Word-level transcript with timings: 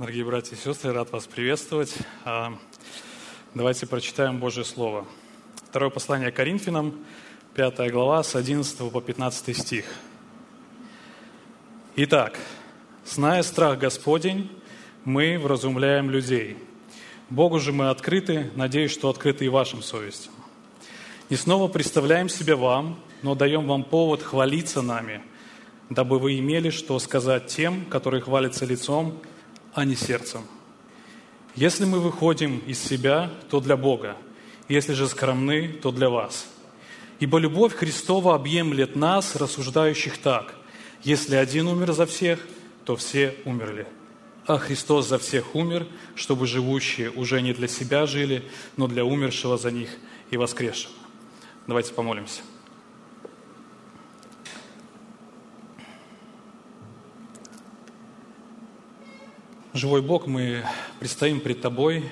Дорогие 0.00 0.24
братья 0.24 0.56
и 0.56 0.58
сестры, 0.58 0.94
рад 0.94 1.12
вас 1.12 1.26
приветствовать. 1.26 1.94
А, 2.24 2.54
давайте 3.54 3.86
прочитаем 3.86 4.38
Божье 4.38 4.64
Слово. 4.64 5.04
Второе 5.68 5.90
послание 5.90 6.32
Коринфянам, 6.32 7.04
5 7.52 7.92
глава, 7.92 8.22
с 8.22 8.34
11 8.34 8.90
по 8.90 9.02
15 9.02 9.54
стих. 9.54 9.84
Итак, 11.96 12.38
зная 13.04 13.42
страх 13.42 13.78
Господень, 13.78 14.50
мы 15.04 15.38
вразумляем 15.38 16.08
людей. 16.08 16.56
Богу 17.28 17.60
же 17.60 17.70
мы 17.70 17.90
открыты, 17.90 18.50
надеюсь, 18.54 18.92
что 18.92 19.10
открыты 19.10 19.44
и 19.44 19.50
вашим 19.50 19.82
совестям. 19.82 20.32
И 21.28 21.36
снова 21.36 21.68
представляем 21.68 22.30
себя 22.30 22.56
вам, 22.56 22.98
но 23.20 23.34
даем 23.34 23.66
вам 23.66 23.84
повод 23.84 24.22
хвалиться 24.22 24.80
нами, 24.80 25.20
дабы 25.90 26.18
вы 26.18 26.38
имели 26.38 26.70
что 26.70 26.98
сказать 27.00 27.48
тем, 27.48 27.84
которые 27.84 28.22
хвалятся 28.22 28.64
лицом, 28.64 29.20
а 29.80 29.84
не 29.86 29.96
сердцем. 29.96 30.42
Если 31.56 31.86
мы 31.86 32.00
выходим 32.00 32.58
из 32.66 32.78
себя, 32.78 33.30
то 33.48 33.60
для 33.60 33.78
Бога. 33.78 34.14
Если 34.68 34.92
же 34.92 35.08
скромны, 35.08 35.68
то 35.68 35.90
для 35.90 36.10
вас. 36.10 36.46
Ибо 37.18 37.38
любовь 37.38 37.74
Христова 37.74 38.34
объемлет 38.34 38.94
нас, 38.94 39.36
рассуждающих 39.36 40.18
так. 40.18 40.54
Если 41.02 41.34
один 41.34 41.66
умер 41.66 41.92
за 41.92 42.04
всех, 42.04 42.46
то 42.84 42.94
все 42.94 43.34
умерли. 43.46 43.86
А 44.46 44.58
Христос 44.58 45.08
за 45.08 45.18
всех 45.18 45.54
умер, 45.54 45.86
чтобы 46.14 46.46
живущие 46.46 47.10
уже 47.10 47.40
не 47.40 47.54
для 47.54 47.66
себя 47.66 48.04
жили, 48.04 48.44
но 48.76 48.86
для 48.86 49.06
умершего 49.06 49.56
за 49.56 49.70
них 49.70 49.88
и 50.30 50.36
воскресшего. 50.36 50.92
Давайте 51.66 51.94
помолимся. 51.94 52.42
Живой 59.72 60.02
Бог, 60.02 60.26
мы 60.26 60.64
предстоим 60.98 61.38
пред 61.38 61.60
Тобой 61.60 62.10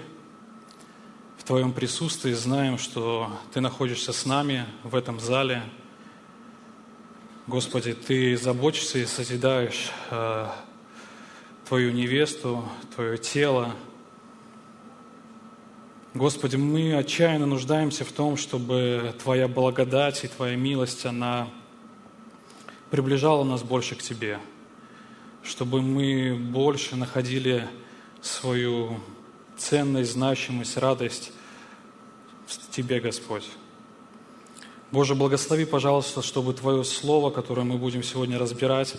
в 1.39 1.43
Твоем 1.43 1.73
присутствии, 1.73 2.33
знаем, 2.33 2.79
что 2.79 3.33
Ты 3.53 3.61
находишься 3.61 4.13
с 4.13 4.25
нами 4.25 4.65
в 4.85 4.95
этом 4.95 5.19
зале. 5.19 5.65
Господи, 7.49 7.95
Ты 7.95 8.37
заботишься 8.37 9.01
и 9.01 9.07
созидаешь 9.07 9.91
э, 10.13 10.47
Твою 11.67 11.91
невесту, 11.91 12.65
Твое 12.95 13.19
тело. 13.19 13.75
Господи, 16.15 16.55
мы 16.55 16.95
отчаянно 16.95 17.47
нуждаемся 17.47 18.05
в 18.05 18.13
том, 18.13 18.37
чтобы 18.37 19.17
Твоя 19.21 19.49
благодать 19.49 20.23
и 20.23 20.29
Твоя 20.29 20.55
милость, 20.55 21.05
она 21.07 21.49
приближала 22.93 23.43
нас 23.43 23.65
больше 23.65 23.97
к 23.97 24.03
Тебе– 24.03 24.39
чтобы 25.43 25.83
мы 25.83 26.35
больше 26.35 26.97
находили 26.97 27.69
свою 28.21 29.01
ценность, 29.57 30.13
значимость, 30.13 30.77
радость 30.77 31.33
в 32.47 32.71
Тебе, 32.71 33.01
Господь. 33.01 33.45
Боже, 34.91 35.15
благослови, 35.15 35.65
пожалуйста, 35.65 36.23
чтобы 36.23 36.55
Твое 36.55 36.83
Слово, 36.83 37.31
которое 37.31 37.63
мы 37.63 37.77
будем 37.77 38.03
сегодня 38.03 38.39
разбирать, 38.39 38.97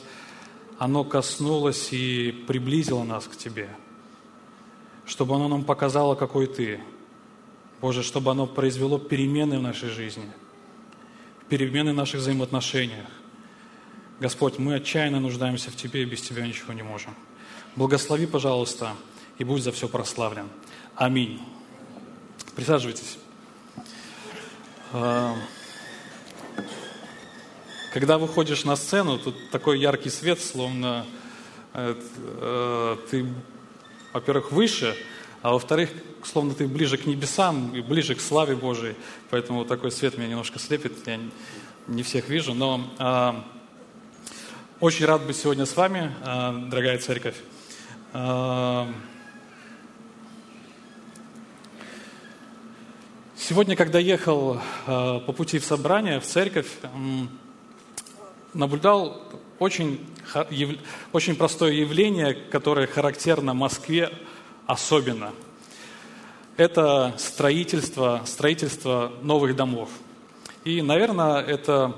оно 0.78 1.04
коснулось 1.04 1.92
и 1.92 2.32
приблизило 2.48 3.04
нас 3.04 3.26
к 3.26 3.36
Тебе. 3.36 3.70
Чтобы 5.06 5.36
оно 5.36 5.48
нам 5.48 5.64
показало, 5.64 6.16
какой 6.16 6.46
Ты. 6.46 6.80
Боже, 7.82 8.04
чтобы 8.04 8.32
оно 8.32 8.46
произвело 8.46 9.00
перемены 9.00 9.58
в 9.58 9.62
нашей 9.64 9.90
жизни, 9.90 10.32
перемены 11.48 11.94
в 11.94 11.96
наших 11.96 12.20
взаимоотношениях. 12.20 13.08
Господь, 14.20 14.58
мы 14.58 14.76
отчаянно 14.76 15.22
нуждаемся 15.22 15.72
в 15.72 15.78
Тебе 15.78 16.02
и 16.02 16.06
без 16.06 16.22
Тебя 16.22 16.46
ничего 16.46 16.74
не 16.74 16.84
можем. 16.84 17.16
Благослови, 17.78 18.26
пожалуйста, 18.26 18.94
и 19.38 19.46
будь 19.46 19.64
за 19.64 19.72
все 19.72 19.88
прославлен. 19.88 20.50
Аминь. 20.96 21.42
Присаживайтесь. 22.54 23.18
А, 24.92 25.38
когда 27.94 28.18
выходишь 28.18 28.66
на 28.66 28.76
сцену, 28.76 29.18
тут 29.18 29.52
такой 29.52 29.80
яркий 29.80 30.10
свет, 30.10 30.42
словно 30.42 31.06
э, 31.74 31.96
э, 32.42 32.98
ты, 33.10 33.26
во-первых, 34.12 34.52
выше, 34.52 34.98
а 35.42 35.54
во-вторых, 35.54 35.92
словно 36.26 36.54
ты 36.54 36.68
ближе 36.68 36.98
к 36.98 37.06
небесам 37.06 37.74
и 37.74 37.80
ближе 37.80 38.16
к 38.16 38.20
славе 38.20 38.58
Божией. 38.58 38.96
Поэтому 39.30 39.64
такой 39.64 39.92
свет 39.92 40.18
меня 40.18 40.28
немножко 40.28 40.60
слепит, 40.60 41.08
я 41.08 41.22
не 41.88 42.04
всех 42.04 42.28
вижу. 42.28 42.54
Но 42.54 42.86
а, 42.98 43.46
очень 44.80 45.06
рад 45.06 45.26
быть 45.26 45.36
сегодня 45.36 45.66
с 45.66 45.76
вами, 45.76 46.14
а, 46.24 46.54
дорогая 46.54 46.98
церковь. 47.00 47.36
А, 48.14 48.88
сегодня, 53.36 53.76
когда 53.76 54.00
ехал 54.00 54.62
а, 54.88 55.20
по 55.20 55.34
пути 55.34 55.60
в 55.60 55.66
собрание, 55.66 56.22
в 56.22 56.26
церковь, 56.26 56.68
наблюдал 58.54 59.22
очень, 59.60 60.00
очень 61.12 61.36
простое 61.36 61.74
явление, 61.74 62.34
которое 62.34 62.88
характерно 62.88 63.54
Москве 63.54 64.10
особенно. 64.66 65.34
Это 66.56 67.14
строительство, 67.18 68.22
строительство 68.26 69.12
новых 69.24 69.58
домов. 69.58 69.90
И, 70.64 70.82
наверное, 70.82 71.42
это 71.42 71.96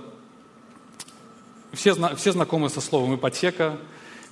все, 1.74 1.96
все 2.16 2.32
знакомы 2.32 2.70
со 2.70 2.82
словом 2.82 3.16
ипотека, 3.16 3.78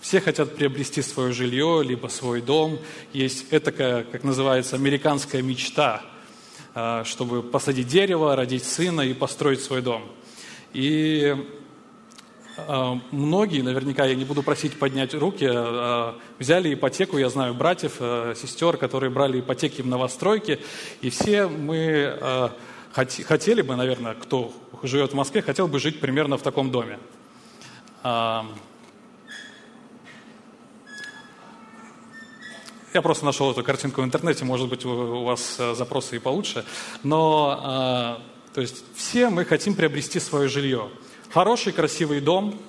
все 0.02 0.22
хотят 0.22 0.56
приобрести 0.56 1.02
свое 1.02 1.34
жилье, 1.34 1.82
либо 1.84 2.08
свой 2.08 2.42
дом. 2.42 2.80
Есть 3.14 3.48
это, 3.52 3.72
как 3.72 4.24
называется, 4.24 4.76
американская 4.76 5.42
мечта, 5.42 6.02
а, 6.74 7.04
чтобы 7.04 7.44
посадить 7.44 7.88
дерево, 7.88 8.36
родить 8.36 8.64
сына 8.64 9.02
и 9.02 9.14
построить 9.14 9.62
свой 9.62 9.82
дом. 9.82 10.04
И 10.74 11.36
а, 12.58 13.00
многие, 13.12 13.62
наверняка 13.62 14.06
я 14.06 14.16
не 14.16 14.24
буду 14.24 14.42
просить 14.42 14.80
поднять 14.80 15.14
руки, 15.14 15.48
а, 15.50 16.18
взяли 16.40 16.74
ипотеку, 16.74 17.18
я 17.18 17.30
знаю 17.30 17.54
братьев, 17.54 17.96
сестер, 18.38 18.78
которые 18.78 19.10
брали 19.10 19.42
ипотеки 19.42 19.82
в 19.82 19.88
новостройке, 19.88 20.60
и 21.02 21.10
все 21.10 21.48
мы 21.48 22.52
хотели 22.92 23.62
бы, 23.62 23.76
наверное, 23.76 24.16
кто 24.16 24.52
живет 24.84 25.12
в 25.12 25.16
Москве, 25.16 25.42
хотел 25.42 25.68
бы 25.68 25.80
жить 25.80 26.00
примерно 26.00 26.38
в 26.38 26.42
таком 26.42 26.72
доме. 26.72 26.98
Я 28.04 28.44
просто 33.04 33.24
нашел 33.24 33.52
эту 33.52 33.64
картинку 33.64 34.02
в 34.02 34.04
интернете, 34.04 34.46
может 34.46 34.68
быть, 34.68 34.84
у 34.84 35.24
вас 35.24 35.58
э, 35.60 35.76
запросы 35.76 36.16
и 36.16 36.20
получше. 36.20 36.66
Но, 37.04 37.60
а, 37.62 38.20
то 38.54 38.62
есть, 38.62 38.84
все 38.96 39.30
мы 39.30 39.46
хотим 39.46 39.76
приобрести 39.76 40.20
свое 40.20 40.50
жилье. 40.50 40.90
Хороший, 41.32 41.72
красивый 41.72 42.20
дом, 42.20 42.60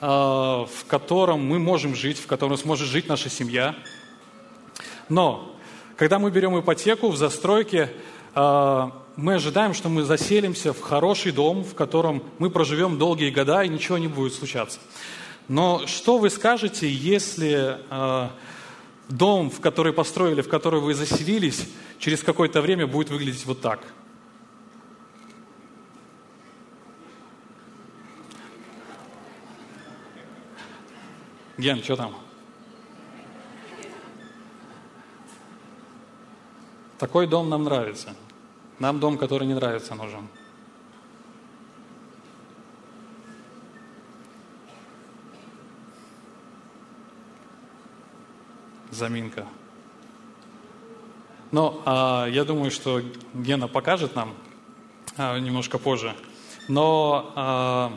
а, 0.00 0.66
в 0.66 0.84
котором 0.86 1.44
мы 1.44 1.58
можем 1.58 1.96
жить, 1.96 2.18
в 2.18 2.28
котором 2.28 2.56
сможет 2.56 2.86
жить 2.86 3.08
наша 3.08 3.28
семья. 3.28 3.74
Но, 5.08 5.56
когда 5.96 6.20
мы 6.20 6.30
берем 6.30 6.56
ипотеку 6.58 7.08
в 7.08 7.16
застройке, 7.16 7.90
а, 8.34 9.03
мы 9.16 9.34
ожидаем, 9.34 9.74
что 9.74 9.88
мы 9.88 10.02
заселимся 10.02 10.72
в 10.72 10.80
хороший 10.80 11.32
дом, 11.32 11.62
в 11.64 11.74
котором 11.74 12.22
мы 12.38 12.50
проживем 12.50 12.98
долгие 12.98 13.30
года 13.30 13.62
и 13.62 13.68
ничего 13.68 13.98
не 13.98 14.08
будет 14.08 14.34
случаться. 14.34 14.80
Но 15.48 15.86
что 15.86 16.18
вы 16.18 16.30
скажете, 16.30 16.90
если 16.90 17.78
э, 17.90 18.28
дом, 19.08 19.50
в 19.50 19.60
который 19.60 19.92
построили, 19.92 20.40
в 20.40 20.48
который 20.48 20.80
вы 20.80 20.94
заселились, 20.94 21.68
через 21.98 22.22
какое-то 22.22 22.60
время 22.60 22.86
будет 22.86 23.10
выглядеть 23.10 23.44
вот 23.46 23.60
так? 23.60 23.80
Ген, 31.56 31.82
что 31.84 31.94
там? 31.94 32.16
Такой 36.98 37.26
дом 37.28 37.48
нам 37.48 37.64
нравится. 37.64 38.16
Нам 38.78 38.98
дом, 38.98 39.18
который 39.18 39.46
не 39.46 39.54
нравится, 39.54 39.94
нужен. 39.94 40.28
Заминка. 48.90 49.46
Но 51.50 51.82
а, 51.84 52.26
я 52.26 52.44
думаю, 52.44 52.70
что 52.70 53.00
Гена 53.32 53.68
покажет 53.68 54.16
нам 54.16 54.34
а, 55.16 55.38
немножко 55.38 55.78
позже. 55.78 56.14
Но 56.68 57.32
а, 57.36 57.92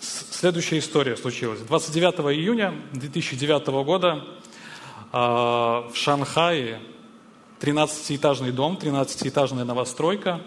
следующая 0.00 0.78
история 0.78 1.16
случилась. 1.16 1.60
29 1.60 2.36
июня 2.36 2.74
2009 2.92 3.66
года 3.84 4.24
а, 5.12 5.88
в 5.90 5.96
Шанхае 5.96 6.80
13-этажный 7.60 8.52
дом, 8.52 8.78
13-этажная 8.80 9.64
новостройка 9.64 10.42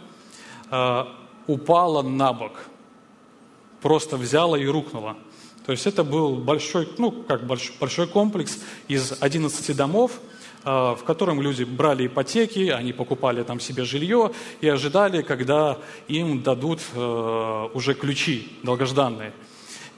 э, 0.70 1.06
упала 1.48 2.02
на 2.02 2.34
бок. 2.34 2.66
Просто 3.82 4.18
взяла 4.18 4.58
и 4.58 4.66
рухнула. 4.66 5.18
То 5.66 5.72
есть 5.72 5.86
это 5.86 6.04
был 6.04 6.38
большой, 6.38 6.90
ну, 6.98 7.12
как 7.12 7.46
большой, 7.46 7.76
большой 7.80 8.08
комплекс 8.08 8.60
из 8.88 9.14
11 9.20 9.76
домов, 9.76 10.20
а, 10.64 10.96
в 10.96 11.04
котором 11.04 11.42
люди 11.42 11.64
брали 11.64 12.08
ипотеки, 12.08 12.70
они 12.70 12.92
покупали 12.92 13.44
там 13.44 13.60
себе 13.60 13.84
жилье 13.86 14.32
и 14.62 14.68
ожидали, 14.68 15.22
когда 15.22 15.78
им 16.08 16.42
дадут 16.42 16.80
э, 16.94 17.70
уже 17.74 17.94
ключи 17.94 18.52
долгожданные. 18.64 19.32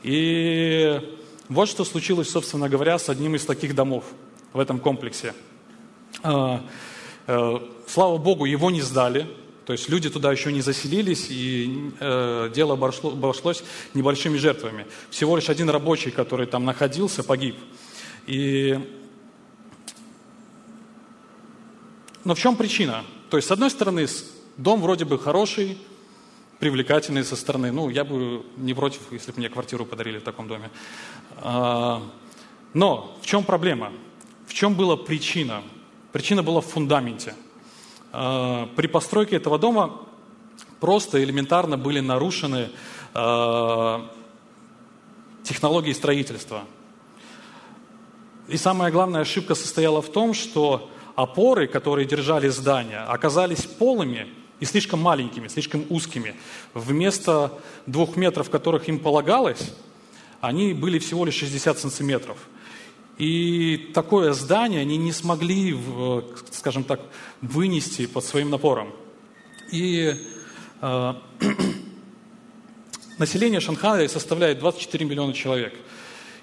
И 0.03 0.99
вот 1.47 1.69
что 1.69 1.85
случилось, 1.85 2.29
собственно 2.29 2.69
говоря, 2.69 2.99
с 2.99 3.09
одним 3.09 3.35
из 3.35 3.45
таких 3.45 3.73
домов 3.73 4.03
в 4.53 4.59
этом 4.59 4.79
комплексе. 4.79 5.33
Э, 7.27 7.59
слава 7.87 8.17
Богу, 8.17 8.45
его 8.45 8.71
не 8.71 8.81
сдали, 8.81 9.27
то 9.65 9.73
есть 9.73 9.89
люди 9.89 10.09
туда 10.09 10.31
еще 10.31 10.51
не 10.51 10.61
заселились, 10.61 11.27
и 11.29 11.91
э, 11.99 12.51
дело 12.53 12.73
обошло, 12.73 13.11
обошлось 13.11 13.63
небольшими 13.93 14.37
жертвами. 14.37 14.87
Всего 15.09 15.35
лишь 15.35 15.49
один 15.49 15.69
рабочий, 15.69 16.11
который 16.11 16.47
там 16.47 16.65
находился, 16.65 17.23
погиб. 17.23 17.55
И... 18.27 18.79
Но 22.23 22.35
в 22.35 22.39
чем 22.39 22.55
причина? 22.55 23.03
То 23.29 23.37
есть, 23.37 23.47
с 23.47 23.51
одной 23.51 23.69
стороны, 23.69 24.07
дом 24.57 24.81
вроде 24.81 25.05
бы 25.05 25.17
хороший, 25.17 25.77
привлекательный 26.59 27.23
со 27.23 27.35
стороны. 27.35 27.71
Ну, 27.71 27.89
я 27.89 28.03
бы 28.03 28.43
не 28.57 28.73
против, 28.73 29.01
если 29.11 29.31
бы 29.31 29.39
мне 29.39 29.49
квартиру 29.49 29.85
подарили 29.85 30.19
в 30.19 30.23
таком 30.23 30.47
доме. 30.47 30.69
А, 31.37 32.03
но 32.73 33.17
в 33.21 33.25
чем 33.25 33.43
проблема? 33.43 33.91
В 34.47 34.53
чем 34.53 34.75
была 34.75 34.95
причина? 34.95 35.63
Причина 36.11 36.43
была 36.43 36.61
в 36.61 36.65
фундаменте– 36.65 37.35
Э, 38.13 38.67
при 38.75 38.87
постройке 38.87 39.37
этого 39.37 39.57
дома 39.57 40.01
просто 40.79 41.23
элементарно 41.23 41.77
были 41.77 41.99
нарушены 41.99 42.69
э, 43.13 43.99
технологии 45.43 45.93
строительства. 45.93 46.63
И 48.47 48.57
самая 48.57 48.91
главная 48.91 49.21
ошибка 49.21 49.55
состояла 49.55 50.01
в 50.01 50.11
том, 50.11 50.33
что 50.33 50.89
опоры, 51.15 51.67
которые 51.67 52.05
держали 52.05 52.49
здание, 52.49 52.99
оказались 52.99 53.65
полыми 53.65 54.27
и 54.59 54.65
слишком 54.65 55.01
маленькими, 55.01 55.47
слишком 55.47 55.85
узкими. 55.89 56.35
Вместо 56.73 57.59
двух 57.85 58.17
метров, 58.17 58.49
которых 58.49 58.89
им 58.89 58.99
полагалось, 58.99 59.73
они 60.41 60.73
были 60.73 60.99
всего 60.99 61.23
лишь 61.23 61.35
60 61.35 61.79
сантиметров– 61.79 62.37
и 63.17 63.91
такое 63.93 64.33
здание 64.33 64.81
они 64.81 64.97
не 64.97 65.11
смогли, 65.11 65.77
скажем 66.51 66.83
так, 66.83 67.01
вынести 67.41 68.05
под 68.07 68.23
своим 68.23 68.49
напором. 68.49 68.93
И 69.71 70.15
э, 70.81 71.13
население 73.17 73.59
Шанхая 73.59 74.07
составляет 74.07 74.59
24 74.59 75.05
миллиона 75.05 75.33
человек. 75.33 75.73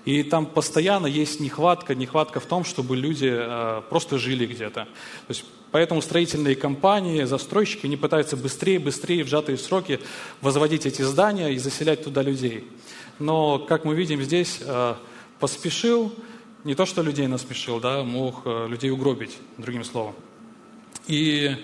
И 0.05 0.23
там 0.23 0.47
постоянно 0.47 1.06
есть 1.06 1.41
нехватка, 1.41 1.94
нехватка 1.94 2.41
в 2.41 2.47
том, 2.47 2.65
чтобы 2.65 2.97
люди 2.97 3.31
э, 3.31 3.82
просто 3.91 4.17
жили 4.17 4.47
где-то. 4.47 4.85
То 4.85 4.88
есть, 5.29 5.44
поэтому 5.71 6.00
строительные 6.00 6.56
компании, 6.56 7.25
застройщики, 7.25 7.87
не 7.87 7.97
пытаются 7.97 8.37
быстрее, 8.37 8.79
быстрее, 8.79 9.25
в 9.25 9.29
сжатые 9.29 9.59
сроки 9.59 10.00
возводить 10.41 10.87
эти 10.87 11.03
здания 11.03 11.49
и 11.49 11.59
заселять 11.59 12.05
туда 12.05 12.23
людей. 12.23 12.67
Но, 13.19 13.59
как 13.59 13.85
мы 13.85 13.94
видим 13.94 14.23
здесь, 14.23 14.61
э, 14.62 14.94
поспешил, 15.41 16.14
не 16.65 16.75
то, 16.75 16.87
что 16.87 17.03
людей 17.03 17.27
насмешил, 17.27 17.81
да, 17.81 18.03
мог 18.03 18.43
э, 18.45 18.67
людей 18.69 18.91
угробить, 18.91 19.39
другим 19.59 19.85
словом. 19.85 20.15
И 21.07 21.57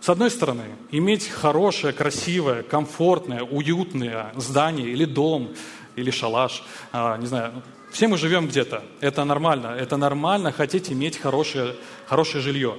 с 0.00 0.08
одной 0.08 0.30
стороны, 0.30 0.76
иметь 0.90 1.28
хорошее, 1.28 1.92
красивое, 1.92 2.62
комфортное, 2.62 3.42
уютное 3.42 4.32
здание 4.36 4.90
или 4.90 5.06
дом, 5.06 5.54
или 5.96 6.10
шалаш, 6.10 6.62
а, 6.92 7.16
не 7.16 7.26
знаю, 7.26 7.62
все 7.90 8.06
мы 8.06 8.18
живем 8.18 8.48
где-то, 8.48 8.84
это 9.00 9.24
нормально, 9.24 9.68
это 9.68 9.96
нормально 9.96 10.52
хотеть 10.52 10.92
иметь 10.92 11.16
хорошее, 11.16 11.76
хорошее 12.06 12.42
жилье. 12.42 12.76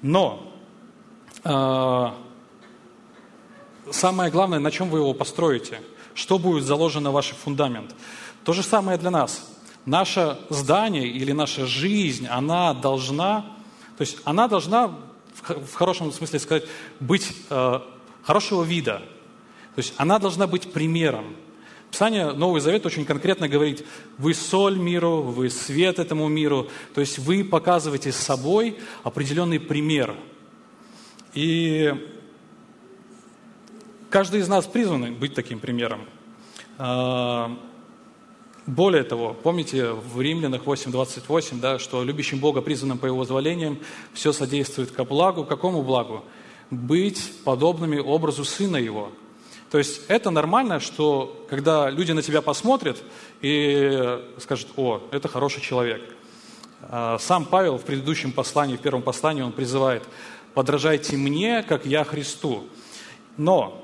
Но 0.00 0.52
э, 1.44 2.10
самое 3.92 4.30
главное, 4.32 4.58
на 4.58 4.70
чем 4.70 4.90
вы 4.90 4.98
его 4.98 5.14
построите, 5.14 5.80
что 6.14 6.38
будет 6.38 6.64
заложено 6.64 7.10
в 7.10 7.14
ваш 7.14 7.28
фундамент. 7.28 7.94
То 8.42 8.52
же 8.52 8.62
самое 8.62 8.98
для 8.98 9.10
нас– 9.10 9.48
наше 9.84 10.38
здание 10.50 11.06
или 11.06 11.32
наша 11.32 11.66
жизнь, 11.66 12.26
она 12.26 12.74
должна, 12.74 13.42
то 13.96 14.02
есть 14.02 14.18
она 14.24 14.48
должна, 14.48 14.94
в 15.42 15.74
хорошем 15.74 16.12
смысле 16.12 16.38
сказать, 16.38 16.64
быть 17.00 17.34
э, 17.50 17.80
хорошего 18.22 18.62
вида. 18.62 19.02
То 19.74 19.78
есть 19.78 19.94
она 19.96 20.18
должна 20.18 20.46
быть 20.46 20.72
примером. 20.72 21.36
Писание 21.90 22.32
Новый 22.32 22.60
Завет 22.60 22.86
очень 22.86 23.04
конкретно 23.04 23.48
говорит, 23.48 23.84
вы 24.16 24.32
соль 24.34 24.78
миру, 24.78 25.22
вы 25.22 25.50
свет 25.50 25.98
этому 25.98 26.28
миру, 26.28 26.68
то 26.94 27.00
есть 27.00 27.18
вы 27.18 27.44
показываете 27.44 28.12
собой 28.12 28.78
определенный 29.02 29.60
пример. 29.60 30.14
И 31.34 31.92
каждый 34.08 34.40
из 34.40 34.48
нас 34.48 34.66
призван 34.66 35.14
быть 35.14 35.34
таким 35.34 35.58
примером. 35.58 36.06
Более 38.66 39.02
того, 39.02 39.34
помните 39.34 39.90
в 39.90 40.20
Римлянах 40.20 40.62
8.28, 40.62 41.60
да, 41.60 41.78
что 41.80 42.04
любящим 42.04 42.38
Бога, 42.38 42.60
призванным 42.60 42.98
по 42.98 43.06
Его 43.06 43.18
возволениям, 43.18 43.78
все 44.12 44.32
содействует 44.32 44.92
ко 44.92 45.04
благу. 45.04 45.44
Какому 45.44 45.82
благу? 45.82 46.24
Быть 46.70 47.32
подобными 47.44 47.98
образу 47.98 48.44
Сына 48.44 48.76
Его. 48.76 49.10
То 49.72 49.78
есть 49.78 50.02
это 50.06 50.30
нормально, 50.30 50.78
что 50.78 51.44
когда 51.50 51.90
люди 51.90 52.12
на 52.12 52.22
тебя 52.22 52.40
посмотрят 52.40 53.02
и 53.40 54.20
скажут, 54.38 54.68
о, 54.76 55.00
это 55.10 55.26
хороший 55.26 55.60
человек. 55.60 56.14
А, 56.82 57.18
сам 57.18 57.46
Павел 57.46 57.78
в 57.78 57.82
предыдущем 57.82 58.30
послании, 58.30 58.76
в 58.76 58.80
первом 58.80 59.02
послании, 59.02 59.42
он 59.42 59.52
призывает, 59.52 60.04
подражайте 60.54 61.16
мне, 61.16 61.64
как 61.64 61.84
я 61.84 62.04
Христу. 62.04 62.64
Но 63.36 63.81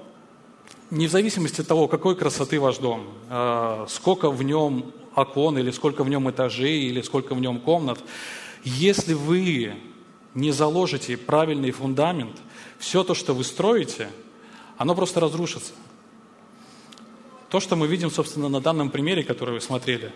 не 0.91 1.07
в 1.07 1.11
зависимости 1.11 1.61
от 1.61 1.69
того, 1.69 1.89
какой 1.89 2.17
красоты 2.17 2.61
ваш 2.61 2.79
дом, 2.79 3.07
а, 3.29 3.87
сколько 3.89 4.31
в 4.31 4.43
нем 4.43 4.93
окон, 5.15 5.59
или 5.59 5.71
сколько 5.71 6.05
в 6.05 6.09
нем 6.09 6.31
этажей, 6.31 6.83
или 6.83 7.03
сколько 7.03 7.35
в 7.35 7.41
нем 7.41 7.61
комнат, 7.61 7.99
если 8.65 9.15
вы 9.15 9.75
не 10.35 10.51
заложите 10.51 11.17
правильный 11.17 11.71
фундамент, 11.71 12.37
все 12.79 13.03
то, 13.03 13.15
что 13.15 13.35
вы 13.35 13.45
строите, 13.45 14.09
оно 14.77 14.95
просто 14.95 15.21
разрушится. 15.21 15.73
То, 17.51 17.61
что 17.61 17.77
мы 17.77 17.87
видим, 17.87 18.11
собственно, 18.11 18.49
на 18.49 18.61
данном 18.61 18.91
примере, 18.91 19.25
который 19.25 19.55
вы 19.55 19.61
смотрели. 19.61 20.13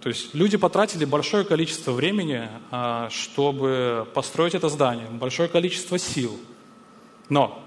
То 0.00 0.08
есть 0.08 0.34
люди 0.34 0.56
потратили 0.56 1.04
большое 1.04 1.44
количество 1.44 1.92
времени, 1.92 2.48
а, 2.70 3.08
чтобы 3.10 4.06
построить 4.14 4.54
это 4.54 4.68
здание, 4.68 5.08
большое 5.08 5.48
количество 5.48 5.98
сил. 5.98 6.38
Но 7.28 7.65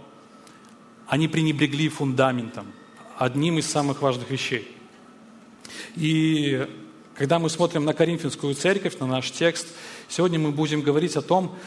они 1.10 1.28
пренебрегли 1.28 1.90
фундаментом, 1.90 2.68
одним 3.18 3.58
из 3.58 3.66
самых 3.66 4.02
важных 4.02 4.30
вещей. 4.30 4.68
И 5.96 6.68
когда 7.16 7.40
мы 7.40 7.50
смотрим 7.50 7.84
на 7.84 7.94
Коринфянскую 7.94 8.54
церковь, 8.54 9.00
на 9.00 9.08
наш 9.08 9.32
текст, 9.32 9.68
сегодня 10.08 10.40
мы 10.40 10.52
будем 10.52 10.82
говорить 10.82 11.18
о 11.18 11.22
том, 11.22 11.58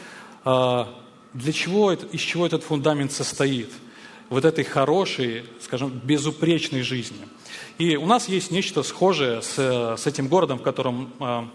а, 0.45 0.97
для 1.33 1.51
чего, 1.51 1.91
из 1.91 2.21
чего 2.21 2.45
этот 2.45 2.63
фундамент 2.63 3.11
состоит, 3.11 3.69
вот 4.29 4.45
этой 4.45 4.63
хорошей, 4.63 5.43
скажем, 5.61 6.01
безупречной 6.03 6.81
жизни. 6.81 7.27
И 7.77 7.97
у 7.97 8.05
нас 8.05 8.29
есть 8.29 8.49
нечто 8.49 8.81
схожее 8.81 9.41
с, 9.41 9.97
с 9.97 10.07
этим 10.07 10.27
городом, 10.29 10.59
в 10.59 10.63
котором 10.63 11.13
а, 11.19 11.49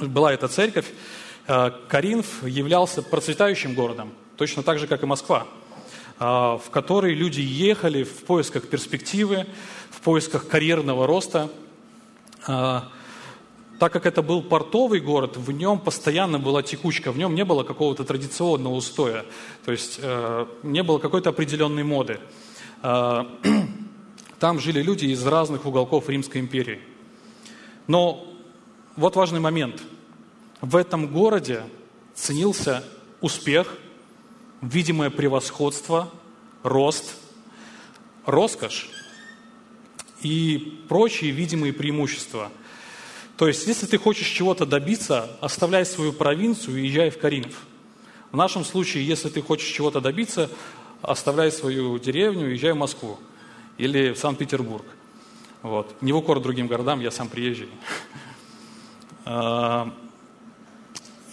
была 0.00 0.32
эта 0.32 0.48
церковь. 0.48 0.86
А, 1.46 1.70
Коринф 1.88 2.44
являлся 2.44 3.02
процветающим 3.02 3.74
городом, 3.74 4.12
точно 4.36 4.64
так 4.64 4.80
же, 4.80 4.88
как 4.88 5.04
и 5.04 5.06
Москва. 5.06 5.46
А, 6.18 6.58
в 6.58 6.70
который 6.70 7.14
люди 7.14 7.40
ехали 7.40 8.04
в 8.04 8.24
поисках 8.24 8.68
перспективы, 8.68 9.46
в 9.90 10.00
поисках 10.00 10.46
карьерного 10.46 11.06
роста. 11.06 11.50
А, 12.46 12.88
так 13.80 13.92
как 13.92 14.06
это 14.06 14.22
был 14.22 14.42
портовый 14.42 15.00
город, 15.00 15.36
в 15.36 15.50
нем 15.50 15.80
постоянно 15.80 16.38
была 16.38 16.62
текучка, 16.62 17.10
в 17.10 17.18
нем 17.18 17.34
не 17.34 17.44
было 17.44 17.64
какого-то 17.64 18.04
традиционного 18.04 18.74
устоя, 18.74 19.24
то 19.64 19.72
есть 19.72 19.98
э, 20.00 20.46
не 20.62 20.82
было 20.84 20.98
какой-то 20.98 21.30
определенной 21.30 21.82
моды. 21.82 22.20
А, 22.82 23.26
там 24.38 24.60
жили 24.60 24.80
люди 24.80 25.06
из 25.06 25.26
разных 25.26 25.66
уголков 25.66 26.08
Римской 26.08 26.40
империи. 26.40 26.80
Но 27.88 28.26
вот 28.96 29.16
важный 29.16 29.40
момент. 29.40 29.82
В 30.60 30.76
этом 30.76 31.08
городе 31.08 31.64
ценился 32.14 32.84
успех, 33.20 33.76
видимое 34.64 35.10
превосходство, 35.10 36.10
рост, 36.62 37.16
роскошь 38.26 38.90
и 40.22 40.82
прочие 40.88 41.30
видимые 41.30 41.72
преимущества. 41.72 42.50
То 43.36 43.48
есть, 43.48 43.66
если 43.66 43.86
ты 43.86 43.98
хочешь 43.98 44.28
чего-то 44.28 44.64
добиться, 44.64 45.36
оставляй 45.40 45.84
свою 45.84 46.12
провинцию 46.12 46.78
и 46.78 46.86
езжай 46.86 47.10
в 47.10 47.18
Каринф. 47.18 47.66
В 48.30 48.36
нашем 48.36 48.64
случае, 48.64 49.06
если 49.06 49.28
ты 49.28 49.42
хочешь 49.42 49.68
чего-то 49.68 50.00
добиться, 50.00 50.50
оставляй 51.02 51.52
свою 51.52 51.98
деревню 51.98 52.50
и 52.50 52.54
езжай 52.54 52.72
в 52.72 52.76
Москву 52.76 53.18
или 53.76 54.12
в 54.12 54.18
Санкт-Петербург. 54.18 54.84
Вот. 55.62 55.94
Не 56.00 56.12
в 56.12 56.16
укор 56.16 56.40
другим 56.40 56.68
городам, 56.68 57.00
я 57.00 57.10
сам 57.10 57.28
приезжий. 57.28 57.68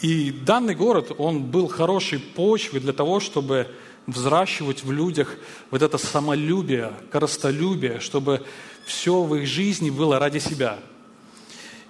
И 0.02 0.32
данный 0.32 0.74
город, 0.74 1.12
он 1.18 1.44
был 1.44 1.68
хорошей 1.68 2.20
почвой 2.20 2.80
для 2.80 2.94
того, 2.94 3.20
чтобы 3.20 3.68
взращивать 4.08 4.84
в 4.84 4.92
людях 4.92 5.38
вот 5.70 5.84
это 5.84 5.98
самолюбие, 6.00 6.94
коростолюбие, 7.12 8.00
чтобы 8.00 8.44
все 8.86 9.22
в 9.22 9.36
их 9.36 9.48
жизни 9.48 9.92
было 9.92 10.18
ради 10.18 10.40
себя. 10.40 10.80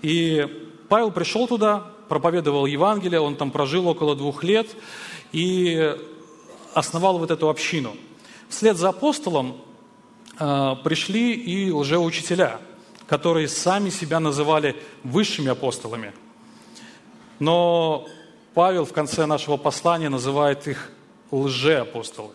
И 0.01 0.45
Павел 0.89 1.11
пришел 1.11 1.47
туда, 1.47 1.87
проповедовал 2.09 2.65
Евангелие, 2.65 3.21
он 3.21 3.37
там 3.37 3.49
прожил 3.49 3.87
около 3.87 4.13
двух 4.15 4.43
лет 4.43 4.67
и 5.31 5.95
основал 6.73 7.17
вот 7.17 7.31
эту 7.31 7.49
общину. 7.49 7.95
Вслед 8.49 8.75
за 8.75 8.89
апостолом 8.89 9.55
э, 10.37 10.75
пришли 10.83 11.33
и 11.33 11.71
лжеучителя, 11.71 12.59
которые 13.07 13.47
сами 13.47 13.89
себя 13.89 14.19
называли 14.19 14.75
высшими 15.03 15.49
апостолами. 15.49 16.11
Но 17.41 18.07
Павел 18.53 18.85
в 18.85 18.93
конце 18.93 19.25
нашего 19.25 19.57
послания 19.57 20.09
называет 20.09 20.67
их 20.67 20.91
лжеапостолы. 21.31 22.33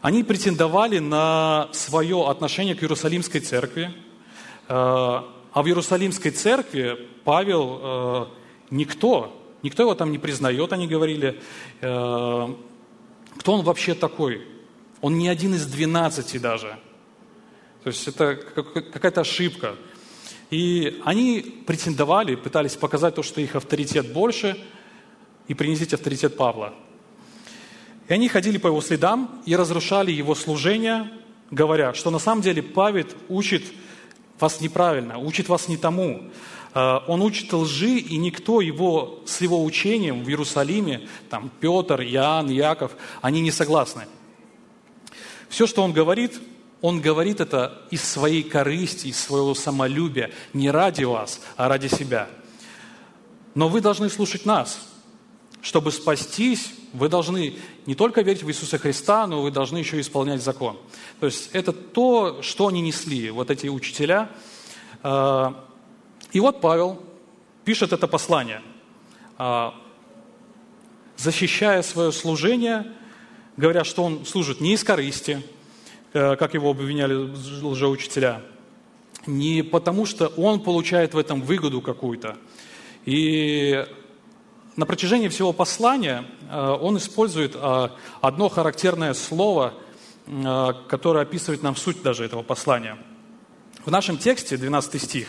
Они 0.00 0.22
претендовали 0.22 1.00
на 1.00 1.68
свое 1.72 2.28
отношение 2.28 2.76
к 2.76 2.82
Иерусалимской 2.84 3.40
церкви, 3.40 3.92
э, 3.92 3.92
а 4.68 5.26
в 5.52 5.66
Иерусалимской 5.66 6.30
церкви 6.30 7.08
Павел 7.24 7.80
э, 7.82 8.26
никто, 8.70 9.36
никто 9.64 9.82
его 9.82 9.96
там 9.96 10.12
не 10.12 10.18
признает, 10.18 10.72
они 10.72 10.86
говорили. 10.86 11.40
Э, 11.80 12.48
кто 13.38 13.52
он 13.52 13.64
вообще 13.64 13.94
такой? 13.94 14.46
Он 15.00 15.18
не 15.18 15.26
один 15.26 15.56
из 15.56 15.66
двенадцати 15.66 16.36
даже. 16.36 16.78
То 17.82 17.88
есть 17.88 18.06
это 18.06 18.36
какая-то 18.36 19.22
ошибка. 19.22 19.74
И 20.52 21.00
они 21.04 21.64
претендовали, 21.66 22.36
пытались 22.36 22.76
показать 22.76 23.16
то, 23.16 23.24
что 23.24 23.40
их 23.40 23.56
авторитет 23.56 24.12
больше– 24.12 24.56
и 25.48 25.54
принесите 25.54 25.96
авторитет 25.96 26.36
Павла. 26.36 26.72
И 28.08 28.12
они 28.12 28.28
ходили 28.28 28.58
по 28.58 28.68
его 28.68 28.80
следам 28.80 29.42
и 29.46 29.56
разрушали 29.56 30.10
его 30.10 30.34
служение, 30.34 31.10
говоря, 31.50 31.94
что 31.94 32.10
на 32.10 32.18
самом 32.18 32.42
деле 32.42 32.62
Павел 32.62 33.06
учит 33.28 33.64
вас 34.38 34.60
неправильно, 34.60 35.18
учит 35.18 35.48
вас 35.48 35.68
не 35.68 35.76
тому. 35.76 36.30
А, 36.74 37.04
он 37.06 37.22
учит 37.22 37.52
лжи, 37.52 37.98
и 37.98 38.16
никто 38.16 38.60
его, 38.60 39.22
с 39.26 39.40
его 39.40 39.62
учением 39.62 40.24
в 40.24 40.28
Иерусалиме, 40.28 41.08
там 41.30 41.50
Петр, 41.60 42.00
Иоанн, 42.02 42.48
Яков, 42.50 42.92
они 43.20 43.40
не 43.40 43.50
согласны. 43.50 44.06
Все, 45.48 45.66
что 45.66 45.82
он 45.82 45.92
говорит, 45.92 46.40
он 46.82 47.00
говорит 47.00 47.40
это 47.40 47.82
из 47.90 48.04
своей 48.04 48.42
корысти, 48.42 49.06
из 49.06 49.18
своего 49.18 49.54
самолюбия, 49.54 50.30
не 50.52 50.70
ради 50.70 51.04
вас, 51.04 51.40
а 51.56 51.68
ради 51.68 51.86
себя. 51.86 52.28
Но 53.54 53.68
вы 53.68 53.80
должны 53.80 54.10
слушать 54.10 54.44
нас– 54.44 54.78
чтобы 55.62 55.92
спастись, 55.92 56.74
вы 56.92 57.08
должны 57.08 57.56
не 57.86 57.94
только 57.94 58.22
верить 58.22 58.42
в 58.42 58.50
Иисуса 58.50 58.78
Христа, 58.78 59.26
но 59.28 59.42
вы 59.42 59.52
должны 59.52 59.78
еще 59.78 60.00
исполнять 60.00 60.42
закон. 60.42 60.76
То 61.20 61.26
есть 61.26 61.50
это 61.52 61.72
то, 61.72 62.42
что 62.42 62.66
они 62.66 62.80
несли, 62.80 63.30
вот 63.30 63.50
эти 63.50 63.68
учителя. 63.68 64.28
А, 65.04 65.64
и 66.32 66.40
вот 66.40 66.60
Павел 66.60 67.00
пишет 67.64 67.92
это 67.92 68.08
послание, 68.08 68.60
а, 69.38 69.74
защищая 71.16 71.82
свое 71.82 72.10
служение, 72.10 72.92
говоря, 73.56 73.84
что 73.84 74.02
он 74.02 74.26
служит 74.26 74.60
не 74.60 74.74
из 74.74 74.82
корысти, 74.82 75.44
как 76.12 76.54
его 76.54 76.70
обвиняли 76.70 77.14
лжеучителя, 77.62 78.42
не 79.26 79.62
потому, 79.62 80.06
что 80.06 80.28
он 80.28 80.60
получает 80.60 81.14
в 81.14 81.18
этом 81.18 81.42
выгоду 81.42 81.80
какую-то. 81.80 82.36
И 83.04 83.84
на 84.76 84.86
протяжении 84.86 85.28
всего 85.28 85.52
послания 85.52 86.24
э, 86.48 86.76
он 86.80 86.96
использует 86.96 87.54
э, 87.54 87.88
одно 88.20 88.48
характерное 88.48 89.12
слово, 89.14 89.74
э, 90.26 90.72
которое 90.88 91.24
описывает 91.24 91.62
нам 91.62 91.76
суть 91.76 92.02
даже 92.02 92.24
этого 92.24 92.42
послания. 92.42 92.96
В 93.84 93.90
нашем 93.90 94.16
тексте, 94.16 94.56
12 94.56 95.02
стих, 95.02 95.28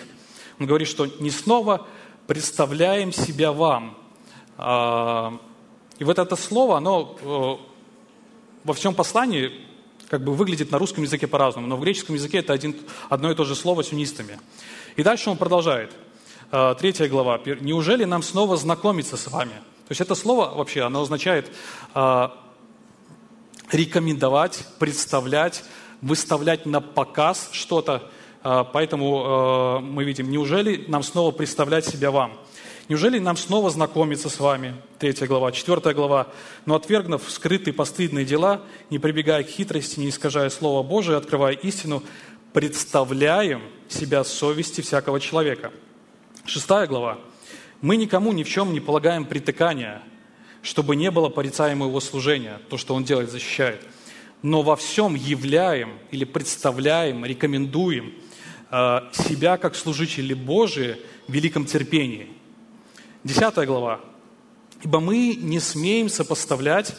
он 0.60 0.68
говорит, 0.68 0.88
что 0.88 1.08
«не 1.20 1.30
снова 1.30 1.88
представляем 2.28 3.12
себя 3.12 3.52
вам». 3.52 3.98
И 4.56 6.04
вот 6.04 6.20
это 6.20 6.36
слово, 6.36 6.78
оно 6.78 7.60
во 8.64 8.74
всем 8.74 8.94
послании 8.94 9.52
как 10.14 10.24
бы 10.24 10.34
выглядит 10.34 10.72
на 10.72 10.78
русском 10.78 11.04
языке 11.04 11.28
по-разному, 11.28 11.68
но 11.68 11.76
в 11.76 11.82
греческом 11.82 12.16
языке 12.16 12.38
это 12.38 12.54
один, 12.54 12.76
одно 13.10 13.32
и 13.32 13.36
то 13.36 13.44
же 13.44 13.56
слово 13.56 13.82
с 13.82 13.92
унистами. 13.92 14.40
И 14.96 15.04
дальше 15.04 15.30
он 15.30 15.38
продолжает– 15.38 15.92
Э, 16.56 16.76
третья 16.80 17.08
глава. 17.08 17.40
«Неужели 17.62 18.04
нам 18.04 18.22
снова 18.22 18.58
знакомиться 18.58 19.18
с 19.18 19.26
вами?» 19.28 19.54
То 19.54 19.90
есть 19.90 20.02
это 20.02 20.14
слово 20.14 20.54
вообще, 20.54 20.82
оно 20.82 21.02
означает 21.02 21.52
э, 21.96 22.28
рекомендовать, 23.72 24.64
представлять, 24.78 25.64
выставлять 26.04 26.68
на 26.68 26.80
показ 26.80 27.50
что-то. 27.54 28.08
Э, 28.44 28.66
поэтому 28.72 29.82
мы 29.82 30.04
видим, 30.04 30.30
неужели 30.30 30.86
нам 30.88 31.02
снова 31.02 31.32
представлять 31.32 31.88
себя 31.88 32.12
вам? 32.12 32.38
Неужели 32.90 33.20
нам 33.20 33.38
снова 33.38 33.70
знакомиться 33.70 34.30
с 34.30 34.40
вами? 34.40 34.76
Третья 35.00 35.26
глава. 35.28 35.52
Четвертая 35.52 35.94
глава. 35.94 36.28
Но 36.66 36.76
отвергнув 36.76 37.24
скрытые 37.30 37.74
постыдные 37.74 38.26
дела, 38.26 38.62
не 38.90 39.00
прибегая 39.00 39.44
к 39.44 39.48
хитрости, 39.48 40.00
не 40.00 40.10
искажая 40.10 40.50
Слово 40.50 40.86
Божие, 40.86 41.18
открывая 41.18 41.54
истину, 41.54 42.04
представляем 42.52 43.62
себя 43.88 44.24
совести 44.24 44.82
всякого 44.82 45.20
человека– 45.20 45.72
Шестая 46.46 46.88
глава. 46.88 47.20
«Мы 47.82 47.96
никому 47.96 48.34
ни 48.34 48.44
в 48.44 48.50
чем 48.50 48.74
не 48.74 48.82
полагаем 48.82 49.26
притыкания, 49.26 50.02
чтобы 50.62 50.98
не 50.98 51.10
было 51.10 51.30
порицаемого 51.30 51.88
его 51.88 52.02
служения, 52.02 52.60
то, 52.70 52.78
что 52.78 52.96
он 52.96 53.06
делает, 53.06 53.32
защищает, 53.32 53.82
но 54.42 54.62
во 54.62 54.76
всем 54.76 55.16
являем 55.16 56.00
или 56.12 56.26
представляем, 56.26 57.24
рекомендуем 57.24 58.14
э, 58.72 59.00
себя 59.14 59.56
как 59.58 59.76
служители 59.76 60.34
Божии 60.34 60.98
в 61.28 61.32
великом 61.32 61.66
терпении». 61.66 62.28
Десятая 63.24 63.66
глава. 63.66 64.02
«Ибо 64.84 65.00
мы 65.00 65.36
не 65.36 65.62
смеем 65.62 66.10
сопоставлять 66.10 66.94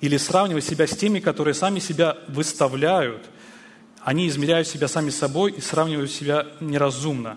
или 0.00 0.16
сравнивать 0.16 0.64
себя 0.64 0.86
с 0.86 0.96
теми, 0.96 1.20
которые 1.20 1.52
сами 1.52 1.80
себя 1.80 2.16
выставляют. 2.28 3.28
Они 4.00 4.26
измеряют 4.28 4.68
себя 4.68 4.88
сами 4.88 5.10
собой 5.10 5.52
и 5.52 5.60
сравнивают 5.60 6.10
себя 6.10 6.46
неразумно. 6.60 7.36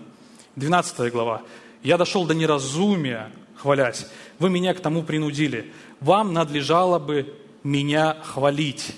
12 0.56 1.12
глава. 1.12 1.42
«Я 1.82 1.98
дошел 1.98 2.24
до 2.24 2.34
неразумия, 2.34 3.30
хвалясь. 3.56 4.06
Вы 4.38 4.48
меня 4.48 4.72
к 4.72 4.80
тому 4.80 5.02
принудили. 5.02 5.70
Вам 6.00 6.32
надлежало 6.32 6.98
бы 6.98 7.34
меня 7.62 8.16
хвалить». 8.22 8.96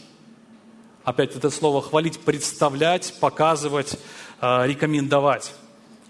Опять 1.03 1.35
это 1.35 1.51
слово 1.51 1.83
«хвалить»– 1.83 2.21
представлять, 2.25 3.13
показывать, 3.19 3.99
а, 4.41 4.65
рекомендовать. 4.65 5.53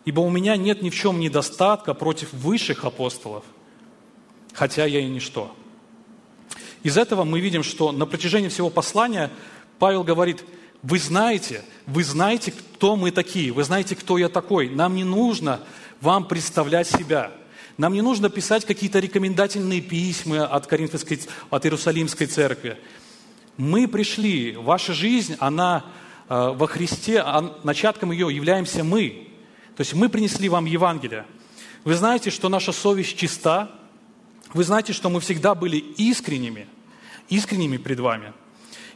«Ибо 0.04 0.20
у 0.20 0.30
меня 0.30 0.56
нет 0.56 0.82
ни 0.82 0.90
в 0.90 0.94
чем 0.94 1.18
недостатка 1.20 1.94
против 1.94 2.32
высших 2.32 2.84
апостолов, 2.84 3.44
хотя 4.52 4.84
я 4.84 5.00
и 5.00 5.08
ничто». 5.08 5.54
Из 6.82 6.98
этого 6.98 7.24
мы 7.24 7.40
видим, 7.40 7.62
что 7.62 7.92
на 7.92 8.04
протяжении 8.04 8.48
всего 8.48 8.70
послания 8.70 9.30
Павел 9.78 10.04
говорит– 10.04 10.44
вы 10.84 10.98
знаете, 10.98 11.62
вы 11.86 12.04
знаете, 12.04 12.52
кто 12.52 12.94
мы 12.94 13.10
такие, 13.10 13.52
вы 13.52 13.64
знаете, 13.64 13.96
кто 13.96 14.18
я 14.18 14.28
такой. 14.28 14.68
Нам 14.68 14.94
не 14.94 15.02
нужно 15.02 15.60
вам 16.02 16.28
представлять 16.28 16.86
себя. 16.86 17.32
Нам 17.78 17.94
не 17.94 18.02
нужно 18.02 18.28
писать 18.28 18.66
какие-то 18.66 18.98
рекомендательные 18.98 19.80
письма 19.80 20.44
от, 20.44 20.66
Коринфской, 20.66 21.20
от 21.48 21.64
Иерусалимской 21.64 22.26
церкви. 22.26 22.76
Мы 23.56 23.88
пришли, 23.88 24.56
ваша 24.56 24.92
жизнь, 24.92 25.36
она 25.38 25.86
э, 26.28 26.52
во 26.54 26.66
Христе, 26.66 27.20
а 27.20 27.58
начатком 27.64 28.12
ее 28.12 28.28
являемся 28.30 28.84
мы. 28.84 29.28
То 29.76 29.80
есть 29.80 29.94
мы 29.94 30.08
принесли 30.08 30.48
вам 30.48 30.64
Евангелие. 30.66 31.26
Вы 31.84 31.94
знаете, 31.94 32.30
что 32.30 32.48
наша 32.48 32.72
совесть 32.72 33.16
чиста. 33.16 33.70
Вы 34.52 34.64
знаете, 34.64 34.92
что 34.92 35.10
мы 35.10 35.20
всегда 35.20 35.54
были 35.54 35.76
искренними, 35.76 36.68
искренними 37.28 37.76
пред 37.76 38.00
вами– 38.00 38.32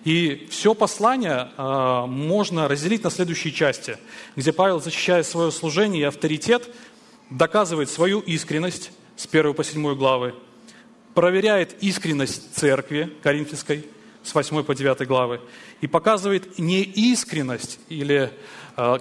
и 0.04 0.46
все 0.50 0.74
послание 0.74 1.50
э, 1.56 2.04
можно 2.06 2.68
разделить 2.68 3.02
на 3.02 3.10
следующие 3.10 3.52
части, 3.52 3.98
где 4.36 4.52
Павел, 4.52 4.80
защищая 4.80 5.22
свое 5.22 5.50
служение 5.50 6.02
и 6.02 6.04
авторитет, 6.04 6.72
доказывает 7.30 7.90
свою 7.90 8.20
искренность 8.20 8.92
с 9.16 9.26
1 9.26 9.54
по 9.54 9.64
7 9.64 9.94
главы, 9.96 10.34
проверяет 11.14 11.82
искренность 11.82 12.54
церкви 12.54 13.12
Коринфянской 13.22 13.86
с 14.22 14.34
8 14.34 14.62
по 14.62 14.74
9 14.74 15.06
главы 15.06 15.40
и 15.80 15.86
показывает 15.86 16.58
неискренность 16.58 17.80
или 17.88 18.32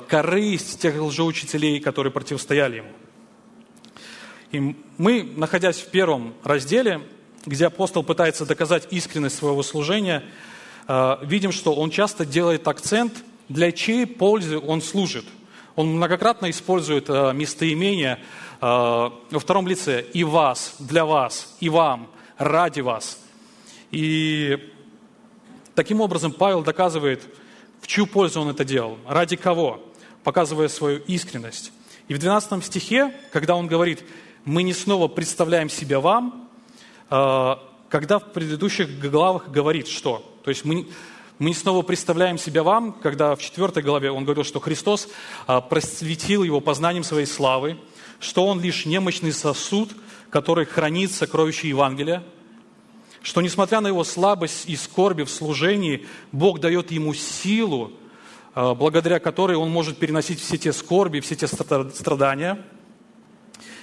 корысть 0.09 0.81
тех 0.81 0.99
лжеучителей, 0.99 1.79
которые 1.79 2.11
противостояли 2.11 2.77
ему. 2.77 2.89
И 4.51 4.75
мы, 4.97 5.23
находясь 5.35 5.77
в 5.77 5.91
первом 5.91 6.33
разделе, 6.43 7.01
где 7.45 7.67
апостол 7.67 8.03
пытается 8.03 8.45
доказать 8.45 8.87
искренность 8.91 9.37
своего 9.37 9.61
служения– 9.63 10.23
Э, 10.87 11.17
видим, 11.21 11.51
что 11.51 11.73
он 11.73 11.89
часто 11.89 12.25
делает 12.25 12.67
акцент 12.67 13.13
для 13.49 13.71
чьей 13.71 14.05
пользы 14.05 14.57
он 14.57 14.81
служит. 14.81 15.25
Он 15.75 15.87
многократно 15.87 16.49
использует 16.49 17.09
э, 17.09 17.33
местоимение 17.33 18.19
э, 18.61 18.65
во 18.65 19.39
втором 19.39 19.67
лице 19.67 20.05
«и 20.13 20.23
вас», 20.23 20.75
«для 20.79 21.05
вас», 21.05 21.55
«и 21.59 21.69
вам», 21.69 22.09
«ради 22.37 22.81
вас». 22.81 23.19
И 23.91 24.71
таким 25.75 26.01
образом 26.01 26.31
Павел 26.31 26.63
доказывает, 26.63 27.23
чью 27.87 28.05
пользу 28.05 28.41
он 28.41 28.49
это 28.49 28.63
делал, 28.63 28.99
ради 29.07 29.35
кого, 29.35 29.83
показывая 30.23 30.67
свою 30.67 30.99
искренность. 31.07 31.71
И 32.07 32.13
в 32.13 32.19
12 32.19 32.63
стихе, 32.63 33.13
когда 33.31 33.55
он 33.55 33.67
говорит 33.67 34.03
«мы 34.45 34.61
не 34.63 34.73
снова 34.73 35.07
представляем 35.07 35.69
себя 35.69 35.99
вам», 35.99 36.49
э, 37.09 37.55
когда 37.89 38.19
в 38.19 38.33
предыдущих 38.33 38.99
главах 38.99 39.49
говорит 39.49 39.87
что? 39.87 40.23
То 40.43 40.49
есть 40.49 40.65
мы, 40.65 40.87
мы 41.39 41.53
снова 41.53 41.81
представляем 41.81 42.37
себя 42.37 42.63
вам, 42.63 42.93
когда 42.93 43.35
в 43.35 43.41
четвертой 43.41 43.83
главе 43.83 44.11
он 44.11 44.23
говорил, 44.23 44.43
что 44.43 44.59
Христос 44.59 45.07
а, 45.45 45.61
просветил 45.61 46.43
его 46.43 46.59
познанием 46.59 47.03
своей 47.03 47.25
славы, 47.25 47.77
что 48.19 48.45
он 48.47 48.61
лишь 48.61 48.85
немощный 48.85 49.31
сосуд, 49.31 49.89
который 50.29 50.65
хранит 50.65 51.11
сокровища 51.11 51.67
Евангелия, 51.67 52.23
что 53.27 53.41
несмотря 53.41 53.81
на 53.81 53.87
его 53.87 54.05
слабость 54.05 54.69
и 54.69 54.77
скорби 54.77 55.23
в 55.23 55.29
служении, 55.29 56.07
Бог 56.31 56.61
дает 56.61 56.91
ему 56.91 57.13
силу, 57.13 57.91
а, 58.55 58.73
благодаря 58.73 59.19
которой 59.19 59.57
он 59.57 59.69
может 59.69 59.97
переносить 59.97 60.39
все 60.39 60.57
те 60.57 60.71
скорби, 60.71 61.19
все 61.19 61.35
те 61.35 61.45
страдания. 61.45 62.63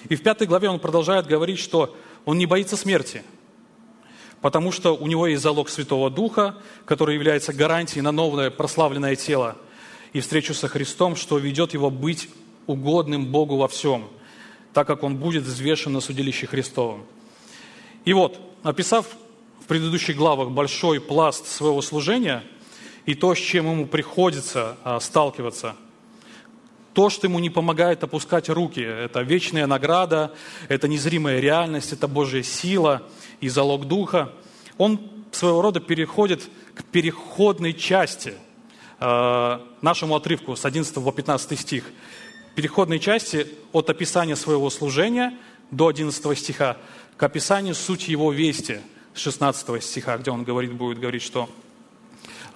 И 0.08 0.16
в 0.16 0.22
пятой 0.22 0.46
главе 0.46 0.70
он 0.70 0.80
продолжает 0.80 1.26
говорить, 1.26 1.58
что 1.58 1.94
он 2.24 2.38
не 2.38 2.46
боится 2.46 2.78
смерти– 2.78 3.22
потому 4.40 4.72
что 4.72 4.94
у 4.94 5.06
него 5.06 5.26
есть 5.26 5.42
залог 5.42 5.70
Святого 5.70 6.10
Духа, 6.10 6.56
который 6.84 7.14
является 7.14 7.54
гарантией 7.54 8.02
на 8.02 8.12
новое 8.12 8.50
прославленное 8.50 9.16
тело 9.16 9.56
и 10.12 10.20
встречу 10.20 10.52
со 10.52 10.68
Христом, 10.68 11.16
что 11.16 11.38
ведет 11.38 11.72
его 11.72 11.90
быть 11.90 12.28
угодным 12.66 13.24
Богу 13.24 13.56
во 13.56 13.68
всем, 13.68 14.06
так 14.74 14.86
как 14.86 15.02
он 15.02 15.16
будет 15.16 15.44
взвешен 15.44 15.94
на 15.94 16.00
судилище 16.00 16.46
Христовом. 16.46 17.06
И 18.04 18.12
вот, 18.12 18.38
описав 18.62 19.06
в 19.64 19.66
предыдущих 19.66 20.16
главах 20.16 20.50
большой 20.50 21.00
пласт 21.00 21.46
своего 21.46 21.82
служения 21.82 22.44
и 23.06 23.14
то, 23.14 23.34
с 23.34 23.38
чем 23.38 23.66
ему 23.70 23.86
приходится 23.86 24.76
а, 24.84 25.00
сталкиваться, 25.00 25.74
то, 26.92 27.10
что 27.10 27.26
ему 27.26 27.40
не 27.40 27.50
помогает 27.50 28.04
опускать 28.04 28.48
руки, 28.48 28.80
это 28.80 29.22
вечная 29.22 29.66
награда, 29.66 30.32
это 30.68 30.86
незримая 30.86 31.40
реальность, 31.40 31.92
это 31.92 32.06
Божья 32.08 32.42
сила– 32.42 33.02
и 33.44 33.48
залог 33.50 33.86
духа, 33.86 34.32
он 34.78 34.98
своего 35.30 35.60
рода 35.60 35.78
переходит 35.78 36.48
к 36.74 36.82
переходной 36.84 37.74
части, 37.74 38.32
э, 39.00 39.58
нашему 39.82 40.16
отрывку 40.16 40.56
с 40.56 40.64
11 40.64 40.94
по 40.94 41.12
15 41.12 41.58
стих. 41.60 41.84
Переходной 42.54 43.00
части 43.00 43.46
от 43.72 43.90
описания 43.90 44.36
своего 44.36 44.70
служения 44.70 45.36
до 45.70 45.88
11 45.88 46.38
стиха 46.38 46.78
к 47.18 47.22
описанию 47.22 47.74
сути 47.74 48.12
его 48.12 48.32
вести 48.32 48.78
с 49.14 49.20
16 49.20 49.82
стиха, 49.82 50.18
где 50.18 50.30
он 50.30 50.44
говорит, 50.44 50.72
будет 50.72 50.98
говорить, 50.98 51.22
что 51.22 51.48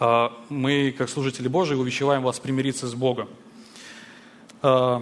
э, 0.00 0.28
мы, 0.48 0.92
как 0.96 1.08
служители 1.08 1.48
Божии, 1.48 1.74
увещеваем 1.74 2.22
вас 2.22 2.40
примириться 2.40 2.88
с 2.88 2.94
Богом. 2.94 3.28
Э, 4.62 5.00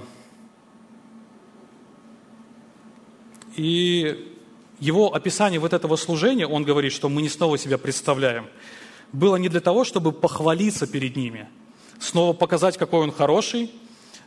и 3.57 4.37
его 4.79 5.15
описание 5.15 5.59
вот 5.59 5.73
этого 5.73 5.97
служения, 5.97 6.47
он 6.47 6.65
говорит, 6.65 6.93
что 6.93 7.09
мы 7.09 7.23
не 7.23 7.31
снова 7.31 7.57
себя 7.57 7.79
представляем, 7.79 8.47
было 9.13 9.37
не 9.37 9.49
для 9.49 9.61
того, 9.61 9.85
чтобы 9.85 10.13
похвалиться 10.13 10.87
перед 10.87 11.17
ними, 11.17 11.49
снова 11.99 12.35
показать, 12.35 12.77
какой 12.77 13.01
он 13.01 13.13
хороший 13.13 13.71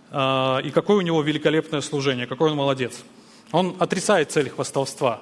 э, 0.09 0.61
и 0.63 0.71
какое 0.71 0.97
у 0.97 1.01
него 1.01 1.21
великолепное 1.21 1.81
служение, 1.81 2.25
какой 2.25 2.49
он 2.49 2.57
молодец. 2.57 3.03
Он 3.51 3.75
отрицает 3.79 4.31
цель 4.31 4.49
хвастовства. 4.49 5.21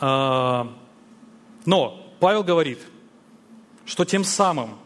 Э, 0.00 0.66
но 1.66 2.06
Павел 2.20 2.42
говорит, 2.42 2.80
что 3.84 4.04
тем 4.04 4.24
самым, 4.24 4.78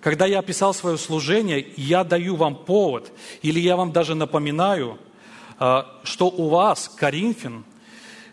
когда 0.00 0.26
я 0.26 0.38
описал 0.38 0.74
свое 0.74 0.96
служение, 0.98 1.72
я 1.76 2.04
даю 2.04 2.36
вам 2.36 2.54
повод, 2.56 3.12
или 3.42 3.60
я 3.60 3.76
вам 3.76 3.92
даже 3.92 4.14
напоминаю, 4.14 4.98
э, 5.60 5.82
что 6.04 6.28
у 6.28 6.48
вас, 6.48 6.88
Коринфян, 6.88 7.64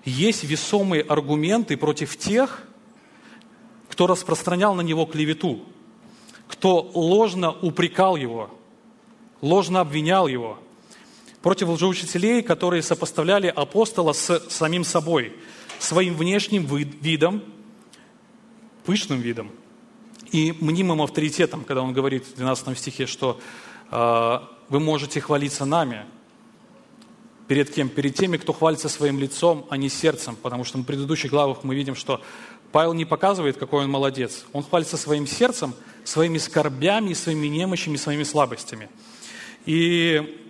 есть 0.05 0.43
весомые 0.43 1.01
аргументы 1.01 1.77
против 1.77 2.17
тех, 2.17 2.63
кто 3.89 4.07
распространял 4.07 4.75
на 4.75 4.81
него 4.81 5.05
клевету, 5.05 5.61
кто 6.47 6.81
ложно 6.93 7.51
упрекал 7.51 8.15
его, 8.15 8.51
ложно 9.41 9.81
обвинял 9.81 10.27
его, 10.27 10.59
против 11.41 11.69
лжеучителей, 11.69 12.41
которые 12.41 12.81
сопоставляли 12.81 13.47
апостола 13.47 14.13
с 14.13 14.49
самим 14.49 14.83
собой, 14.83 15.33
своим 15.79 16.15
внешним 16.15 16.65
видом, 16.65 17.43
пышным 18.85 19.19
видом 19.19 19.51
и 20.31 20.53
мнимым 20.59 21.01
авторитетом, 21.01 21.63
когда 21.63 21.81
он 21.81 21.93
говорит 21.93 22.25
в 22.25 22.35
12 22.35 22.77
стихе, 22.77 23.05
что 23.05 23.39
э, 23.91 24.39
вы 24.69 24.79
можете 24.79 25.21
хвалиться 25.21 25.65
нами, 25.65 26.05
Перед 27.47 27.69
кем? 27.69 27.89
Перед 27.89 28.15
теми, 28.15 28.37
кто 28.37 28.53
хвалится 28.53 28.89
своим 28.89 29.19
лицом, 29.19 29.67
а 29.69 29.77
не 29.77 29.87
сердцем. 29.89 30.35
Потому 30.35 30.63
что 30.63 30.79
в 30.79 30.83
предыдущих 30.83 31.29
главах 31.29 31.63
мы 31.63 31.75
видим, 31.75 31.93
что 31.95 32.21
Павел 32.71 32.93
не 32.93 33.05
показывает, 33.05 33.57
какой 33.57 33.83
он 33.83 33.91
молодец. 33.91 34.45
Он 34.51 34.63
хвалится 34.63 34.97
своим 34.97 35.27
сердцем, 35.27 35.75
своими 36.03 36.39
скорбями, 36.39 37.13
своими 37.13 37.47
немощами, 37.47 37.97
своими 37.97 38.23
слабостями. 38.23 38.89
И 39.67 40.41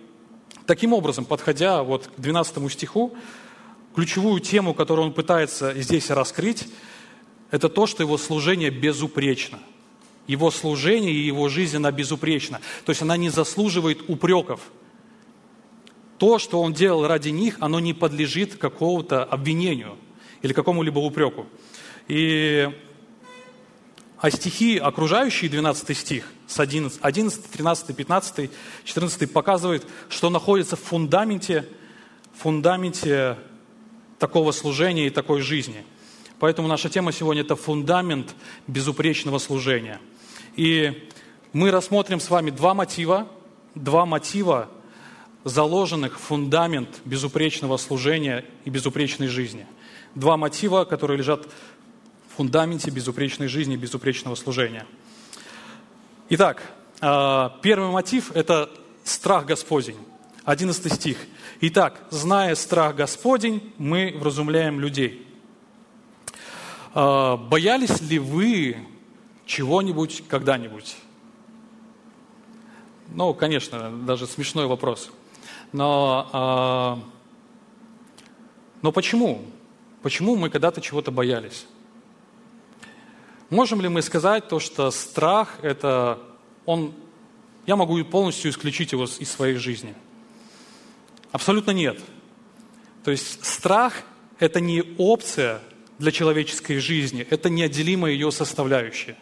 таким 0.66 0.94
образом, 0.94 1.26
подходя 1.26 1.82
вот 1.82 2.06
к 2.06 2.18
12 2.18 2.72
стиху, 2.72 3.14
ключевую 3.96 4.40
тему, 4.40 4.74
которую 4.74 5.08
он 5.08 5.12
пытается 5.12 5.74
здесь 5.74 6.10
раскрыть, 6.10 6.68
это 7.50 7.68
то, 7.68 7.86
что 7.86 8.04
его 8.04 8.16
служение 8.16 8.70
безупречно. 8.70 9.58
Его 10.28 10.52
служение 10.52 11.12
и 11.12 11.26
его 11.26 11.48
жизнь, 11.48 11.76
она 11.76 11.90
безупречна. 11.90 12.60
То 12.84 12.90
есть 12.90 13.02
она 13.02 13.16
не 13.16 13.30
заслуживает 13.30 14.08
упреков– 14.08 14.60
то, 16.18 16.38
что 16.38 16.62
он 16.62 16.72
делал 16.72 17.06
ради 17.06 17.28
них, 17.28 17.56
оно 17.60 17.80
не 17.80 17.92
подлежит 17.92 18.56
какому-то 18.56 19.24
обвинению 19.24 19.96
или 20.42 20.52
какому-либо 20.52 20.98
упреку. 20.98 21.46
И 22.08 22.70
а 24.18 24.30
стихи, 24.30 24.78
окружающие 24.78 25.50
12 25.50 25.96
стих, 25.96 26.32
с 26.46 26.58
11, 26.58 27.00
11, 27.02 27.50
13, 27.50 27.96
15, 27.96 28.50
14, 28.84 29.32
показывают, 29.32 29.86
что 30.08 30.30
находится 30.30 30.76
в 30.76 30.80
фундаменте, 30.80 31.68
фундаменте 32.34 33.36
такого 34.18 34.52
служения 34.52 35.06
и 35.06 35.10
такой 35.10 35.40
жизни. 35.40 35.84
Поэтому 36.38 36.68
наша 36.68 36.88
тема 36.88 37.12
сегодня– 37.12 37.42
это 37.44 37.56
фундамент 37.56 38.34
безупречного 38.66 39.38
служения. 39.38 40.00
И 40.54 41.08
мы 41.52 41.70
рассмотрим 41.70 42.20
с 42.20 42.28
вами 42.28 42.50
два 42.50 42.74
мотива, 42.74 43.26
два 43.74 44.04
мотива 44.04 44.68
заложенных 45.44 46.18
в 46.18 46.22
фундамент 46.22 47.00
безупречного 47.04 47.76
служения 47.76 48.44
и 48.64 48.70
безупречной 48.70 49.28
жизни. 49.28 49.66
Два 50.14 50.36
мотива, 50.36 50.84
которые 50.84 51.18
лежат 51.18 51.46
в 51.46 52.36
фундаменте 52.36 52.90
безупречной 52.90 53.46
жизни 53.48 53.74
и 53.74 53.78
безупречного 53.78 54.34
служения. 54.34 54.86
Итак, 56.30 56.62
а, 57.00 57.58
первый 57.62 57.90
мотив– 57.90 58.32
это 58.34 58.70
страх 59.04 59.46
Господень. 59.46 59.96
11 60.46 60.92
стих. 60.92 61.18
Итак, 61.60 62.02
зная 62.10 62.54
страх 62.54 62.96
Господень, 62.96 63.74
мы 63.76 64.14
вразумляем 64.18 64.80
людей. 64.80 65.26
А, 66.94 67.36
боялись 67.36 68.00
ли 68.00 68.18
вы 68.18 68.78
чего-нибудь 69.44 70.24
когда-нибудь? 70.26 70.96
Ну, 73.08 73.34
конечно, 73.34 73.90
даже 73.90 74.26
смешной 74.26 74.66
вопрос– 74.66 75.10
но, 75.72 76.28
а, 76.32 76.98
но 78.82 78.92
почему? 78.92 79.44
Почему 80.02 80.36
мы 80.36 80.50
когда-то 80.50 80.80
чего-то 80.80 81.10
боялись? 81.10 81.66
Можем 83.50 83.80
ли 83.80 83.88
мы 83.88 84.02
сказать 84.02 84.48
то, 84.48 84.58
что 84.58 84.90
страх– 84.90 85.58
это 85.62 86.18
он, 86.64 86.94
я 87.66 87.76
могу 87.76 88.02
полностью 88.04 88.50
исключить 88.50 88.92
его 88.92 89.04
из 89.04 89.30
своей 89.30 89.56
жизни? 89.56 89.94
Абсолютно 91.36 91.72
нет. 91.72 92.00
То 93.04 93.10
есть 93.10 93.44
страх– 93.44 94.04
это 94.38 94.58
не 94.58 94.82
опция 94.96 95.60
для 95.98 96.10
человеческой 96.10 96.78
жизни, 96.78 97.26
это 97.28 97.50
неотделимая 97.50 98.12
ее 98.12 98.32
составляющая. 98.32 99.18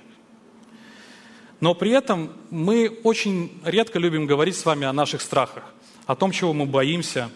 Но 1.58 1.74
при 1.74 1.90
этом 1.90 2.30
мы 2.50 3.00
очень 3.02 3.60
редко 3.64 3.98
любим 3.98 4.26
говорить 4.26 4.56
с 4.56 4.64
вами 4.64 4.86
о 4.86 4.92
наших 4.92 5.22
страхах 5.22 5.64
о 6.06 6.14
том, 6.14 6.30
чего 6.30 6.52
мы 6.52 6.66
боимся. 6.66 7.30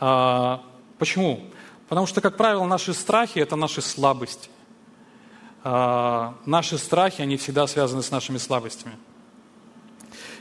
А, 0.00 0.64
почему? 0.98 1.44
Потому 1.90 2.06
что, 2.06 2.22
как 2.22 2.38
правило, 2.38 2.64
наши 2.64 2.94
страхи– 2.94 3.38
это 3.40 3.56
наши 3.56 3.82
слабости. 3.82 4.48
А, 5.64 6.34
наши 6.46 6.78
страхи, 6.78 7.20
они 7.20 7.36
всегда 7.36 7.66
связаны 7.66 8.02
с 8.02 8.10
нашими 8.10 8.38
слабостями. 8.38 8.94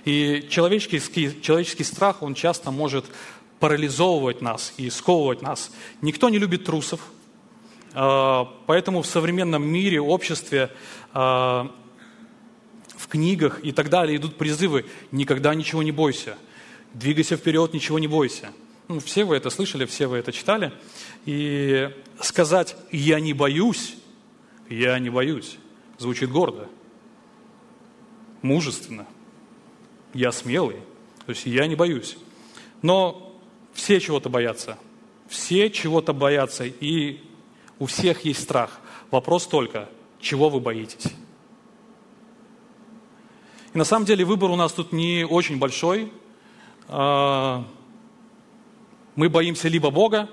И 0.06 0.48
человеческий, 0.50 1.42
человеческий 1.42 1.86
страх, 1.86 2.22
он 2.22 2.34
часто 2.34 2.72
может 2.72 3.06
парализовывать 3.64 4.42
нас 4.42 4.74
и 4.76 4.90
сковывать 4.90 5.42
нас. 5.42 5.72
Никто 6.02 6.28
не 6.28 6.38
любит 6.38 6.66
трусов, 6.66 7.00
а, 7.94 8.54
поэтому 8.66 9.02
в 9.02 9.08
современном 9.08 9.66
мире, 9.66 10.02
обществе, 10.02 10.70
а, 11.14 11.74
в 12.90 13.08
книгах 13.08 13.64
и 13.64 13.72
так 13.72 13.88
далее 13.88 14.18
идут 14.18 14.38
призывы 14.38 14.86
«никогда 15.14 15.56
ничего 15.56 15.82
не 15.82 15.94
бойся», 15.94 16.36
«двигайся 16.94 17.38
вперед, 17.38 17.74
ничего 17.74 18.00
не 18.00 18.08
бойся». 18.10 18.50
Ну, 18.90 19.00
все 19.00 19.24
вы 19.24 19.38
это 19.38 19.50
слышали, 19.50 19.86
все 19.86 20.08
вы 20.08 20.18
это 20.18 20.34
читали. 20.34 20.74
И 21.26 21.90
сказать 22.20 22.76
«я 22.92 23.22
не 23.22 23.32
боюсь», 23.32 23.96
«я 24.68 25.00
не 25.00 25.10
боюсь» 25.10 25.58
звучит 26.00 26.30
гордо, 26.30 26.68
мужественно. 28.42 29.08
Я 30.14 30.34
смелый, 30.34 30.82
то 31.26 31.30
есть 31.30 31.46
я 31.46 31.66
не 31.66 31.76
боюсь. 31.76 32.18
Но 32.82 33.33
все 33.74 34.00
чего-то 34.00 34.30
боятся. 34.30 34.78
Все 35.28 35.70
чего-то 35.70 36.14
боятся, 36.14 36.66
и 36.66 37.20
у 37.80 37.86
всех 37.88 38.24
есть 38.26 38.44
страх. 38.44 38.80
Вопрос 39.10 39.48
только, 39.48 39.90
чего 40.20 40.50
вы 40.50 40.60
боитесь? 40.60 41.12
И 43.74 43.78
на 43.78 43.84
самом 43.84 44.06
деле 44.06 44.24
выбор 44.24 44.52
у 44.52 44.56
нас 44.56 44.72
тут 44.72 44.94
не 44.94 45.26
очень 45.26 45.58
большой. 45.58 46.12
А, 46.88 47.66
мы 49.16 49.30
боимся 49.30 49.68
либо 49.68 49.90
Бога, 49.90 50.30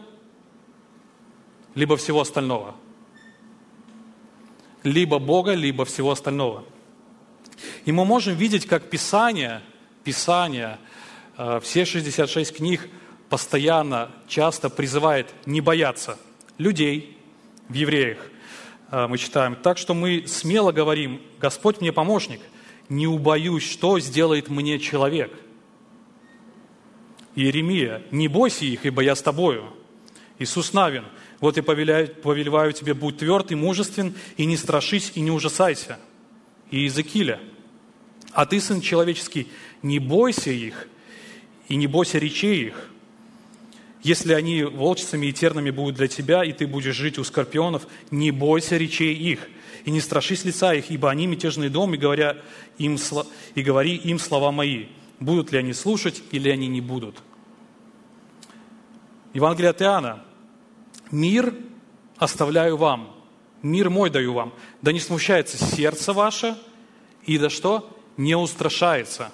либо 1.75 1.97
всего 1.97 2.21
остального. 2.21 2.75
Либо 4.83 5.19
Бога, 5.19 5.55
либо 5.55 5.85
всего 5.85 6.11
остального. 6.11 6.65
И 7.87 7.93
мы 7.93 8.05
можем 8.05 8.35
видеть, 8.35 8.67
как 8.67 8.91
Писание, 8.91 9.63
Писание, 10.05 10.79
а, 11.37 11.61
все 11.61 11.87
66 11.87 12.55
книг 12.55 12.91
постоянно, 13.31 14.11
часто 14.29 14.69
призывает 14.69 15.33
не 15.47 15.63
бояться 15.63 16.19
людей 16.59 17.17
в 17.69 17.73
евреях. 17.73 18.19
А, 18.91 19.09
мы 19.09 19.17
читаем. 19.17 19.57
Так 19.57 19.79
что 19.79 19.95
мы 19.95 20.25
смело 20.27 20.73
говорим, 20.73 21.23
Господь 21.41 21.81
мне 21.81 21.93
помощник, 21.93 22.41
не 22.91 23.07
убоюсь, 23.07 23.63
что 23.63 23.99
сделает 23.99 24.51
мне 24.51 24.79
человек– 24.79 25.33
Иеремия, 27.35 28.03
не 28.11 28.29
бойся 28.29 28.65
их, 28.65 28.85
ибо 28.85 29.03
я 29.03 29.15
с 29.15 29.23
тобою. 29.23 29.65
Иисус 30.39 30.73
Навин, 30.73 31.05
вот 31.41 31.57
я 31.57 31.63
повелеваю, 31.63 32.09
повелеваю 32.09 32.73
тебе, 32.73 32.95
будь 32.95 33.19
тверд 33.19 33.53
и 33.53 33.55
мужествен, 33.55 34.15
и 34.37 34.47
не 34.47 34.57
страшись, 34.57 35.13
и 35.15 35.21
не 35.21 35.31
ужасайся. 35.31 35.99
И 36.71 36.79
Иезекииля, 36.79 37.41
а 38.33 38.47
ты, 38.47 38.61
сын 38.61 38.81
человеческий, 38.81 39.49
не 39.83 39.99
бойся 39.99 40.51
их, 40.51 40.89
и 41.69 41.77
не 41.77 41.87
бойся 41.87 42.19
речей 42.19 42.67
их, 42.67 42.91
если 44.03 44.33
они 44.33 44.63
волчцами 44.65 45.27
и 45.27 45.33
тернами 45.33 45.71
будут 45.71 45.97
для 45.97 46.09
тебя, 46.09 46.45
и 46.45 46.53
ты 46.53 46.67
будешь 46.67 46.95
жить 46.95 47.19
у 47.19 47.25
скорпионов, 47.25 47.87
не 48.11 48.31
бойся 48.31 48.77
речей 48.77 49.15
их, 49.15 49.49
и 49.85 49.91
не 49.91 50.01
страшись 50.01 50.45
лица 50.45 50.75
их, 50.75 50.91
ибо 50.91 51.11
они 51.11 51.27
мятежный 51.27 51.69
дом, 51.69 51.95
и, 51.95 51.99
говоря 51.99 52.37
им, 52.79 52.99
и 53.55 53.63
говори 53.63 53.97
им 53.97 54.19
слова 54.19 54.53
мои 54.53 54.87
будут 55.21 55.53
ли 55.53 55.59
они 55.59 55.73
слушать 55.75 56.23
или 56.33 56.49
они 56.49 56.67
не 56.67 56.81
будут. 56.81 57.23
Евангелие 59.35 59.71
от 59.71 59.83
Иоанна. 59.83 60.25
«Мир 61.11 61.55
оставляю 62.17 62.77
вам, 62.77 63.15
мир 63.63 63.91
мой 63.91 64.11
даю 64.11 64.33
вам, 64.33 64.55
да 64.81 64.93
не 64.93 65.01
смущается 65.01 65.59
сердце 65.59 66.13
ваше, 66.13 66.57
и 67.25 67.37
да 67.37 67.51
что? 67.51 67.97
Не 68.17 68.37
устрашается». 68.37 69.33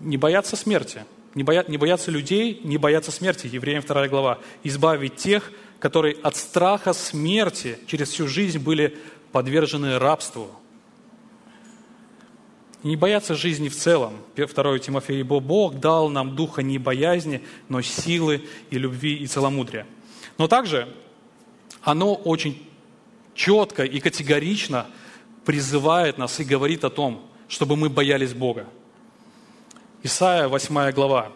Не 0.00 0.16
бояться 0.16 0.56
смерти, 0.56 1.04
не, 1.34 1.42
боя, 1.42 1.64
не 1.66 1.78
бояться 1.78 2.10
людей, 2.10 2.60
не 2.64 2.76
бояться 2.76 3.10
смерти. 3.10 3.46
Евреям 3.46 3.82
2 3.82 4.08
глава. 4.08 4.38
«Избавить 4.62 5.16
тех, 5.16 5.52
которые 5.78 6.16
от 6.22 6.36
страха 6.36 6.92
смерти 6.92 7.78
через 7.86 8.10
всю 8.10 8.28
жизнь 8.28 8.58
были 8.58 8.98
подвержены 9.32 9.98
рабству». 9.98 10.50
Не 12.82 12.96
бояться 12.96 13.36
жизни 13.36 13.68
в 13.68 13.76
целом. 13.76 14.14
2 14.34 14.78
Тимофея, 14.80 15.20
ибо 15.20 15.38
Бог 15.38 15.78
дал 15.78 16.08
нам 16.08 16.34
духа 16.34 16.62
не 16.62 16.78
боязни, 16.78 17.42
но 17.68 17.80
силы 17.80 18.42
и 18.70 18.78
любви 18.78 19.14
и 19.14 19.26
целомудрия. 19.26 19.86
Но 20.36 20.48
также 20.48 20.88
оно 21.82 22.14
очень 22.14 22.68
четко 23.34 23.84
и 23.84 24.00
категорично 24.00 24.86
призывает 25.44 26.18
нас 26.18 26.40
и 26.40 26.44
говорит 26.44 26.84
о 26.84 26.90
том, 26.90 27.24
чтобы 27.48 27.76
мы 27.76 27.88
боялись 27.88 28.34
Бога. 28.34 28.66
Исайя 30.04 30.48
8 30.48 30.90
глава. 30.90 31.30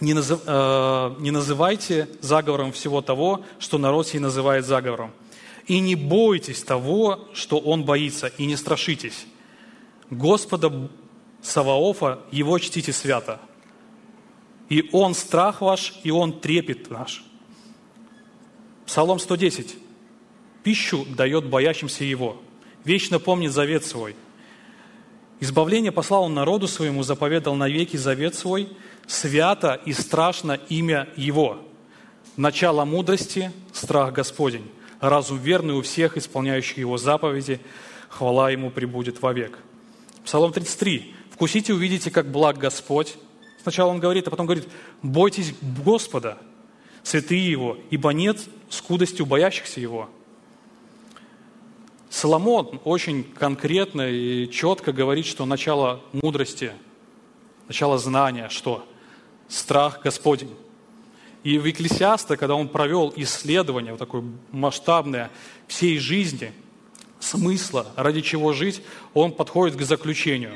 Не, 0.00 0.14
назыв, 0.14 0.40
э, 0.46 1.14
не 1.18 1.30
называйте 1.30 2.08
заговором 2.20 2.72
всего 2.72 3.02
того, 3.02 3.44
что 3.58 3.76
народ 3.76 4.08
сей 4.08 4.20
называет 4.20 4.64
заговором. 4.64 5.12
И 5.66 5.80
не 5.80 5.96
бойтесь 5.96 6.62
того, 6.62 7.28
что 7.34 7.58
он 7.58 7.84
боится, 7.84 8.28
и 8.38 8.46
не 8.46 8.56
страшитесь. 8.56 9.26
Господа 10.10 10.88
Саваофа, 11.42 12.20
Его 12.30 12.58
чтите 12.58 12.92
свято. 12.92 13.38
И 14.70 14.88
Он 14.92 15.14
страх 15.14 15.60
ваш, 15.60 15.94
и 16.04 16.10
Он 16.10 16.32
трепет 16.40 16.90
наш. 16.90 17.22
Псалом 18.86 19.18
110. 19.18 19.76
Пищу 20.62 21.04
дает 21.16 21.50
боящимся 21.50 22.04
Его. 22.04 22.40
Вечно 22.82 23.18
помнит 23.18 23.52
завет 23.52 23.84
свой. 23.84 24.16
Избавление 25.40 25.92
послал 25.92 26.24
Он 26.24 26.34
народу 26.34 26.68
своему, 26.68 27.02
заповедал 27.02 27.54
навеки 27.54 27.96
завет 27.96 28.34
свой. 28.34 28.68
Свято 29.06 29.80
и 29.84 29.92
страшно 29.92 30.58
имя 30.68 31.08
Его. 31.16 31.58
Начало 32.36 32.84
мудрости– 32.84 33.52
страх 33.72 34.12
Господень. 34.12 34.70
Разум 35.00 35.38
верный 35.38 35.74
у 35.74 35.82
всех, 35.82 36.16
исполняющих 36.16 36.78
Его 36.78 36.96
заповеди. 36.96 37.60
Хвала 38.08 38.50
Ему 38.50 38.70
прибудет 38.70 39.20
вовек. 39.20 39.58
Псалом 40.24 40.52
33. 40.52 41.14
«Вкусите, 41.30 41.74
увидите, 41.74 42.12
как 42.12 42.30
благ 42.30 42.58
Господь». 42.58 43.16
Сначала 43.62 43.90
он 43.90 43.98
говорит, 43.98 44.28
а 44.28 44.30
потом 44.30 44.46
говорит, 44.46 44.68
«Бойтесь 45.02 45.52
Господа, 45.84 46.38
святые 47.02 47.50
Его, 47.50 47.76
ибо 47.90 48.10
нет 48.10 48.38
скудости 48.68 49.20
у 49.20 49.26
боящихся 49.26 49.80
Его». 49.80 50.08
Соломон 52.14 52.80
очень 52.84 53.24
конкретно 53.24 54.08
и 54.08 54.48
четко 54.48 54.92
говорит, 54.92 55.26
что 55.26 55.46
начало 55.46 56.00
мудрости, 56.12 56.70
начало 57.66 57.98
знания, 57.98 58.48
что? 58.50 58.86
Страх 59.48 60.00
Господень. 60.00 60.54
И 61.42 61.58
в 61.58 61.64
Екклесиаста, 61.64 62.36
когда 62.36 62.54
он 62.54 62.68
провел 62.68 63.12
исследование, 63.16 63.90
вот 63.90 63.98
такое 63.98 64.22
масштабное 64.52 65.28
всей 65.66 65.98
жизни– 65.98 66.52
смысла, 67.18 67.88
ради 67.96 68.20
чего 68.20 68.52
жить, 68.52 68.80
он 69.12 69.32
подходит 69.32 69.76
к 69.76 69.82
заключению. 69.82 70.54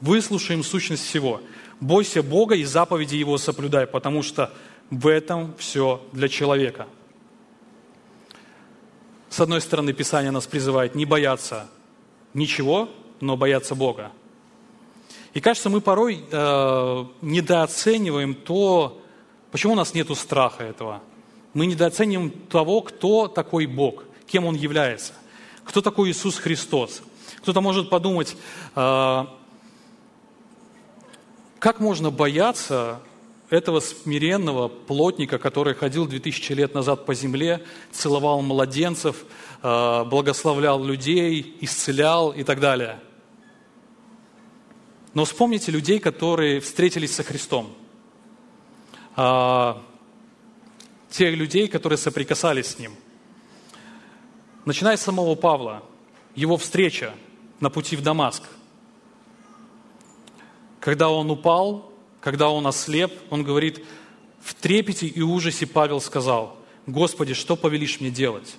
Выслушаем 0.00 0.64
сущность 0.64 1.04
всего. 1.04 1.42
Бойся 1.78 2.22
Бога 2.22 2.54
и 2.54 2.64
заповеди 2.64 3.16
Его 3.16 3.36
соблюдай, 3.36 3.86
потому 3.86 4.22
что 4.22 4.50
в 4.88 5.08
этом 5.08 5.54
все 5.58 6.02
для 6.12 6.28
человека. 6.30 6.86
С 9.30 9.40
одной 9.40 9.60
стороны, 9.60 9.92
Писание 9.92 10.30
нас 10.30 10.46
призывает 10.46 10.94
не 10.94 11.04
бояться 11.04 11.68
ничего, 12.34 12.88
но 13.20 13.36
бояться 13.36 13.74
Бога. 13.74 14.12
И 15.34 15.40
кажется, 15.40 15.68
мы 15.68 15.80
порой 15.80 16.24
э, 16.30 17.04
недооцениваем 17.20 18.34
то, 18.34 19.00
почему 19.50 19.74
у 19.74 19.76
нас 19.76 19.94
нет 19.94 20.08
страха 20.16 20.64
этого. 20.64 21.02
Мы 21.54 21.66
недооцениваем 21.66 22.30
того, 22.30 22.80
кто 22.80 23.28
такой 23.28 23.66
Бог, 23.66 24.04
кем 24.26 24.44
Он 24.46 24.54
является– 24.54 25.12
кто 25.68 25.82
такой 25.82 26.10
Иисус 26.10 26.38
Христос. 26.38 27.02
Кто-то 27.42 27.60
может 27.60 27.90
подумать, 27.90 28.36
а, 28.74 29.36
как 31.58 31.78
можно 31.78 32.10
бояться 32.10 33.00
этого 33.50 33.80
смиренного 33.80 34.68
плотника, 34.68 35.38
который 35.38 35.74
ходил 35.74 36.06
2000 36.06 36.52
лет 36.52 36.74
назад 36.74 37.06
по 37.06 37.14
земле, 37.14 37.64
целовал 37.90 38.42
младенцев, 38.42 39.24
а, 39.62 40.04
благословлял 40.04 40.82
людей, 40.84 41.56
исцелял 41.60 42.32
и 42.32 42.44
так 42.44 42.60
далее. 42.60 43.00
Но 45.14 45.24
вспомните 45.24 45.72
людей, 45.72 45.98
которые 45.98 46.60
встретились 46.60 47.14
со 47.14 47.22
Христом. 47.22 47.74
А, 49.16 49.82
тех 51.10 51.34
людей, 51.34 51.68
которые 51.68 51.96
соприкасались 51.96 52.66
с 52.66 52.78
Ним– 52.78 52.92
Начиная 54.68 54.98
с 54.98 55.00
самого 55.00 55.34
Павла, 55.34 55.82
его 56.34 56.58
встреча 56.58 57.14
на 57.58 57.70
пути 57.70 57.96
в 57.96 58.02
Дамаск. 58.02 58.42
Когда 60.78 61.08
он 61.08 61.30
упал, 61.30 61.90
когда 62.28 62.50
он 62.50 62.66
ослеп, 62.66 63.10
он 63.30 63.42
говорит, 63.42 63.82
в 64.42 64.52
трепете 64.52 65.06
и 65.06 65.22
ужасе 65.22 65.66
Павел 65.66 65.98
сказал, 65.98 66.58
«Господи, 66.86 67.32
что 67.32 67.56
повелишь 67.56 68.00
мне 68.00 68.10
делать?» 68.10 68.56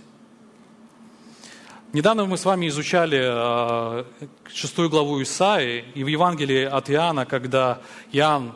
Недавно 1.94 2.26
мы 2.26 2.40
с 2.40 2.46
вами 2.46 2.68
изучали 2.68 3.20
э, 3.22 4.06
шестую 4.52 4.90
главу 4.90 5.22
Исаии, 5.22 5.86
и 5.94 6.04
в 6.04 6.08
Евангелии 6.08 6.64
от 6.64 6.90
Иоанна, 6.90 7.28
когда 7.28 7.80
Иоанн 8.12 8.56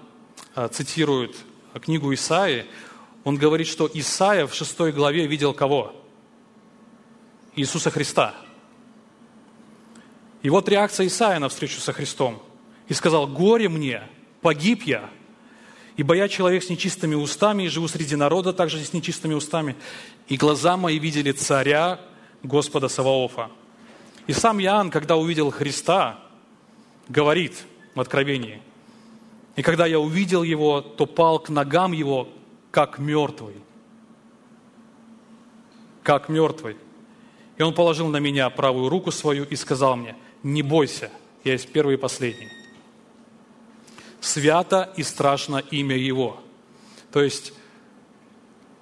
э, 0.55 0.67
цитирует 0.71 1.35
книгу 1.75 2.11
Исаии, 2.11 2.65
он 3.23 3.37
говорит, 3.37 3.67
что 3.67 3.87
Исаия 3.93 4.47
в 4.47 4.55
шестой 4.55 4.91
главе 4.91 5.27
видел 5.27 5.53
кого? 5.53 5.93
Иисуса 7.55 7.91
Христа. 7.91 8.33
И 10.41 10.49
вот 10.49 10.67
реакция 10.69 11.05
Исаия 11.05 11.37
на 11.37 11.49
встречу 11.49 11.79
со 11.79 11.93
Христом. 11.93 12.41
И 12.87 12.95
сказал, 12.95 13.27
горе 13.27 13.69
мне, 13.69 14.09
погиб 14.43 14.83
я, 14.83 15.09
ибо 15.97 16.13
я 16.13 16.27
человек 16.27 16.63
с 16.63 16.69
нечистыми 16.69 17.15
устами 17.15 17.63
и 17.63 17.67
живу 17.69 17.87
среди 17.87 18.15
народа 18.15 18.53
также 18.53 18.83
с 18.83 18.93
нечистыми 18.93 19.33
устами, 19.33 19.75
и 20.27 20.37
глаза 20.37 20.77
мои 20.77 20.99
видели 20.99 21.31
царя 21.31 21.99
Господа 22.43 22.89
Саваофа. 22.89 23.49
И 24.27 24.33
сам 24.33 24.59
Иоанн, 24.61 24.91
когда 24.91 25.15
увидел 25.15 25.49
Христа, 25.49 26.19
говорит 27.09 27.63
в 27.95 27.99
Откровении, 27.99 28.61
и 29.55 29.61
когда 29.61 29.85
я 29.85 29.99
увидел 29.99 30.43
его, 30.43 30.81
то 30.81 31.05
пал 31.05 31.39
к 31.39 31.49
ногам 31.49 31.91
его, 31.91 32.27
как 32.71 32.99
мертвый. 32.99 33.55
Как 36.01 36.27
мертвый. 36.27 36.75
И 37.57 37.61
он 37.61 37.73
положил 37.73 38.07
на 38.07 38.17
меня 38.17 38.49
правую 38.49 38.89
руку 38.89 39.11
свою 39.11 39.45
и 39.45 39.55
сказал 39.55 39.95
мне, 39.95 40.15
не 40.41 40.63
бойся, 40.63 41.11
я 41.43 41.51
есть 41.51 41.71
первый 41.71 41.95
и 41.95 41.97
последний. 41.97 42.62
Свято 44.23 44.91
и 44.95 45.03
страшно 45.03 45.57
имя 45.57 45.97
Его. 45.97 46.41
То 47.11 47.21
есть, 47.21 47.53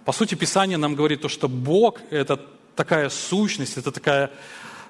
по 0.06 0.12
сути, 0.12 0.36
Писание 0.36 0.78
нам 0.78 0.96
говорит 0.96 1.22
то, 1.22 1.30
что 1.30 1.50
Бог– 1.50 2.00
это 2.12 2.40
такая 2.76 3.10
сущность, 3.10 3.78
это 3.78 3.92
такая 3.92 4.32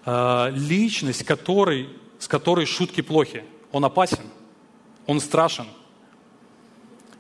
э, 0.06 0.52
личность, 0.52 1.24
который, 1.24 1.90
с 2.20 2.28
которой 2.28 2.66
шутки 2.66 3.02
плохи. 3.02 3.44
Он 3.72 3.86
опасен, 3.86 4.26
он 5.08 5.20
страшен– 5.20 5.68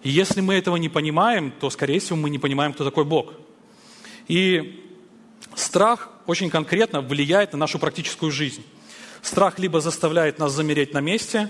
и 0.03 0.09
если 0.09 0.41
мы 0.41 0.55
этого 0.55 0.77
не 0.77 0.89
понимаем, 0.89 1.51
то, 1.51 1.69
скорее 1.69 1.99
всего, 1.99 2.17
мы 2.17 2.29
не 2.29 2.39
понимаем, 2.39 2.73
кто 2.73 2.83
такой 2.83 3.05
Бог. 3.05 3.33
И 4.27 4.83
страх 5.55 6.09
очень 6.25 6.49
конкретно 6.49 7.01
влияет 7.01 7.53
на 7.53 7.59
нашу 7.59 7.77
практическую 7.77 8.31
жизнь. 8.31 8.63
Страх 9.21 9.59
либо 9.59 9.81
заставляет 9.81 10.39
нас 10.39 10.53
замереть 10.53 10.93
на 10.93 11.01
месте, 11.01 11.49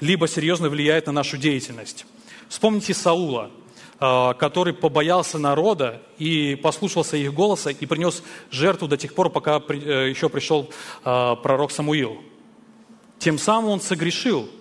либо 0.00 0.28
серьезно 0.28 0.68
влияет 0.68 1.06
на 1.06 1.12
нашу 1.12 1.36
деятельность. 1.36 2.06
Вспомните 2.48 2.94
Саула, 2.94 3.50
а, 3.98 4.34
который 4.34 4.74
побоялся 4.74 5.38
народа 5.38 6.02
и 6.18 6.54
послушался 6.54 7.16
их 7.16 7.32
голоса 7.32 7.70
и 7.70 7.86
принес 7.86 8.22
жертву 8.50 8.88
до 8.88 8.96
тех 8.96 9.14
пор, 9.14 9.30
пока 9.30 9.62
э, 9.68 10.08
еще 10.10 10.28
пришел 10.28 10.70
а, 11.04 11.36
пророк 11.36 11.70
Самуил. 11.70 12.22
Тем 13.18 13.38
самым 13.38 13.70
он 13.70 13.80
согрешил– 13.80 14.48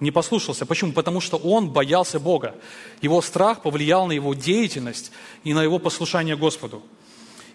не 0.00 0.10
послушался. 0.10 0.66
Почему? 0.66 0.92
Потому 0.92 1.20
что 1.20 1.36
он 1.36 1.70
боялся 1.70 2.20
Бога. 2.20 2.54
Его 3.00 3.22
страх 3.22 3.62
повлиял 3.62 4.06
на 4.06 4.12
его 4.12 4.34
деятельность 4.34 5.12
и 5.44 5.54
на 5.54 5.62
его 5.62 5.78
послушание 5.78 6.36
Господу. 6.36 6.82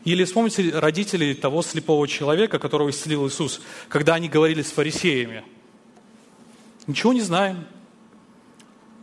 Или 0.05 0.23
вспомните 0.23 0.71
родителей 0.71 1.33
того 1.33 1.61
слепого 1.61 2.07
человека, 2.07 2.57
которого 2.57 2.89
исцелил 2.89 3.27
Иисус, 3.27 3.61
когда 3.89 4.15
они 4.15 4.29
говорили 4.29 4.61
с 4.61 4.71
фарисеями. 4.71 5.43
Ничего 6.87 7.13
не 7.13 7.21
знаем. 7.21 7.65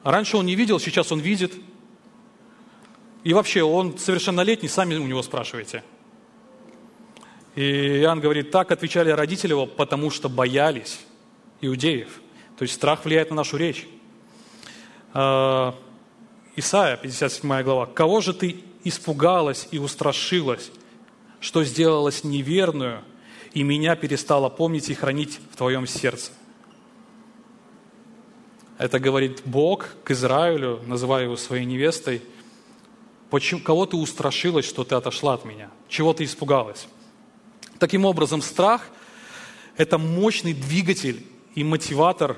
Раньше 0.02 0.36
он 0.36 0.46
не 0.46 0.54
видел, 0.54 0.78
сейчас 0.78 1.12
он 1.12 1.20
видит. 1.20 1.52
И 3.24 3.32
вообще, 3.32 3.62
он 3.62 3.98
совершеннолетний, 3.98 4.68
сами 4.68 4.94
у 4.94 5.06
него 5.06 5.22
спрашиваете. 5.22 5.82
И 7.54 7.62
Иоанн 7.62 8.20
говорит, 8.20 8.50
так 8.50 8.70
отвечали 8.70 9.10
родители 9.10 9.52
его, 9.52 9.66
потому 9.66 10.10
что 10.10 10.28
боялись 10.28 11.00
иудеев– 11.60 12.20
то 12.56 12.62
есть 12.62 12.74
страх 12.74 13.04
влияет 13.04 13.30
на 13.30 13.36
нашу 13.36 13.56
речь. 13.56 13.86
А, 15.12 15.74
Исайя, 16.56 16.96
57 16.96 17.62
глава. 17.62 17.86
«Кого 17.86 18.20
же 18.20 18.32
ты 18.32 18.64
испугалась 18.82 19.68
и 19.70 19.78
устрашилась, 19.78 20.70
что 21.40 21.64
сделалась 21.64 22.24
неверную, 22.24 23.02
и 23.52 23.62
меня 23.62 23.94
перестала 23.94 24.48
помнить 24.48 24.88
и 24.88 24.94
хранить 24.94 25.38
в 25.52 25.56
твоем 25.56 25.86
сердце?» 25.86 26.32
Это 28.78 28.98
говорит 28.98 29.42
Бог 29.44 29.88
к 30.04 30.10
Израилю, 30.10 30.80
называя 30.86 31.24
его 31.24 31.36
своей 31.36 31.64
невестой. 31.64 32.22
Почему, 33.30 33.60
кого 33.60 33.86
ты 33.86 33.96
устрашилась, 33.96 34.66
что 34.66 34.84
ты 34.84 34.94
отошла 34.94 35.34
от 35.34 35.44
меня? 35.44 35.70
Чего 35.88 36.12
ты 36.12 36.24
испугалась? 36.24 36.86
Таким 37.78 38.04
образом, 38.04 38.42
страх– 38.42 38.88
это 39.76 39.98
мощный 39.98 40.52
двигатель 40.52 41.26
и 41.54 41.64
мотиватор, 41.64 42.36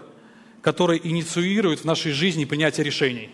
который 0.62 1.01
инициирует 1.03 1.81
в 1.81 1.85
нашей 1.85 2.12
жизни 2.12 2.44
принятие 2.44 2.85
решений. 2.85 3.31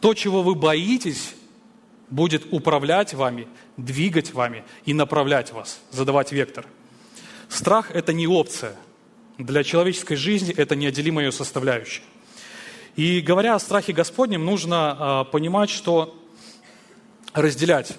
То, 0.00 0.14
чего 0.14 0.42
вы 0.42 0.54
боитесь, 0.54 1.34
будет 2.10 2.52
управлять 2.52 3.14
вами, 3.14 3.48
двигать 3.76 4.32
вами 4.34 4.64
и 4.84 4.92
направлять 4.92 5.52
вас, 5.52 5.80
задавать 5.90 6.32
вектор. 6.32 6.66
Страх– 7.48 7.90
это 7.94 8.12
не 8.12 8.26
опция. 8.26 8.76
Для 9.42 9.64
человеческой 9.64 10.14
жизни 10.14 10.54
это 10.54 10.76
неотделимая 10.76 11.26
ее 11.26 11.32
составляющая. 11.32 12.02
И 12.94 13.20
говоря 13.20 13.56
о 13.56 13.58
страхе 13.58 13.92
Господнем, 13.92 14.44
нужно 14.44 15.24
э, 15.26 15.32
понимать, 15.32 15.68
что 15.68 16.16
разделять. 17.32 17.98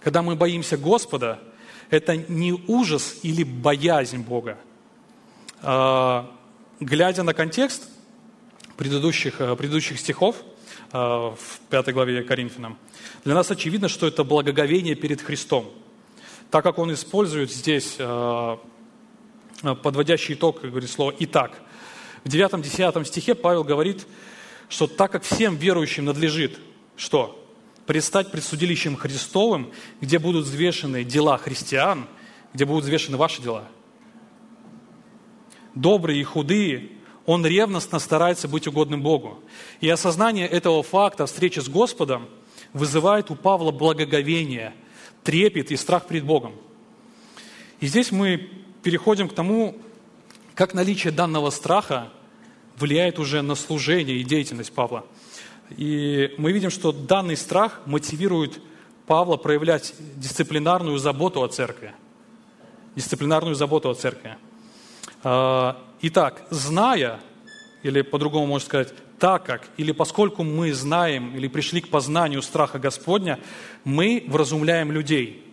Когда 0.00 0.20
мы 0.20 0.36
боимся 0.36 0.76
Господа, 0.76 1.40
это 1.88 2.16
не 2.16 2.52
ужас 2.52 3.16
или 3.22 3.44
боязнь 3.44 4.18
Бога. 4.18 4.58
А, 5.62 6.30
глядя 6.80 7.22
на 7.22 7.32
контекст 7.32 7.88
предыдущих, 8.76 9.40
э, 9.40 9.56
предыдущих 9.56 9.98
стихов 9.98 10.36
в 10.92 11.36
пятой 11.70 11.92
главе 11.92 12.22
Коринфянам, 12.22 12.78
для 13.24 13.34
нас 13.34 13.50
очевидно, 13.50 13.88
что 13.88 14.06
это 14.06 14.22
благоговение 14.22 14.94
перед 14.94 15.20
Христом. 15.20 15.68
Так 16.50 16.62
как 16.62 16.78
он 16.78 16.92
использует 16.92 17.50
здесь 17.50 17.96
подводящий 19.74 20.34
итог, 20.34 20.60
говорит 20.60 20.90
слово 20.90 21.14
«итак». 21.18 21.60
В 22.24 22.28
9-10 22.28 23.04
стихе 23.04 23.34
Павел 23.34 23.64
говорит, 23.64 24.06
что 24.68 24.86
так 24.86 25.12
как 25.12 25.22
всем 25.24 25.56
верующим 25.56 26.04
надлежит, 26.04 26.58
что? 26.96 27.40
Предстать 27.86 28.30
пред 28.30 28.44
судилищем 28.44 28.96
Христовым, 28.96 29.72
где 30.00 30.18
будут 30.18 30.46
взвешены 30.46 31.04
дела 31.04 31.36
христиан, 31.38 32.06
где 32.52 32.64
будут 32.64 32.84
взвешены 32.84 33.16
ваши 33.16 33.42
дела– 33.42 33.68
добрые 35.74 36.20
и 36.20 36.24
худые, 36.24 36.90
он 37.26 37.44
ревностно 37.44 37.98
старается 37.98 38.48
быть 38.48 38.66
угодным 38.66 39.02
Богу. 39.02 39.40
И 39.80 39.88
осознание 39.88 40.46
этого 40.46 40.82
факта 40.82 41.26
встречи 41.26 41.60
с 41.60 41.68
Господом 41.68 42.28
вызывает 42.72 43.30
у 43.30 43.34
Павла 43.34 43.70
благоговение, 43.70 44.74
трепет 45.22 45.70
и 45.70 45.76
страх 45.76 46.06
перед 46.06 46.24
Богом. 46.24 46.54
И 47.80 47.86
здесь 47.86 48.12
мы 48.12 48.48
переходим 48.84 49.28
к 49.28 49.34
тому, 49.34 49.76
как 50.54 50.74
наличие 50.74 51.12
данного 51.12 51.50
страха 51.50 52.10
влияет 52.76 53.18
уже 53.18 53.42
на 53.42 53.56
служение 53.56 54.18
и 54.18 54.24
деятельность 54.24 54.72
Павла. 54.72 55.04
И 55.70 56.34
мы 56.38 56.52
видим, 56.52 56.70
что 56.70 56.92
данный 56.92 57.36
страх 57.36 57.80
мотивирует 57.86 58.60
Павла 59.06 59.36
проявлять 59.36 59.94
дисциплинарную 60.16 60.98
заботу 60.98 61.42
о 61.42 61.48
церкви. 61.48 61.92
Дисциплинарную 62.94 63.54
заботу 63.54 63.90
о 63.90 63.94
церкви. 63.94 64.36
А, 65.22 65.82
итак, 66.02 66.46
зная, 66.50 67.20
или 67.82 68.02
по-другому 68.02 68.46
можно 68.46 68.66
сказать, 68.66 68.94
так 69.18 69.44
как, 69.44 69.68
или 69.78 69.92
поскольку 69.92 70.42
мы 70.42 70.72
знаем, 70.74 71.34
или 71.34 71.48
пришли 71.48 71.80
к 71.80 71.88
познанию 71.88 72.42
страха 72.42 72.78
Господня, 72.78 73.40
мы 73.84 74.24
вразумляем 74.28 74.92
людей. 74.92 75.43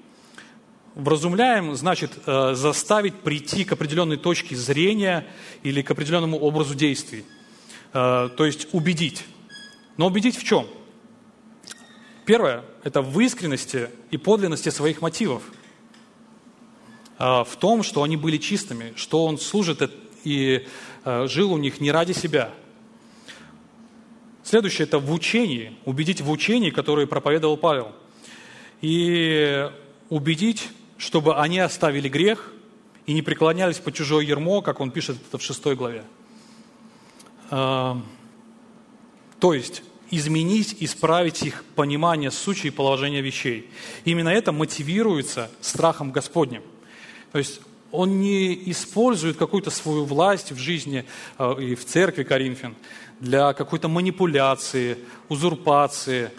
Вразумляем, 0.96 1.74
значит, 1.76 2.12
э, 2.26 2.54
заставить 2.54 3.16
прийти 3.16 3.64
к 3.64 3.72
определенной 3.72 4.18
точке 4.18 4.56
зрения 4.56 5.26
или 5.64 5.82
к 5.82 5.92
определенному 5.92 6.38
образу 6.38 6.76
действий. 6.76 7.26
Э, 7.94 8.30
то 8.36 8.46
есть 8.46 8.68
убедить. 8.74 9.24
Но 9.96 10.08
убедить 10.08 10.36
в 10.36 10.44
чем? 10.44 10.68
Первое– 12.26 12.66
это 12.84 13.02
в 13.02 13.20
искренности 13.20 13.90
и 14.12 14.18
подлинности 14.18 14.70
своих 14.70 15.02
мотивов– 15.02 15.44
а, 17.24 17.44
в 17.44 17.56
том, 17.58 17.84
что 17.84 18.02
они 18.02 18.18
были 18.18 18.38
чистыми, 18.38 18.94
что 18.96 19.26
он 19.26 19.38
служит 19.38 19.92
и 20.24 20.66
жил 21.06 21.54
у 21.54 21.58
них 21.58 21.80
не 21.80 21.92
ради 21.92 22.14
себя. 22.14 22.52
Следующее– 24.44 24.88
это 24.88 24.98
в 24.98 25.12
учении, 25.12 25.78
убедить 25.86 26.22
в 26.22 26.32
учении, 26.32 26.72
которое 26.72 27.06
проповедовал 27.06 27.58
Павел. 27.58 27.92
И 28.82 29.70
убедить, 30.10 30.68
чтобы 31.02 31.36
они 31.42 31.58
оставили 31.58 32.08
грех 32.08 32.52
и 33.08 33.14
не 33.14 33.24
преклонялись 33.24 33.80
по 33.80 33.92
чужое 33.92 34.24
ермо, 34.24 34.62
как 34.62 34.80
он 34.80 34.92
пишет 34.92 35.18
это 35.28 35.40
в 35.40 35.42
шестой 35.42 35.76
главе. 35.76 36.04
А, 37.50 38.00
то 39.40 39.56
есть 39.56 39.82
изменить, 40.12 40.78
исправить 40.80 41.42
их 41.42 41.64
понимание 41.76 42.30
сути 42.30 42.68
и 42.68 42.70
положения 42.70 43.22
вещей. 43.22 43.68
Именно 44.06 44.30
это 44.30 44.52
мотивируется 44.52 45.50
страхом 45.60 46.12
Господним. 46.12 46.62
То 47.32 47.40
есть 47.40 47.62
он 47.92 48.22
не 48.22 48.70
использует 48.70 49.38
какую-то 49.38 49.72
свою 49.72 50.06
власть 50.06 50.52
в 50.52 50.60
жизни 50.60 51.06
э, 51.40 51.64
и 51.64 51.74
в 51.74 51.84
церкви 51.84 52.22
Коринфян 52.22 52.76
для 53.20 53.54
какой-то 53.54 53.88
манипуляции, 53.88 55.00
узурпации, 55.30 56.30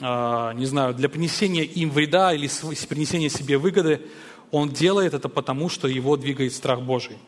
не 0.00 0.64
знаю, 0.64 0.94
для 0.94 1.08
принесения 1.08 1.62
им 1.62 1.90
вреда 1.90 2.32
или 2.32 2.48
принесения 2.86 3.28
себе 3.28 3.58
выгоды. 3.58 4.00
Он 4.50 4.70
делает 4.70 5.14
это 5.14 5.28
потому, 5.28 5.68
что 5.68 5.88
его 5.88 6.16
двигает 6.16 6.52
страх 6.54 6.80
Божий. 6.80 7.18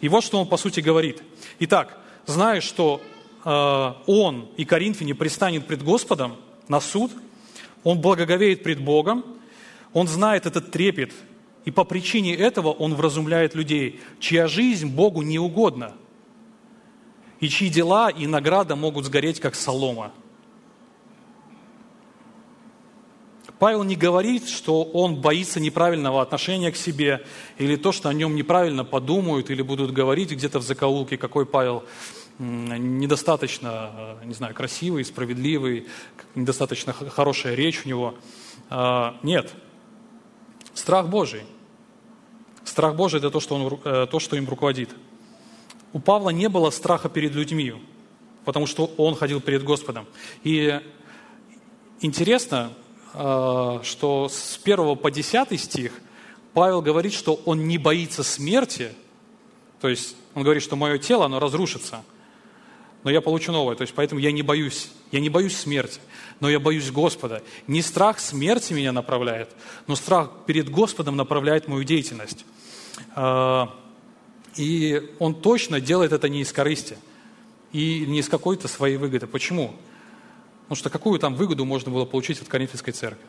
И 0.00 0.08
вот 0.08 0.24
что 0.24 0.40
он 0.40 0.48
по 0.48 0.56
сути 0.56 0.80
говорит. 0.80 1.22
Итак, 1.60 1.98
зная, 2.26 2.60
что 2.60 3.00
э, 3.44 3.92
он 4.06 4.48
и 4.56 4.64
Коринфяне 4.64 5.14
пристанет 5.14 5.66
пред 5.66 5.82
Господом 5.82 6.36
на 6.68 6.80
суд, 6.80 7.12
он 7.84 8.00
благоговеет 8.00 8.62
пред 8.62 8.80
Богом, 8.80 9.24
он 9.92 10.08
знает 10.08 10.46
этот 10.46 10.70
трепет, 10.70 11.12
и 11.64 11.70
по 11.70 11.84
причине 11.84 12.34
этого 12.34 12.68
он 12.68 12.94
вразумляет 12.94 13.54
людей, 13.54 14.00
чья 14.18 14.48
жизнь 14.48 14.88
Богу 14.88 15.22
не 15.22 15.38
угодна, 15.38 15.92
и 17.40 17.48
чьи 17.48 17.68
дела 17.68 18.08
и 18.08 18.26
награда 18.26 18.74
могут 18.74 19.04
сгореть, 19.04 19.40
как 19.40 19.54
солома. 19.54 20.12
Павел 23.62 23.84
не 23.84 23.94
говорит, 23.94 24.48
что 24.48 24.82
он 24.82 25.20
боится 25.20 25.60
неправильного 25.60 26.20
отношения 26.20 26.72
к 26.72 26.76
себе, 26.76 27.24
или 27.58 27.76
то, 27.76 27.92
что 27.92 28.08
о 28.08 28.12
нем 28.12 28.34
неправильно 28.34 28.84
подумают, 28.84 29.50
или 29.50 29.62
будут 29.62 29.92
говорить 29.92 30.32
где-то 30.32 30.58
в 30.58 30.64
закоулке, 30.64 31.16
какой 31.16 31.46
Павел 31.46 31.84
недостаточно, 32.40 34.18
э, 34.20 34.24
не 34.24 34.34
знаю, 34.34 34.52
красивый, 34.52 35.04
справедливый, 35.04 35.86
недостаточно 36.34 36.92
хорошая 36.92 37.54
речь 37.54 37.82
у 37.84 37.88
него. 37.88 38.16
А, 38.68 39.16
нет. 39.22 39.52
Страх 40.74 41.08
Божий. 41.08 41.42
Страх 42.64 42.96
Божий– 42.96 43.18
это 43.20 43.30
то 43.30 43.38
что, 43.38 43.54
он, 43.54 43.80
э, 43.84 44.08
то, 44.10 44.18
что 44.18 44.34
им 44.34 44.48
руководит. 44.48 44.90
У 45.92 46.00
Павла 46.00 46.30
не 46.30 46.48
было 46.48 46.70
страха 46.70 47.08
перед 47.08 47.32
людьми, 47.32 47.74
потому 48.44 48.66
что 48.66 48.86
он 48.96 49.14
ходил 49.14 49.40
перед 49.40 49.62
Господом. 49.62 50.08
И 50.42 50.80
интересно, 52.00 52.72
что 53.12 54.28
с 54.30 54.58
1 54.62 54.96
по 54.96 55.10
10 55.10 55.60
стих 55.60 55.92
Павел 56.54 56.82
говорит, 56.82 57.12
что 57.12 57.34
он 57.44 57.66
не 57.66 57.78
боится 57.78 58.22
смерти, 58.22 58.92
то 59.80 59.88
есть 59.88 60.16
он 60.34 60.42
говорит, 60.42 60.62
что 60.62 60.76
мое 60.76 60.98
тело, 60.98 61.26
оно 61.26 61.38
разрушится, 61.38 62.04
но 63.04 63.10
я 63.10 63.20
получу 63.20 63.52
новое. 63.52 63.74
То 63.74 63.82
есть 63.82 63.94
поэтому 63.94 64.20
я 64.20 64.32
не 64.32 64.42
боюсь. 64.42 64.90
Я 65.10 65.20
не 65.20 65.28
боюсь 65.28 65.56
смерти, 65.56 66.00
но 66.40 66.48
я 66.48 66.60
боюсь 66.60 66.90
Господа. 66.90 67.42
Не 67.66 67.82
страх 67.82 68.20
смерти 68.20 68.72
меня 68.72 68.92
направляет, 68.92 69.50
но 69.86 69.96
страх 69.96 70.30
перед 70.46 70.70
Господом 70.70 71.16
направляет 71.16 71.68
мою 71.68 71.84
деятельность. 71.84 72.44
А, 73.14 73.74
и 74.56 75.10
он 75.18 75.34
точно 75.34 75.80
делает 75.80 76.12
это 76.12 76.28
не 76.28 76.42
из 76.42 76.52
корысти 76.52 76.96
и 77.72 78.04
не 78.06 78.20
из 78.20 78.28
какой-то 78.28 78.68
своей 78.68 78.96
выгоды. 78.96 79.26
Почему? 79.26 79.74
Потому 80.62 80.76
что 80.76 80.90
какую 80.90 81.18
там 81.18 81.34
выгоду 81.34 81.64
можно 81.64 81.90
было 81.90 82.04
получить 82.04 82.40
от 82.40 82.48
Коринфянской 82.48 82.92
церкви? 82.92 83.26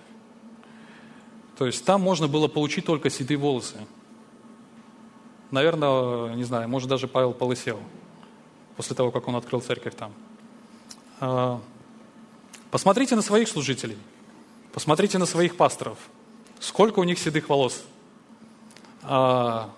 То 1.58 1.66
есть 1.66 1.86
там 1.86 2.02
можно 2.02 2.28
было 2.28 2.48
получить 2.48 2.86
только 2.86 3.10
седые 3.10 3.38
волосы. 3.38 3.78
Наверное, 5.52 6.34
не 6.36 6.44
знаю, 6.44 6.68
может 6.68 6.90
даже 6.90 7.08
Павел 7.08 7.34
полысел 7.34 7.80
после 8.76 8.96
того, 8.96 9.12
как 9.12 9.28
он 9.28 9.36
открыл 9.36 9.62
церковь 9.62 9.96
там. 9.96 10.12
А, 11.20 11.62
посмотрите 12.72 13.16
на 13.16 13.22
своих 13.22 13.48
служителей, 13.48 13.98
посмотрите 14.74 15.20
на 15.20 15.26
своих 15.26 15.56
пасторов. 15.56 16.00
Сколько 16.60 17.00
у 17.00 17.04
них 17.04 17.20
седых 17.20 17.50
волос? 17.50 17.84
А, 19.04 19.70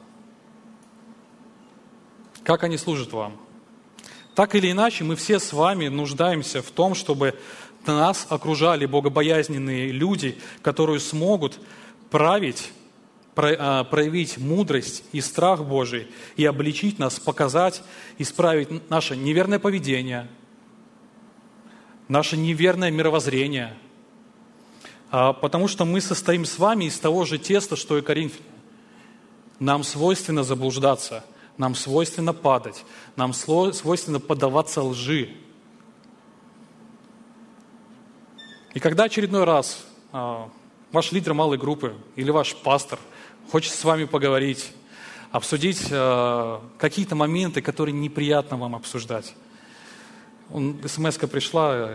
как 2.44 2.64
они 2.64 2.78
служат 2.78 3.12
вам? 3.12 3.38
Так 4.36 4.54
или 4.54 4.70
иначе, 4.70 5.04
мы 5.06 5.16
все 5.16 5.40
с 5.40 5.54
вами 5.54 5.88
нуждаемся 5.88 6.62
в 6.62 6.70
том, 6.70 6.94
чтобы 6.94 7.36
нас 7.86 8.28
окружали 8.30 8.86
богобоязненные 8.86 9.92
люди, 9.92 10.38
которые 10.62 11.00
смогут 11.00 11.60
править 12.10 12.72
а, 13.38 13.84
проявить 13.84 14.38
мудрость 14.38 15.04
и 15.12 15.20
страх 15.20 15.66
Божий 15.66 16.08
и 16.38 16.46
обличить 16.46 17.00
нас, 17.00 17.20
показать, 17.20 17.84
исправить 18.18 18.90
наше 18.90 19.18
неверное 19.18 19.60
поведение, 19.60 20.30
наше 22.08 22.38
неверное 22.38 22.92
мировоззрение. 22.92 23.76
А, 25.12 25.34
потому 25.34 25.68
что 25.68 25.84
мы 25.84 26.00
состоим 26.00 26.46
с 26.46 26.58
вами 26.58 26.86
из 26.86 26.98
того 26.98 27.26
же 27.26 27.38
теста, 27.38 27.76
что 27.76 27.98
и 27.98 28.02
Коринфяне. 28.02 28.46
Нам 29.60 29.84
свойственно 29.84 30.44
заблуждаться, 30.44 31.26
нам 31.58 31.76
свойственно 31.76 32.34
падать, 32.34 32.86
нам 33.16 33.34
свойственно 33.34 34.20
подаваться 34.20 34.82
лжи. 34.82 35.36
И 38.74 38.80
когда 38.80 39.06
очередной 39.06 39.46
раз 39.46 39.86
а, 40.12 40.50
ваш 40.92 41.12
лидер 41.12 41.34
малой 41.34 41.58
группы 41.58 41.96
или 42.16 42.32
ваш 42.32 42.56
пастор– 42.56 43.00
Хочется 43.52 43.78
с 43.78 43.84
вами 43.84 44.06
поговорить, 44.06 44.72
обсудить 45.32 45.88
э, 45.92 46.60
какие-то 46.78 47.16
моменты, 47.16 47.62
которые 47.62 47.94
неприятно 47.94 48.58
вам 48.58 48.76
обсуждать. 48.76 49.36
смс 50.50 51.18
пришла, 51.18 51.90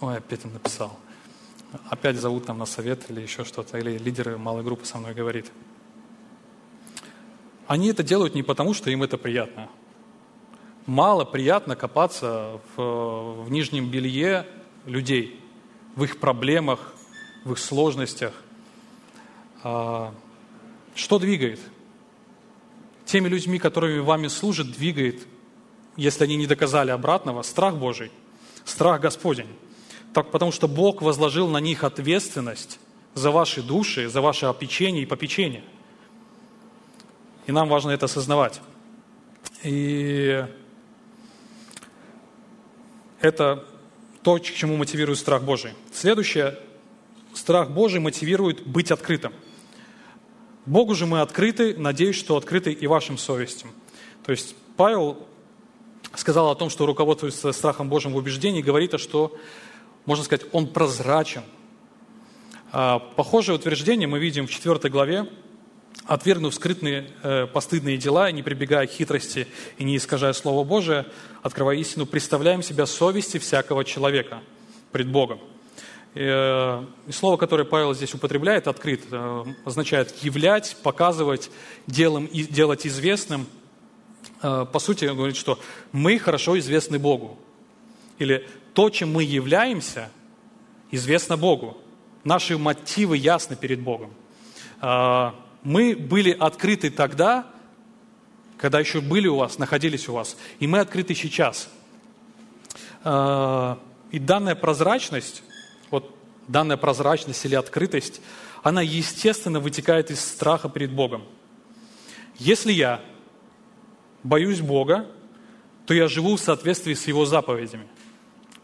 ой, 0.00 0.16
опять 0.16 0.44
он 0.44 0.52
написал. 0.52 0.96
Опять 1.90 2.16
зовут 2.16 2.46
там 2.46 2.58
на 2.58 2.66
совет 2.66 3.10
или 3.10 3.20
еще 3.20 3.44
что-то, 3.44 3.78
или 3.78 3.98
лидеры 3.98 4.38
малой 4.38 4.62
группы 4.62 4.86
со 4.86 4.98
мной 4.98 5.12
говорит. 5.12 5.50
Они 7.66 7.88
это 7.88 8.02
делают 8.02 8.34
не 8.34 8.42
потому, 8.42 8.74
что 8.74 8.90
им 8.90 9.02
это 9.02 9.16
приятно. 9.16 9.68
Мало 10.86 11.24
приятно 11.24 11.76
копаться 11.76 12.60
в, 12.76 13.44
в 13.44 13.50
нижнем 13.50 13.90
белье 13.90 14.46
людей, 14.84 15.40
в 15.96 16.04
их 16.04 16.20
проблемах, 16.20 16.94
в 17.44 17.52
их 17.52 17.58
сложностях. 17.58 18.34
А, 19.62 20.12
что 20.94 21.18
двигает? 21.18 21.60
Теми 23.06 23.28
людьми, 23.28 23.58
которыми 23.58 24.00
вами 24.00 24.28
служат, 24.28 24.70
двигает, 24.70 25.26
если 25.96 26.24
они 26.24 26.36
не 26.36 26.46
доказали 26.46 26.90
обратного, 26.90 27.42
страх 27.42 27.76
Божий, 27.76 28.10
страх 28.64 29.00
Господень. 29.00 29.48
Так, 30.12 30.30
потому 30.30 30.52
что 30.52 30.68
Бог 30.68 31.00
возложил 31.00 31.48
на 31.48 31.58
них 31.58 31.82
ответственность 31.82 32.78
за 33.14 33.30
ваши 33.30 33.62
души, 33.62 34.08
за 34.08 34.20
ваше 34.20 34.46
опечение 34.46 35.02
и 35.02 35.06
попечение. 35.06 35.64
И 37.46 37.52
нам 37.52 37.68
важно 37.68 37.90
это 37.90 38.06
осознавать. 38.06 38.60
И 39.62 40.44
это 43.20 43.64
то, 44.22 44.38
к 44.38 44.42
чему 44.42 44.76
мотивирует 44.76 45.18
страх 45.18 45.42
Божий. 45.42 45.72
Следующее, 45.92 46.58
страх 47.34 47.70
Божий 47.70 48.00
мотивирует 48.00 48.66
быть 48.66 48.90
открытым. 48.90 49.32
Богу 50.66 50.94
же 50.94 51.04
мы 51.04 51.20
открыты, 51.20 51.76
надеюсь, 51.76 52.16
что 52.16 52.36
открыты 52.36 52.72
и 52.72 52.86
вашим 52.86 53.18
совестям. 53.18 53.70
То 54.24 54.32
есть 54.32 54.56
Павел 54.76 55.26
сказал 56.14 56.50
о 56.50 56.54
том, 56.54 56.70
что 56.70 56.86
руководствуется 56.86 57.52
страхом 57.52 57.88
Божьим 57.88 58.12
в 58.12 58.16
убеждении, 58.16 58.62
говорит, 58.62 58.98
что, 58.98 59.36
можно 60.06 60.24
сказать, 60.24 60.46
он 60.52 60.68
прозрачен. 60.68 61.42
А, 62.72 62.98
похожее 62.98 63.56
утверждение 63.56 64.08
мы 64.08 64.18
видим 64.18 64.46
в 64.46 64.50
4 64.50 64.88
главе, 64.90 65.28
отвергнув 66.06 66.54
скрытные 66.54 67.10
э, 67.22 67.46
постыдные 67.46 67.96
дела, 67.96 68.30
не 68.30 68.42
прибегая 68.42 68.86
к 68.86 68.90
хитрости 68.90 69.46
и 69.78 69.84
не 69.84 69.96
искажая 69.96 70.32
Слово 70.32 70.64
Божие, 70.64 71.06
открывая 71.42 71.76
истину, 71.78 72.06
представляем 72.06 72.62
себя 72.62 72.86
совести 72.86 73.38
всякого 73.38 73.84
человека 73.84 74.42
пред 74.92 75.08
Богом. 75.08 75.40
Э, 76.14 76.84
и 77.06 77.12
слово, 77.12 77.36
которое 77.36 77.64
Павел 77.64 77.94
здесь 77.94 78.12
употребляет, 78.14 78.68
открыт, 78.68 79.02
э, 79.10 79.44
означает 79.64 80.14
являть, 80.22 80.76
показывать, 80.82 81.50
делом, 81.86 82.28
делать 82.32 82.86
известным. 82.86 83.46
По 84.40 84.78
сути, 84.78 85.06
он 85.06 85.16
говорит, 85.16 85.36
что 85.36 85.58
мы 85.92 86.18
хорошо 86.18 86.58
известны 86.58 86.98
Богу. 86.98 87.38
Или 88.18 88.46
то, 88.74 88.90
чем 88.90 89.10
мы 89.10 89.22
являемся, 89.22 90.10
известно 90.90 91.38
Богу. 91.38 91.78
Наши 92.24 92.58
мотивы 92.58 93.16
ясны 93.16 93.56
перед 93.56 93.80
Богом. 93.80 94.12
Мы 95.64 95.96
были 95.96 96.30
открыты 96.30 96.90
тогда, 96.90 97.46
когда 98.56 98.78
еще 98.78 99.00
были 99.00 99.26
у 99.26 99.36
вас, 99.36 99.58
находились 99.58 100.08
у 100.08 100.12
вас, 100.12 100.36
и 100.60 100.66
мы 100.66 100.78
открыты 100.78 101.14
сейчас. 101.14 101.68
И 103.04 104.18
данная 104.18 104.54
прозрачность 104.54 105.42
вот 105.90 106.14
данная 106.48 106.76
прозрачность 106.76 107.44
или 107.44 107.54
открытость, 107.54 108.20
она 108.62 108.82
естественно 108.82 109.60
вытекает 109.60 110.10
из 110.10 110.20
страха 110.20 110.68
перед 110.68 110.92
Богом. 110.92 111.22
Если 112.38 112.72
я 112.72 113.00
боюсь 114.22 114.60
Бога, 114.60 115.06
то 115.86 115.94
я 115.94 116.08
живу 116.08 116.36
в 116.36 116.40
соответствии 116.40 116.94
с 116.94 117.06
Его 117.06 117.26
заповедями. 117.26 117.86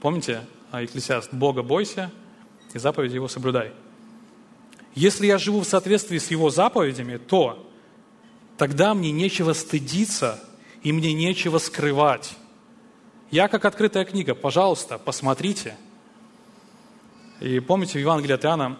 Помните, 0.00 0.46
а, 0.70 0.82
Екклесиаст, 0.82 1.32
Бога 1.32 1.62
бойся 1.62 2.10
и 2.72 2.78
заповеди 2.78 3.14
Его 3.14 3.28
соблюдай. 3.28 3.72
Если 4.94 5.26
я 5.26 5.38
живу 5.38 5.60
в 5.60 5.66
соответствии 5.66 6.18
с 6.18 6.30
Его 6.30 6.50
заповедями, 6.50 7.16
то 7.16 7.66
тогда 8.56 8.94
мне 8.94 9.12
нечего 9.12 9.52
стыдиться 9.52 10.42
и 10.82 10.92
мне 10.92 11.12
нечего 11.12 11.58
скрывать. 11.58 12.34
Я 13.30 13.48
как 13.48 13.64
открытая 13.64 14.04
книга, 14.04 14.34
пожалуйста, 14.34 14.98
посмотрите. 14.98 15.76
И 17.40 17.60
помните, 17.60 17.92
в 17.92 18.00
Евангелии 18.00 18.34
от 18.34 18.44
Иоанна, 18.44 18.76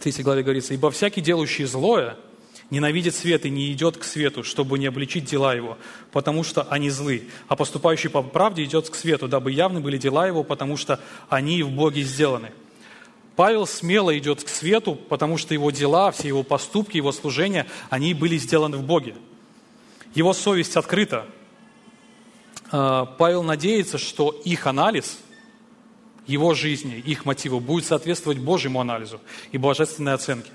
3 0.00 0.22
главе 0.22 0.42
говорится, 0.42 0.74
«Ибо 0.74 0.90
всякий 0.90 1.20
делающий 1.20 1.64
злое 1.64 2.16
ненавидит 2.70 3.14
свет 3.14 3.44
и 3.44 3.50
не 3.50 3.72
идет 3.72 3.98
к 3.98 4.04
свету, 4.04 4.44
чтобы 4.44 4.78
не 4.78 4.86
обличить 4.86 5.24
дела 5.24 5.54
его, 5.54 5.76
потому 6.10 6.42
что 6.44 6.62
они 6.62 6.88
злы, 6.88 7.28
а 7.48 7.56
поступающий 7.56 8.08
по 8.08 8.22
правде 8.22 8.64
идет 8.64 8.88
к 8.88 8.94
свету, 8.94 9.28
дабы 9.28 9.52
явны 9.52 9.80
были 9.80 9.98
дела 9.98 10.26
его, 10.26 10.42
потому 10.44 10.76
что 10.76 11.00
они 11.28 11.62
в 11.62 11.70
Боге 11.70 12.02
сделаны». 12.02 12.52
Павел 13.36 13.66
смело 13.66 14.16
идет 14.16 14.44
к 14.44 14.48
свету, 14.48 14.94
потому 14.94 15.38
что 15.38 15.54
его 15.54 15.70
дела, 15.70 16.10
все 16.10 16.28
его 16.28 16.42
поступки, 16.42 16.96
его 16.96 17.12
служения, 17.12 17.66
они 17.88 18.12
были 18.14 18.36
сделаны 18.36 18.76
в 18.76 18.82
Боге. 18.82 19.14
Его 20.14 20.34
совесть 20.34 20.76
открыта. 20.76 21.26
А, 22.70 23.06
Павел 23.06 23.42
надеется, 23.42 23.96
что 23.96 24.30
их 24.44 24.66
анализ, 24.66 25.18
его 26.26 26.52
жизни, 26.54 26.98
их 26.98 27.24
мотивы 27.24 27.58
будет 27.60 27.86
соответствовать 27.86 28.38
Божьему 28.38 28.80
анализу 28.80 29.20
и 29.50 29.58
божественной 29.58 30.12
оценке. 30.12 30.50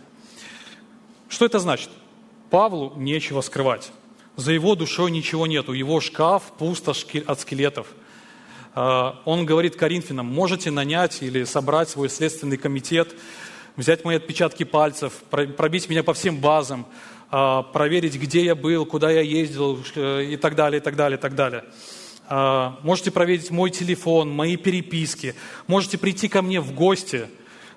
Что 1.30 1.46
это 1.46 1.60
значит? 1.60 1.90
Павлу 2.52 2.94
нечего 2.96 3.42
скрывать. 3.42 3.92
За 4.36 4.52
его 4.52 4.76
душой 4.76 5.10
ничего 5.10 5.48
нету. 5.48 5.74
Его 5.74 6.00
шкаф 6.00 6.54
пусто 6.58 6.94
от 7.26 7.40
скелетов– 7.40 7.88
он 8.78 9.46
говорит 9.46 9.76
Коринфянам, 9.76 10.28
можете 10.28 10.70
нанять 10.70 11.24
или 11.24 11.46
собрать 11.46 11.90
свой 11.90 12.10
следственный 12.10 12.58
комитет, 12.58 13.16
взять 13.76 14.06
мои 14.06 14.18
отпечатки 14.18 14.64
пальцев, 14.64 15.14
пробить 15.30 15.90
меня 15.90 16.04
по 16.04 16.14
всем 16.14 16.38
базам, 16.38 16.86
а, 17.30 17.64
проверить, 17.64 18.16
где 18.16 18.44
я 18.44 18.56
был, 18.56 18.86
куда 18.86 19.12
я 19.12 19.22
ездил 19.22 19.80
и 19.96 20.38
так 20.38 20.56
далее, 20.56 20.80
и 20.80 20.84
так 20.84 20.96
далее, 20.96 21.18
и 21.18 21.22
так 21.22 21.36
далее. 21.36 21.64
А, 22.30 22.80
можете 22.84 23.12
проверить 23.12 23.52
мой 23.52 23.70
телефон, 23.70 24.30
мои 24.30 24.58
переписки. 24.58 25.36
Можете 25.68 25.98
прийти 25.98 26.28
ко 26.28 26.42
мне 26.42 26.62
в 26.62 26.74
гости. 26.74 27.28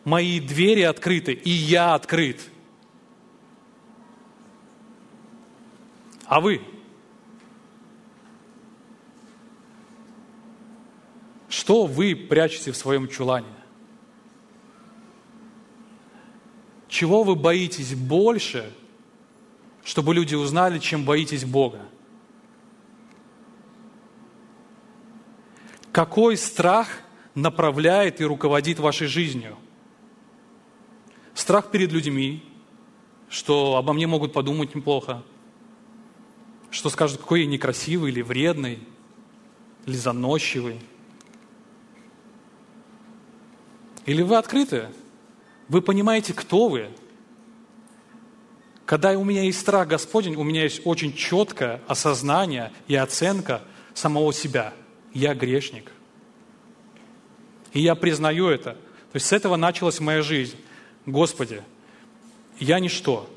Мои 0.04 0.40
двери 0.40 0.82
открыты, 0.82 1.32
и 1.32 1.50
я 1.50 1.94
открыт. 1.94 2.40
А 6.26 6.40
вы? 6.40 6.62
Что 11.50 11.84
вы 11.84 12.14
прячете 12.14 12.70
в 12.70 12.76
своем 12.76 13.08
чулане? 13.08 13.48
Чего 16.86 17.24
вы 17.24 17.34
боитесь 17.34 17.92
больше, 17.92 18.72
чтобы 19.82 20.14
люди 20.14 20.36
узнали, 20.36 20.78
чем 20.78 21.04
боитесь 21.04 21.44
Бога? 21.44 21.80
Какой 25.90 26.36
страх 26.36 26.86
направляет 27.34 28.20
и 28.20 28.24
руководит 28.24 28.78
вашей 28.78 29.08
жизнью? 29.08 29.58
Страх 31.34 31.72
перед 31.72 31.90
людьми, 31.90 32.44
что 33.28 33.74
обо 33.74 33.92
мне 33.92 34.06
могут 34.06 34.32
подумать 34.32 34.72
неплохо, 34.76 35.24
что 36.70 36.90
скажут, 36.90 37.20
какой 37.20 37.40
я 37.40 37.46
некрасивый 37.46 38.12
или 38.12 38.22
вредный, 38.22 38.78
или 39.84 39.96
заносчивый– 39.96 40.80
Или 44.06 44.22
вы 44.22 44.36
открыты? 44.36 44.88
Вы 45.68 45.82
понимаете, 45.82 46.32
кто 46.32 46.68
вы? 46.68 46.90
Когда 48.86 49.12
у 49.12 49.24
меня 49.24 49.42
есть 49.42 49.60
страх 49.60 49.86
Господень, 49.86 50.34
у 50.34 50.42
меня 50.42 50.64
есть 50.64 50.80
очень 50.84 51.14
четкое 51.14 51.80
осознание 51.86 52.72
и 52.88 52.96
оценка 52.96 53.62
самого 53.94 54.32
себя. 54.32 54.72
Я 55.12 55.34
грешник. 55.34 55.92
И 57.72 57.80
я 57.80 57.94
признаю 57.94 58.48
это. 58.48 58.72
То 58.72 59.16
есть 59.16 59.26
с 59.26 59.32
этого 59.32 59.56
началась 59.56 60.00
моя 60.00 60.22
жизнь. 60.22 60.56
Господи, 61.06 61.62
я 62.58 62.80
ничто. 62.80 63.30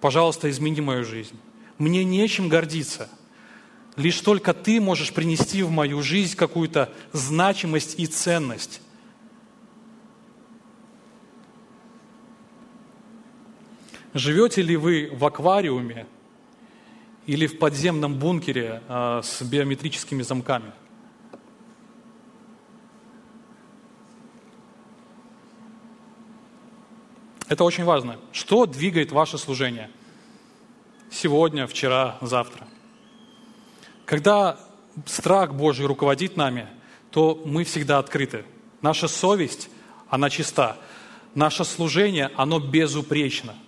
Пожалуйста, 0.00 0.50
измени 0.50 0.80
мою 0.80 1.04
жизнь. 1.04 1.38
Мне 1.78 2.04
нечем 2.04 2.48
гордиться. 2.48 3.08
Лишь 3.96 4.20
только 4.20 4.54
Ты 4.54 4.80
можешь 4.80 5.12
принести 5.12 5.62
в 5.62 5.70
мою 5.70 6.02
жизнь 6.02 6.36
какую-то 6.36 6.92
значимость 7.12 7.98
и 7.98 8.06
ценность. 8.06 8.80
Живете 14.18 14.62
ли 14.62 14.76
вы 14.76 15.10
в 15.12 15.24
аквариуме 15.24 16.04
или 17.26 17.46
в 17.46 17.56
подземном 17.60 18.18
бункере 18.18 18.82
а, 18.88 19.22
с 19.22 19.42
биометрическими 19.42 20.22
замками? 20.22 20.72
Это 27.48 27.62
очень 27.62 27.84
важно. 27.84 28.18
Что 28.32 28.66
двигает 28.66 29.12
ваше 29.12 29.38
служение? 29.38 29.88
Сегодня, 31.12 31.68
вчера, 31.68 32.18
завтра. 32.20 32.66
Когда 34.04 34.58
страх 35.06 35.54
Божий 35.54 35.86
руководит 35.86 36.36
нами, 36.36 36.66
то 37.12 37.40
мы 37.44 37.62
всегда 37.62 38.00
открыты. 38.00 38.44
Наша 38.82 39.06
совесть, 39.06 39.70
она 40.08 40.28
чиста. 40.28 40.76
Наше 41.36 41.64
служение, 41.64 42.32
оно 42.34 42.58
безупречно– 42.58 43.54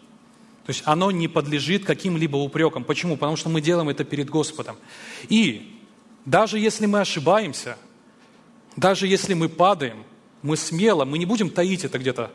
то 0.71 0.73
есть 0.73 0.83
оно 0.87 1.11
не 1.11 1.27
подлежит 1.27 1.85
каким-либо 1.85 2.37
упрекам. 2.37 2.85
Почему? 2.85 3.16
Потому 3.16 3.35
что 3.35 3.49
мы 3.49 3.61
делаем 3.61 3.89
это 3.89 4.05
перед 4.05 4.31
Господом. 4.31 4.77
И 5.29 5.81
даже 6.25 6.61
если 6.61 6.87
мы 6.87 7.01
ошибаемся, 7.01 7.77
даже 8.77 9.09
если 9.09 9.35
мы 9.35 9.49
падаем, 9.49 10.05
мы 10.43 10.57
смело, 10.57 11.05
мы 11.05 11.18
не 11.18 11.27
будем 11.27 11.51
таить 11.51 11.85
это 11.85 11.99
где-то, 11.99 12.31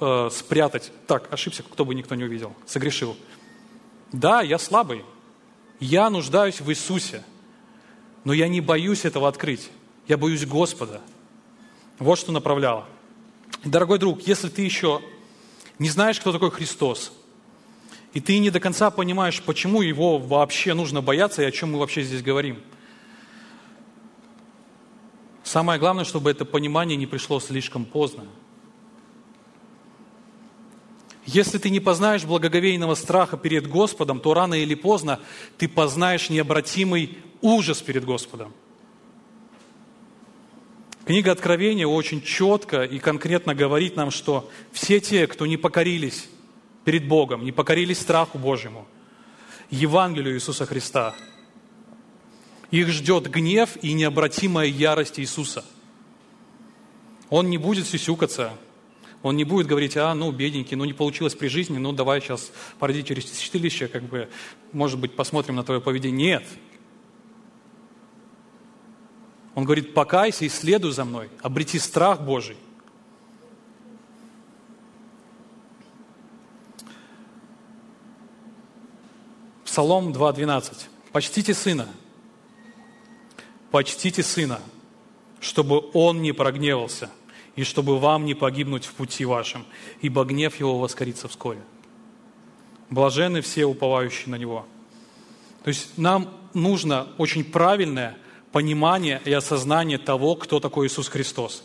э, 0.00 0.30
спрятать. 0.32 0.90
Так, 1.06 1.32
ошибся, 1.32 1.62
кто 1.62 1.84
бы 1.84 1.94
никто 1.94 2.16
не 2.16 2.24
увидел, 2.24 2.52
согрешил. 2.66 3.16
Да, 4.10 4.42
я 4.42 4.58
слабый, 4.58 5.04
я 5.78 6.10
нуждаюсь 6.10 6.60
в 6.60 6.68
Иисусе, 6.68 7.22
но 8.24 8.32
я 8.32 8.48
не 8.48 8.60
боюсь 8.60 9.04
этого 9.04 9.28
открыть. 9.28 9.70
Я 10.08 10.16
боюсь 10.16 10.44
Господа. 10.44 11.00
Вот 12.00 12.18
что 12.18 12.32
направляло. 12.32 12.88
Дорогой 13.64 14.00
друг, 14.00 14.22
если 14.22 14.48
ты 14.48 14.62
еще 14.62 15.00
не 15.82 15.88
знаешь, 15.88 16.20
кто 16.20 16.32
такой 16.32 16.52
Христос, 16.52 17.12
и 18.12 18.20
ты 18.20 18.38
не 18.38 18.50
до 18.50 18.60
конца 18.60 18.90
понимаешь, 18.90 19.42
почему 19.42 19.82
его 19.82 20.18
вообще 20.18 20.74
нужно 20.74 21.02
бояться 21.02 21.42
и 21.42 21.44
о 21.44 21.50
чем 21.50 21.72
мы 21.72 21.80
вообще 21.80 22.02
здесь 22.02 22.22
говорим. 22.22 22.62
Самое 25.42 25.80
главное, 25.80 26.04
чтобы 26.04 26.30
это 26.30 26.44
понимание 26.44 26.96
не 26.96 27.06
пришло 27.06 27.40
слишком 27.40 27.84
поздно. 27.84 28.26
Если 31.26 31.58
ты 31.58 31.68
не 31.68 31.80
познаешь 31.80 32.24
благоговейного 32.24 32.94
страха 32.94 33.36
перед 33.36 33.66
Господом, 33.68 34.20
то 34.20 34.34
рано 34.34 34.54
или 34.54 34.74
поздно 34.74 35.18
ты 35.58 35.68
познаешь 35.68 36.30
необратимый 36.30 37.18
ужас 37.40 37.82
перед 37.82 38.04
Господом. 38.04 38.52
Книга 41.04 41.32
Откровения 41.32 41.86
очень 41.86 42.22
четко 42.22 42.84
и 42.84 43.00
конкретно 43.00 43.54
говорит 43.54 43.96
нам, 43.96 44.10
что 44.12 44.48
все 44.70 45.00
те, 45.00 45.26
кто 45.26 45.46
не 45.46 45.56
покорились 45.56 46.28
перед 46.84 47.08
Богом, 47.08 47.44
не 47.44 47.50
покорились 47.50 48.00
страху 48.00 48.38
Божьему, 48.38 48.86
Евангелию 49.70 50.36
Иисуса 50.36 50.64
Христа, 50.64 51.14
их 52.70 52.88
ждет 52.88 53.28
гнев 53.28 53.76
и 53.82 53.92
необратимая 53.94 54.66
ярость 54.66 55.18
Иисуса. 55.18 55.64
Он 57.30 57.50
не 57.50 57.58
будет 57.58 57.86
сюсюкаться, 57.86 58.52
он 59.22 59.36
не 59.36 59.44
будет 59.44 59.66
говорить, 59.66 59.96
а, 59.96 60.14
ну, 60.14 60.30
бедненький, 60.30 60.76
ну, 60.76 60.84
не 60.84 60.92
получилось 60.92 61.34
при 61.34 61.48
жизни, 61.48 61.78
ну, 61.78 61.92
давай 61.92 62.20
сейчас 62.20 62.52
породи 62.78 63.02
через 63.02 63.24
чистилище, 63.24 63.88
как 63.88 64.04
бы, 64.04 64.28
может 64.72 65.00
быть, 65.00 65.14
посмотрим 65.16 65.56
на 65.56 65.64
твое 65.64 65.80
поведение. 65.80 66.40
Нет, 66.40 66.44
он 69.54 69.64
говорит, 69.64 69.94
покайся 69.94 70.44
и 70.44 70.48
следуй 70.48 70.92
за 70.92 71.04
мной, 71.04 71.28
обрети 71.42 71.78
страх 71.78 72.20
Божий. 72.22 72.56
Псалом 79.64 80.12
2.12. 80.12 80.88
«Почтите 81.12 81.54
сына, 81.54 81.88
почтите 83.70 84.22
сына, 84.22 84.60
чтобы 85.40 85.82
он 85.94 86.20
не 86.20 86.32
прогневался, 86.32 87.10
и 87.56 87.64
чтобы 87.64 87.98
вам 87.98 88.26
не 88.26 88.34
погибнуть 88.34 88.84
в 88.84 88.92
пути 88.92 89.24
вашем, 89.24 89.64
ибо 90.00 90.24
гнев 90.24 90.60
его 90.60 90.78
воскорится 90.78 91.28
вскоре. 91.28 91.62
Блажены 92.90 93.40
все 93.40 93.64
уповающие 93.64 94.28
на 94.28 94.36
него». 94.36 94.66
То 95.64 95.68
есть 95.68 95.96
нам 95.96 96.28
нужно 96.54 97.08
очень 97.18 97.44
правильное 97.44 98.18
понимание 98.52 99.20
и 99.24 99.32
осознание 99.32 99.98
того, 99.98 100.36
кто 100.36 100.60
такой 100.60 100.86
Иисус 100.86 101.08
Христос. 101.08 101.64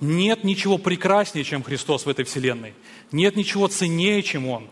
Нет 0.00 0.44
ничего 0.44 0.78
прекраснее, 0.78 1.44
чем 1.44 1.62
Христос 1.62 2.06
в 2.06 2.08
этой 2.08 2.24
вселенной. 2.24 2.74
Нет 3.10 3.36
ничего 3.36 3.66
ценнее, 3.68 4.22
чем 4.22 4.48
Он. 4.48 4.68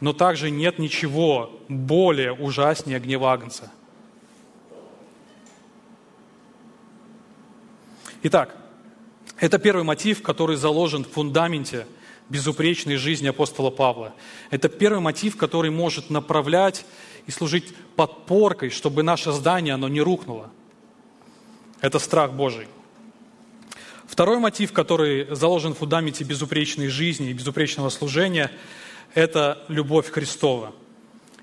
Но 0.00 0.12
также 0.12 0.50
нет 0.50 0.78
ничего 0.78 1.60
более 1.68 2.32
ужаснее 2.32 2.98
гнева 2.98 3.32
Агнца. 3.32 3.70
Итак, 8.22 8.56
это 9.38 9.58
первый 9.58 9.84
мотив, 9.84 10.22
который 10.22 10.56
заложен 10.56 11.04
в 11.04 11.10
фундаменте 11.10 11.86
безупречной 12.28 12.96
жизни 12.96 13.28
апостола 13.28 13.70
Павла. 13.70 14.14
Это 14.50 14.68
первый 14.68 15.00
мотив, 15.00 15.36
который 15.36 15.70
может 15.70 16.10
направлять 16.10 16.84
и 17.26 17.30
служить 17.30 17.74
подпоркой, 17.96 18.70
чтобы 18.70 19.02
наше 19.02 19.32
здание 19.32 19.74
оно 19.74 19.88
не 19.88 20.00
рухнуло. 20.00 20.50
Это 21.80 21.98
страх 21.98 22.32
Божий. 22.32 22.68
Второй 24.06 24.38
мотив, 24.38 24.72
который 24.72 25.34
заложен 25.34 25.74
в 25.74 25.78
фундаменте 25.78 26.24
безупречной 26.24 26.88
жизни 26.88 27.30
и 27.30 27.32
безупречного 27.32 27.90
служения, 27.90 28.50
это 29.14 29.64
любовь 29.68 30.10
Христова. 30.10 30.72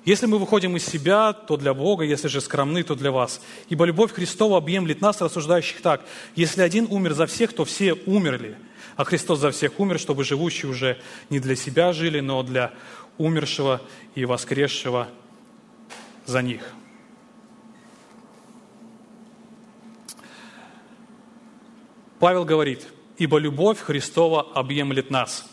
Если 0.06 0.26
мы 0.26 0.38
выходим 0.38 0.78
из 0.78 0.86
себя, 0.86 1.34
то 1.34 1.58
для 1.58 1.74
Бога, 1.74 2.06
если 2.06 2.28
же 2.28 2.40
скромны, 2.40 2.84
то 2.84 2.96
для 2.96 3.12
вас. 3.12 3.42
Ибо 3.68 3.86
любовь 3.86 4.14
Христова 4.14 4.58
объемлет 4.58 5.02
нас, 5.02 5.20
рассуждающих 5.20 5.82
так. 5.82 6.02
Если 6.36 6.62
один 6.62 6.88
умер 6.90 7.14
за 7.14 7.26
всех, 7.26 7.52
то 7.54 7.66
все 7.66 7.94
умерли. 7.94 8.58
А 8.96 9.04
Христос 9.04 9.40
за 9.40 9.52
всех 9.52 9.80
умер, 9.80 10.00
чтобы 10.00 10.24
живущие 10.24 10.72
уже 10.72 10.98
не 11.30 11.40
для 11.40 11.56
себя 11.56 11.94
жили, 11.94 12.20
но 12.20 12.42
для 12.44 12.74
умершего 13.18 13.82
и 14.16 14.26
воскресшего 14.26 15.10
за 16.26 16.42
них. 16.42 16.62
Павел 22.20 22.46
говорит, 22.46 22.88
ибо 23.18 23.38
любовь 23.38 23.80
Христова 23.80 24.42
объемлет 24.42 25.12
нас. 25.12 25.48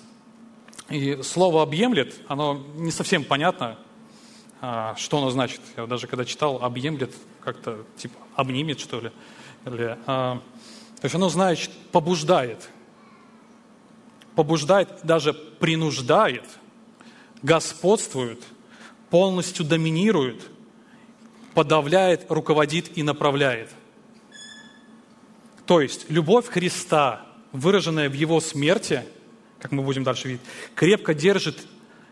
И 0.89 1.23
слово 1.23 1.63
«объемлет», 1.63 2.15
оно 2.29 2.63
не 2.77 2.91
совсем 2.91 3.25
понятно, 3.25 3.79
а, 4.61 4.95
что 4.97 5.19
оно 5.19 5.31
значит. 5.31 5.61
Я 5.77 5.87
даже 5.87 6.07
когда 6.07 6.25
читал 6.25 6.63
«объемлет», 6.63 7.15
как-то 7.41 7.85
типа 7.97 8.17
«обнимет», 8.35 8.81
что 8.81 9.01
ли. 9.01 9.11
Или, 9.67 9.99
а, 10.07 10.41
то 11.01 11.05
есть 11.05 11.15
оно 11.15 11.29
значит 11.29 11.71
«побуждает». 11.93 12.71
Побуждает, 14.35 14.89
даже 15.05 15.33
принуждает, 15.33 16.45
господствует, 17.43 18.43
полностью 19.09 19.65
доминирует, 19.65 20.43
подавляет, 21.55 22.27
руководит 22.31 22.97
и 22.97 23.03
направляет– 23.03 23.71
то 25.67 25.81
есть 25.81 26.07
любовь 26.11 26.47
Христа, 26.47 27.27
выраженная 27.53 28.09
в 28.09 28.15
Его 28.15 28.41
смерти, 28.41 29.05
как 29.59 29.73
мы 29.73 29.83
будем 29.83 30.05
дальше 30.05 30.29
видеть, 30.29 30.43
крепко 30.75 31.15
держит 31.15 31.67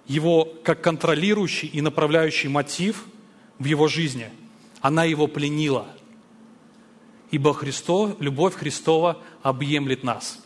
его 0.06 0.44
как 0.64 0.80
контролирующий 0.82 1.68
и 1.68 1.80
направляющий 1.80 2.48
мотив 2.48 3.04
в 3.58 3.64
его 3.64 3.88
жизни. 3.88 4.30
Она 4.80 5.04
его 5.04 5.26
пленила. 5.26 5.86
Ибо 7.30 7.54
Христо, 7.54 8.16
любовь 8.20 8.54
Христова 8.54 9.18
объемлет 9.42 10.02
нас. 10.02 10.40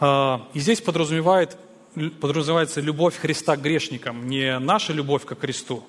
А, 0.00 0.48
и 0.54 0.60
здесь 0.60 0.80
подразумевает, 0.80 1.58
подразумевается 2.20 2.80
любовь 2.80 3.16
Христа 3.16 3.56
к 3.56 3.62
грешникам, 3.62 4.28
не 4.28 4.58
наша 4.58 4.92
любовь 4.92 5.24
к 5.24 5.38
Христу. 5.38 5.84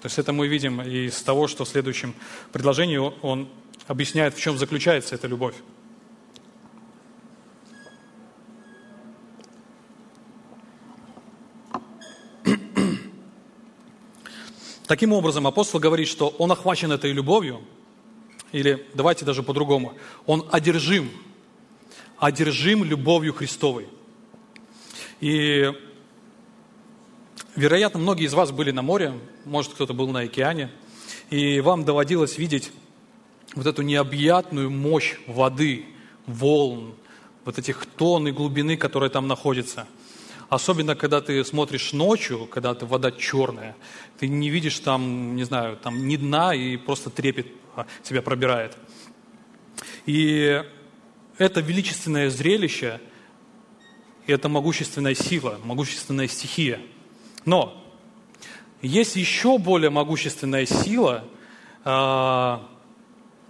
То 0.00 0.06
есть 0.06 0.18
это 0.18 0.32
мы 0.32 0.46
видим 0.46 0.80
из 0.80 1.20
того, 1.22 1.48
что 1.48 1.64
в 1.64 1.68
следующем 1.68 2.14
предложении 2.52 2.98
он 2.98 3.48
объясняет, 3.88 4.34
в 4.34 4.40
чем 4.40 4.56
заключается 4.56 5.16
эта 5.16 5.26
любовь. 5.26 5.56
Таким 14.86 15.12
образом, 15.12 15.46
апостол 15.46 15.80
говорит, 15.80 16.08
что 16.08 16.28
он 16.28 16.50
охвачен 16.50 16.90
этой 16.92 17.12
любовью, 17.12 17.60
или 18.52 18.86
давайте 18.94 19.26
даже 19.26 19.42
по-другому, 19.42 19.98
он 20.24 20.48
одержим, 20.50 21.10
одержим 22.16 22.84
любовью 22.84 23.34
Христовой. 23.34 23.86
И, 25.20 25.70
вероятно, 27.58 28.00
многие 28.00 28.26
из 28.26 28.34
вас 28.34 28.52
были 28.52 28.70
на 28.70 28.82
море, 28.82 29.14
может, 29.44 29.72
кто-то 29.72 29.92
был 29.92 30.08
на 30.08 30.20
океане, 30.20 30.70
и 31.30 31.60
вам 31.60 31.84
доводилось 31.84 32.38
видеть 32.38 32.70
вот 33.54 33.66
эту 33.66 33.82
необъятную 33.82 34.70
мощь 34.70 35.16
воды, 35.26 35.86
волн, 36.26 36.94
вот 37.44 37.58
этих 37.58 37.86
тонн 37.86 38.28
и 38.28 38.32
глубины, 38.32 38.76
которые 38.76 39.10
там 39.10 39.26
находятся. 39.26 39.86
Особенно, 40.48 40.94
когда 40.94 41.20
ты 41.20 41.44
смотришь 41.44 41.92
ночью, 41.92 42.46
когда 42.46 42.74
ты 42.74 42.86
вода 42.86 43.10
черная, 43.10 43.76
ты 44.18 44.28
не 44.28 44.48
видишь 44.48 44.78
там, 44.78 45.36
не 45.36 45.44
знаю, 45.44 45.76
там 45.76 46.06
ни 46.06 46.16
дна 46.16 46.54
и 46.54 46.76
просто 46.76 47.10
трепет 47.10 47.48
тебя 48.02 48.22
пробирает. 48.22 48.76
И 50.06 50.62
это 51.36 51.60
величественное 51.60 52.30
зрелище, 52.30 53.00
это 54.26 54.48
могущественная 54.48 55.14
сила, 55.14 55.58
могущественная 55.64 56.28
стихия. 56.28 56.80
Но 57.44 57.84
есть 58.82 59.16
еще 59.16 59.58
более 59.58 59.90
могущественная 59.90 60.66
сила, 60.66 61.24
а, 61.84 62.66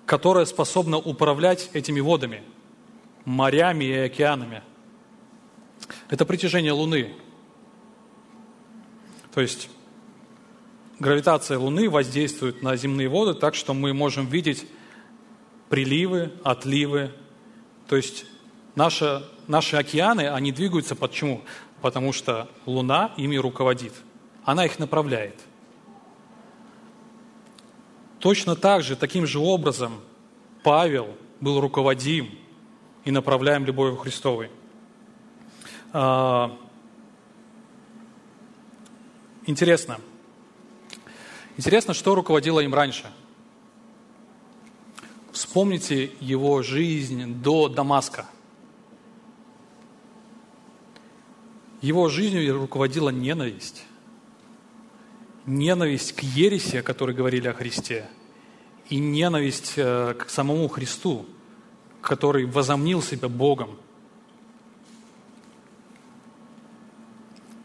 которая 0.07 0.47
способна 0.47 0.97
управлять 0.97 1.71
этими 1.75 2.01
водами, 2.01 2.43
морями 3.25 3.85
и 3.85 3.93
океанами. 3.93 4.63
Это 6.09 6.25
притяжение 6.25 6.73
Луны. 6.73 7.15
То 9.35 9.43
есть 9.43 9.69
гравитация 10.99 11.59
Луны 11.59 11.91
воздействует 11.91 12.63
на 12.63 12.77
земные 12.77 13.09
воды 13.09 13.35
так, 13.35 13.55
что 13.55 13.75
мы 13.75 13.93
можем 13.93 14.27
видеть 14.27 14.67
приливы, 15.69 16.33
отливы. 16.43 17.13
То 17.87 17.97
есть 17.97 18.25
наши, 18.75 19.23
наши 19.47 19.77
океаны, 19.77 20.29
они 20.29 20.53
двигаются 20.53 20.97
почему? 20.97 21.43
Потому 21.81 22.13
что 22.13 22.49
Луна 22.67 23.13
ими 23.17 23.37
руководит. 23.37 23.93
Она 24.45 24.65
их 24.65 24.79
направляет. 24.79 25.35
Точно 28.19 28.57
так 28.57 28.83
же, 28.83 28.97
таким 28.97 29.27
же 29.27 29.39
образом 29.39 30.01
Павел 30.65 31.17
был 31.41 31.61
руководим 31.61 32.37
и 33.05 33.11
направляем 33.11 33.65
любовью 33.65 33.97
Христовой. 33.97 34.51
А, 35.93 36.57
интересно. 39.47 40.01
Интересно, 41.57 41.95
что 41.95 42.15
руководило 42.15 42.61
им 42.61 42.75
раньше. 42.75 43.11
Вспомните 45.33 46.11
его 46.21 46.63
жизнь 46.63 47.35
до 47.43 47.69
Дамаска. 47.69 48.27
Его 51.81 52.09
жизнью 52.09 52.59
руководила 52.59 53.11
ненависть 53.11 53.85
ненависть 55.49 56.13
к 56.13 56.21
ереси, 56.21 56.77
о 56.77 56.83
которой 56.83 57.17
говорили 57.17 57.49
о 57.49 57.55
Христе, 57.55 58.09
и 58.89 58.99
ненависть 58.99 59.75
э, 59.77 60.15
к 60.15 60.29
самому 60.29 60.69
Христу, 60.69 61.27
который 62.01 62.45
возомнил 62.47 63.03
себя 63.03 63.29
Богом. 63.29 63.79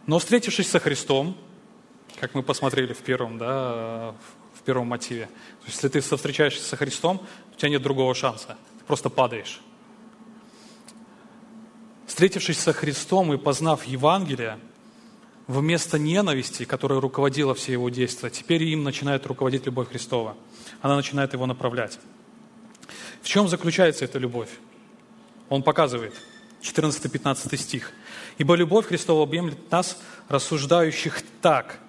Но 0.05 0.20
встретившись 0.20 0.70
со 0.70 0.80
Христом, 0.80 1.38
как 2.20 2.34
мы 2.34 2.43
посмотрели 2.43 2.93
в 2.93 2.99
первом, 2.99 3.38
да, 3.38 4.16
в 4.53 4.61
первом 4.64 4.88
мотиве, 4.88 5.26
то 5.26 5.68
есть, 5.68 5.84
если 5.84 5.88
ты 5.88 6.01
встречаешься 6.01 6.64
со 6.64 6.76
Христом, 6.76 7.22
у 7.53 7.55
тебя 7.57 7.70
нет 7.70 7.82
другого 7.82 8.16
шанса, 8.16 8.57
ты 8.80 8.86
просто 8.86 9.09
падаешь. 9.09 9.61
Встретившись 12.14 12.59
со 12.59 12.74
Христом 12.74 13.34
и 13.34 13.39
познав 13.39 13.86
Евангелие, 13.86 14.59
вместо 15.47 15.97
ненависти, 15.97 16.64
которая 16.64 16.99
руководила 17.01 17.55
все 17.55 17.72
его 17.72 17.89
действия, 17.89 18.30
теперь 18.30 18.61
им 18.66 18.84
начинает 18.84 19.26
руководить 19.26 19.66
любовь 19.66 19.89
Христова. 19.89 20.38
Она 20.84 20.95
начинает 20.95 21.34
его 21.34 21.47
направлять. 21.47 21.97
В 23.24 23.28
чем 23.28 23.47
заключается 23.47 24.05
эта 24.05 24.20
любовь? 24.20 24.49
Он 25.49 25.64
показывает, 25.64 26.14
14-15 26.61 27.57
стих. 27.57 27.91
«Ибо 28.38 28.53
любовь 28.53 28.86
Христова 28.86 29.24
объемлет 29.24 29.72
нас, 29.72 29.99
рассуждающих 30.30 31.24
так, 31.41 31.80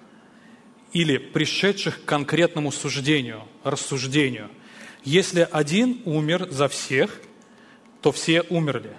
или 0.91 1.17
пришедших 1.19 2.01
к 2.01 2.05
конкретному 2.05 2.71
суждению, 2.71 3.43
рассуждению. 3.63 4.49
Если 5.03 5.47
один 5.51 6.01
умер 6.03 6.47
за 6.49 6.67
всех, 6.67 7.21
то 8.01 8.11
все 8.11 8.41
умерли, 8.41 8.95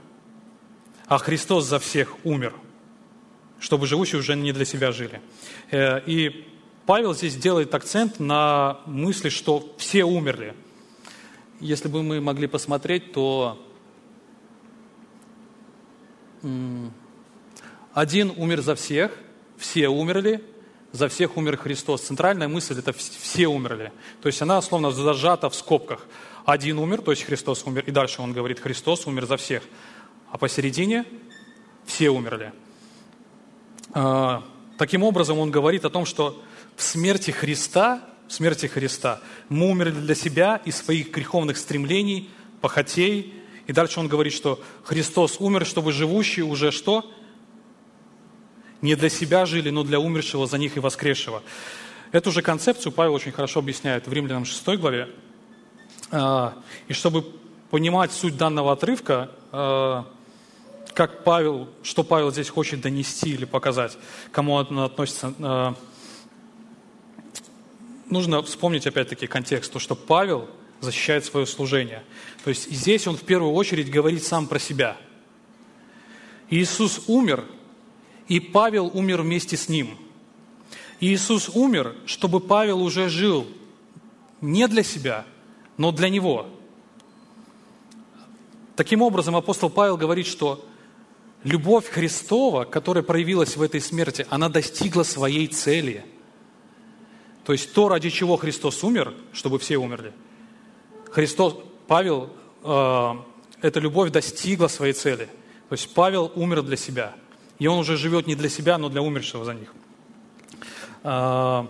а 1.08 1.18
Христос 1.18 1.64
за 1.64 1.78
всех 1.78 2.16
умер– 2.24 2.54
чтобы 3.58 3.86
живущие 3.86 4.20
уже 4.20 4.36
не 4.36 4.52
для 4.52 4.64
себя 4.64 4.92
жили. 4.92 5.20
Э, 5.70 6.00
и 6.06 6.46
Павел 6.84 7.14
здесь 7.14 7.36
делает 7.36 7.74
акцент 7.74 8.20
на 8.20 8.80
мысли, 8.86 9.28
что 9.28 9.74
все 9.78 10.04
умерли. 10.04 10.54
если 11.58 11.88
бы 11.88 12.02
мы 12.02 12.20
могли 12.20 12.46
посмотреть, 12.46 13.12
то 13.12 13.58
один 17.94 18.32
умер 18.36 18.60
за 18.60 18.74
всех, 18.74 19.10
все 19.56 19.88
умерли, 19.88 20.44
за 20.92 21.08
всех 21.08 21.36
умер 21.38 21.56
Христос. 21.56 22.02
Центральная 22.02 22.46
мысль– 22.46 22.78
это 22.78 22.92
все 22.92 23.46
умерли. 23.46 23.90
То 24.20 24.28
есть 24.28 24.42
она 24.42 24.60
словно 24.60 24.90
зажата 24.90 25.48
в 25.48 25.54
скобках. 25.54 26.06
Один 26.44 26.78
умер, 26.78 27.00
то 27.00 27.10
есть 27.10 27.24
Христос 27.24 27.64
умер, 27.64 27.84
и 27.86 27.90
дальше 27.90 28.22
он 28.22 28.32
говорит, 28.32 28.60
Христос 28.60 29.06
умер 29.06 29.26
за 29.26 29.38
всех. 29.38 29.62
А 30.30 30.38
посередине 30.38 31.04
все 31.84 32.10
умерли. 32.10 32.52
А, 33.92 34.42
таким 34.78 35.02
образом, 35.02 35.38
он 35.38 35.50
говорит 35.50 35.84
о 35.84 35.90
том, 35.90 36.04
что 36.04 36.42
в 36.76 36.82
смерти 36.82 37.30
Христа, 37.30 38.02
в 38.28 38.32
смерти 38.32 38.66
Христа 38.66 39.20
мы 39.48 39.70
умерли 39.70 39.92
для 39.92 40.14
себя 40.14 40.60
и 40.64 40.70
своих 40.70 41.10
греховных 41.10 41.56
стремлений, 41.56 42.28
похотей. 42.60 43.34
И 43.66 43.72
дальше 43.72 44.00
он 44.00 44.08
говорит, 44.08 44.32
что 44.32 44.60
Христос 44.84 45.36
умер, 45.38 45.64
чтобы 45.64 45.92
живущие 45.92 46.44
уже 46.44 46.70
что? 46.70 47.10
Не 48.82 48.94
для 48.94 49.08
себя 49.08 49.46
жили, 49.46 49.70
но 49.70 49.82
для 49.82 49.98
умершего 49.98 50.46
за 50.46 50.58
них 50.58 50.76
и 50.76 50.80
воскресшего. 50.80 51.42
Эту 52.12 52.30
же 52.30 52.42
концепцию 52.42 52.92
Павел 52.92 53.14
очень 53.14 53.32
хорошо 53.32 53.60
объясняет 53.60 54.06
в 54.06 54.12
Римлянам 54.12 54.44
6 54.44 54.68
главе. 54.78 55.08
А, 56.10 56.54
и 56.88 56.92
чтобы 56.92 57.24
понимать 57.70 58.12
суть 58.12 58.36
данного 58.36 58.72
отрывка, 58.72 59.30
а, 59.50 60.06
как 60.96 61.24
Павел, 61.24 61.68
что 61.82 62.04
Павел 62.04 62.32
здесь 62.32 62.48
хочет 62.48 62.80
донести 62.80 63.28
или 63.28 63.44
показать, 63.44 63.98
кому 64.32 64.54
он 64.54 64.78
относится, 64.78 65.34
а, 65.40 65.74
нужно 68.08 68.42
вспомнить 68.42 68.86
опять-таки 68.86 69.26
контекст, 69.26 69.70
то, 69.70 69.78
что 69.78 69.94
Павел 69.94 70.48
защищает 70.80 71.26
свое 71.26 71.44
служение. 71.44 72.02
То 72.44 72.48
есть 72.48 72.70
здесь 72.70 73.06
он 73.06 73.18
в 73.18 73.24
первую 73.24 73.52
очередь 73.52 73.90
говорит 73.90 74.24
сам 74.24 74.46
про 74.46 74.58
себя. 74.58 74.96
Иисус 76.48 77.02
умер, 77.08 77.44
и 78.26 78.40
Павел 78.40 78.90
умер 78.94 79.20
вместе 79.20 79.58
с 79.58 79.68
ним. 79.68 79.98
Иисус 81.00 81.50
умер, 81.50 81.94
чтобы 82.06 82.40
Павел 82.40 82.80
уже 82.80 83.10
жил 83.10 83.46
не 84.40 84.66
для 84.66 84.82
себя, 84.82 85.26
но 85.76 85.92
для 85.92 86.08
него. 86.08 86.46
Таким 88.76 89.02
образом, 89.02 89.36
апостол 89.36 89.68
Павел 89.68 89.98
говорит, 89.98 90.26
что 90.26 90.64
любовь 91.46 91.88
Христова, 91.88 92.64
которая 92.64 93.02
проявилась 93.02 93.56
в 93.56 93.62
этой 93.62 93.80
смерти, 93.80 94.26
она 94.30 94.48
достигла 94.48 95.02
своей 95.02 95.46
цели. 95.46 96.04
То 97.44 97.52
есть 97.52 97.72
то, 97.72 97.88
ради 97.88 98.10
чего 98.10 98.36
Христос 98.36 98.82
умер, 98.84 99.14
чтобы 99.32 99.58
все 99.58 99.76
умерли. 99.76 100.12
Христос, 101.10 101.56
Павел, 101.86 102.30
э, 102.62 103.12
эта 103.62 103.80
любовь 103.80 104.10
достигла 104.10 104.68
своей 104.68 104.92
цели. 104.92 105.28
То 105.68 105.72
есть 105.72 105.94
Павел 105.94 106.32
умер 106.34 106.62
для 106.62 106.76
себя– 106.76 107.14
и 107.58 107.66
он 107.66 107.78
уже 107.78 107.96
живет 107.96 108.26
не 108.26 108.34
для 108.34 108.48
себя, 108.48 108.78
но 108.78 108.88
для 108.88 109.02
умершего 109.02 109.44
за 109.44 109.54
них. 109.54 109.72
А, 111.02 111.66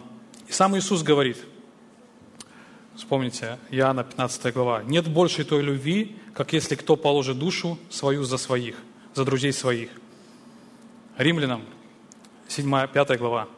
и 0.49 0.53
сам 0.53 0.77
Иисус 0.77 1.03
говорит, 1.03 1.39
вспомните, 2.97 3.59
Иоанна 3.71 4.05
15 4.05 4.53
глава, 4.53 4.83
«Нет 4.83 5.09
большей 5.09 5.45
той 5.45 5.63
любви, 5.63 6.17
как 6.35 6.53
если 6.53 6.75
кто 6.75 6.97
положит 6.97 7.39
душу 7.39 7.79
свою 7.91 8.25
за 8.25 8.37
своих, 8.37 8.77
за 9.17 9.25
друзей 9.25 9.53
своих». 9.53 9.91
Римлянам 11.17 11.65
7, 12.49 12.87
5 12.87 13.19
глава. 13.19 13.49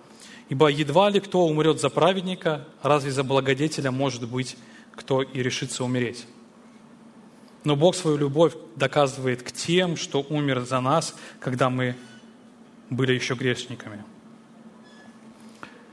«Ибо 0.49 0.69
едва 0.69 1.11
ли 1.11 1.21
кто 1.21 1.45
умрет 1.45 1.81
за 1.81 1.91
праведника, 1.91 2.67
разве 2.83 3.11
за 3.11 3.25
благодетеля 3.25 3.91
может 3.91 4.27
быть 4.29 4.57
кто 4.95 5.23
и 5.23 5.43
решится 5.43 5.85
умереть?» 5.85 6.27
Но 7.65 7.77
Бог 7.77 7.97
свою 7.97 8.17
любовь 8.17 8.55
доказывает 8.77 9.43
к 9.43 9.53
тем, 9.53 9.97
что 9.97 10.25
умер 10.31 10.61
за 10.61 10.81
нас, 10.81 11.15
когда 11.41 11.69
мы 11.69 11.97
были 12.89 13.13
еще 13.13 13.35
грешниками. 13.35 14.05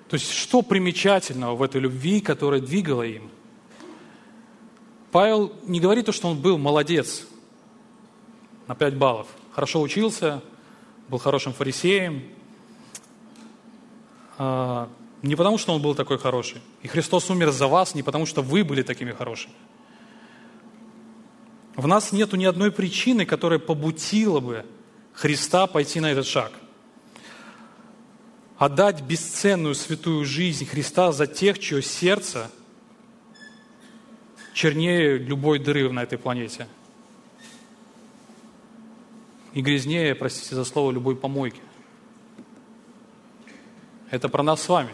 То 0.08 0.14
есть, 0.14 0.32
что 0.32 0.62
примечательного 0.62 1.56
в 1.56 1.64
этой 1.64 1.82
любви, 1.82 2.22
которая 2.22 2.62
двигала 2.62 3.04
им? 3.04 3.30
Павел 5.12 5.52
не 5.64 5.80
говорит 5.80 6.06
то, 6.06 6.12
что 6.12 6.30
он 6.30 6.40
был 6.40 6.58
молодец 6.58 7.26
на 8.68 8.76
5 8.76 8.96
баллов. 8.96 9.28
Хорошо 9.56 9.82
учился, 9.82 10.44
был 11.08 11.18
хорошим 11.18 11.54
фарисеем. 11.54 12.24
А, 14.38 14.90
не 15.22 15.36
потому, 15.36 15.58
что 15.58 15.74
он 15.74 15.82
был 15.82 15.96
такой 15.96 16.18
хороший. 16.18 16.62
И 16.82 16.90
Христос 16.90 17.30
умер 17.30 17.52
за 17.52 17.68
вас 17.68 17.96
не 17.96 18.04
потому, 18.04 18.26
что 18.26 18.42
вы 18.42 18.66
были 18.66 18.82
такими 18.84 19.14
хорошими. 19.14 19.54
В 21.76 21.88
нас 21.88 22.12
нет 22.12 22.34
ни 22.34 22.44
одной 22.44 22.70
причины, 22.72 23.26
которая 23.26 23.60
побудила 23.60 24.42
бы 24.42 24.66
Христа 25.14 25.68
пойти 25.68 26.02
на 26.02 26.12
этот 26.12 26.28
шаг– 26.28 26.52
отдать 28.58 29.02
бесценную 29.02 29.76
святую 29.76 30.26
жизнь 30.26 30.66
Христа 30.66 31.12
за 31.12 31.28
тех, 31.28 31.60
чье 31.60 31.82
сердце 31.82 32.50
чернее 34.54 35.18
любой 35.18 35.60
дыры 35.60 35.92
на 35.92 36.04
этой 36.04 36.18
планете. 36.18 36.68
И 39.56 39.62
грязнее, 39.62 40.14
простите 40.16 40.54
за 40.54 40.66
слово, 40.66 40.92
любой 40.92 41.16
помойки. 41.16 41.62
Это 44.12 44.28
про 44.28 44.44
нас 44.44 44.62
с 44.62 44.68
вами. 44.68 44.94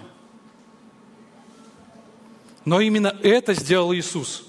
Но 2.64 2.80
именно 2.80 3.08
это 3.24 3.56
сделал 3.56 3.92
Иисус. 3.92 4.46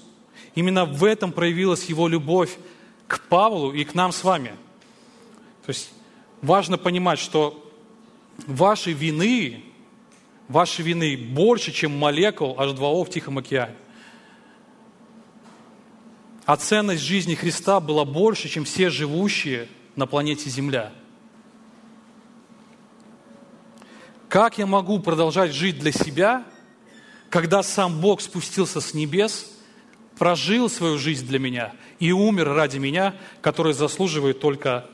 Именно 0.53 0.85
в 0.85 1.03
этом 1.03 1.31
проявилась 1.31 1.85
Его 1.85 2.07
любовь 2.07 2.55
к 3.07 3.21
Павлу 3.21 3.73
и 3.73 3.83
к 3.83 3.95
нам 3.95 4.11
с 4.11 4.23
вами. 4.23 4.55
То 5.65 5.69
есть 5.69 5.91
важно 6.43 6.77
понимать, 6.77 7.17
что 7.17 7.73
вашей 8.45 8.93
вины, 8.93 9.63
вашей 10.47 10.85
вины 10.85 11.17
больше, 11.17 11.71
чем 11.71 11.97
молекул 11.97 12.55
H2O 12.55 13.03
в 13.03 13.09
Тихом 13.09 13.39
океане. 13.39 13.75
А 16.45 16.55
ценность 16.55 17.01
жизни 17.01 17.33
Христа 17.33 17.79
была 17.79 18.05
больше, 18.05 18.47
чем 18.47 18.63
все 18.63 18.91
живущие 18.91 19.69
на 19.95 20.05
планете 20.07 20.49
Земля. 20.49 20.91
Как 24.29 24.57
я 24.57 24.65
могу 24.65 24.99
продолжать 24.99 25.51
жить 25.51 25.77
для 25.77 25.91
себя, 25.91 26.43
когда 27.29 27.61
сам 27.61 28.01
Бог 28.01 28.21
спустился 28.21 28.81
с 28.81 28.93
небес, 28.93 29.51
прожил 30.17 30.69
свою 30.69 30.97
жизнь 30.97 31.27
для 31.27 31.39
меня 31.39 31.73
и 31.99 32.11
умер 32.11 32.49
ради 32.49 32.77
меня, 32.77 33.15
который 33.41 33.73
заслуживает 33.73 34.39
только 34.39 34.89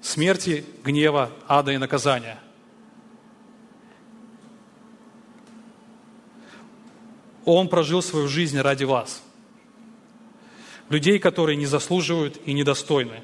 смерти, 0.00 0.64
гнева, 0.84 1.30
ада 1.46 1.72
и 1.72 1.78
наказания. 1.78 2.38
Он 7.44 7.68
прожил 7.68 8.02
свою 8.02 8.28
жизнь 8.28 8.58
ради 8.60 8.84
вас. 8.84 9.22
Людей, 10.90 11.18
которые 11.18 11.56
не 11.56 11.66
заслуживают 11.66 12.38
и 12.44 12.52
недостойны. 12.52 13.22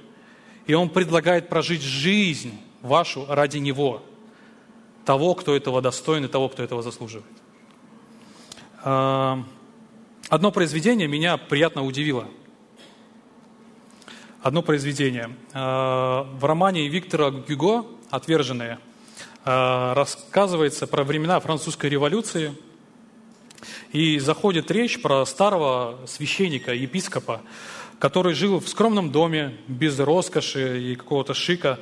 И 0.66 0.74
Он 0.74 0.88
предлагает 0.88 1.48
прожить 1.48 1.82
жизнь 1.82 2.58
вашу 2.82 3.26
ради 3.28 3.58
Него. 3.58 4.02
Того, 5.04 5.34
кто 5.34 5.54
этого 5.54 5.82
достоин 5.82 6.24
и 6.24 6.28
того, 6.28 6.48
кто 6.48 6.62
этого 6.62 6.82
заслуживает. 6.82 7.26
А, 8.82 9.44
одно 10.28 10.50
произведение 10.50 11.08
меня 11.08 11.36
приятно 11.36 11.84
удивило– 11.84 12.28
одно 14.44 14.60
произведение. 14.60 15.30
Э, 15.54 15.58
в 15.58 16.44
романе 16.44 16.86
Виктора 16.86 17.30
Гюго 17.30 17.86
«Отверженные» 18.10 18.78
э, 19.44 19.92
рассказывается 19.94 20.86
про 20.86 21.02
времена 21.02 21.40
французской 21.40 21.88
революции. 21.88 22.54
И 23.92 24.18
заходит 24.18 24.70
речь 24.70 25.00
про 25.00 25.24
старого 25.24 25.98
священника, 26.06 26.74
епископа, 26.74 27.40
который 27.98 28.34
жил 28.34 28.60
в 28.60 28.68
скромном 28.68 29.10
доме, 29.10 29.56
без 29.68 29.98
роскоши 29.98 30.92
и 30.92 30.94
какого-то 30.96 31.34
шика. 31.34 31.78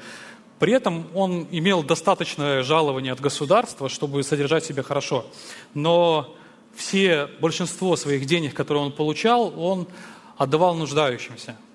При 0.58 0.72
этом 0.72 1.06
он 1.14 1.48
имел 1.50 1.82
достаточное 1.82 2.62
жалование 2.62 3.12
от 3.12 3.20
государства, 3.20 3.88
чтобы 3.88 4.22
содержать 4.22 4.64
себя 4.64 4.82
хорошо. 4.82 5.26
Но 5.74 6.36
все, 6.74 7.28
большинство 7.40 7.96
своих 7.96 8.26
денег, 8.26 8.54
которые 8.54 8.84
он 8.84 8.92
получал, 8.92 9.52
он 9.58 9.88
отдавал 10.36 10.74
нуждающимся– 10.74 11.56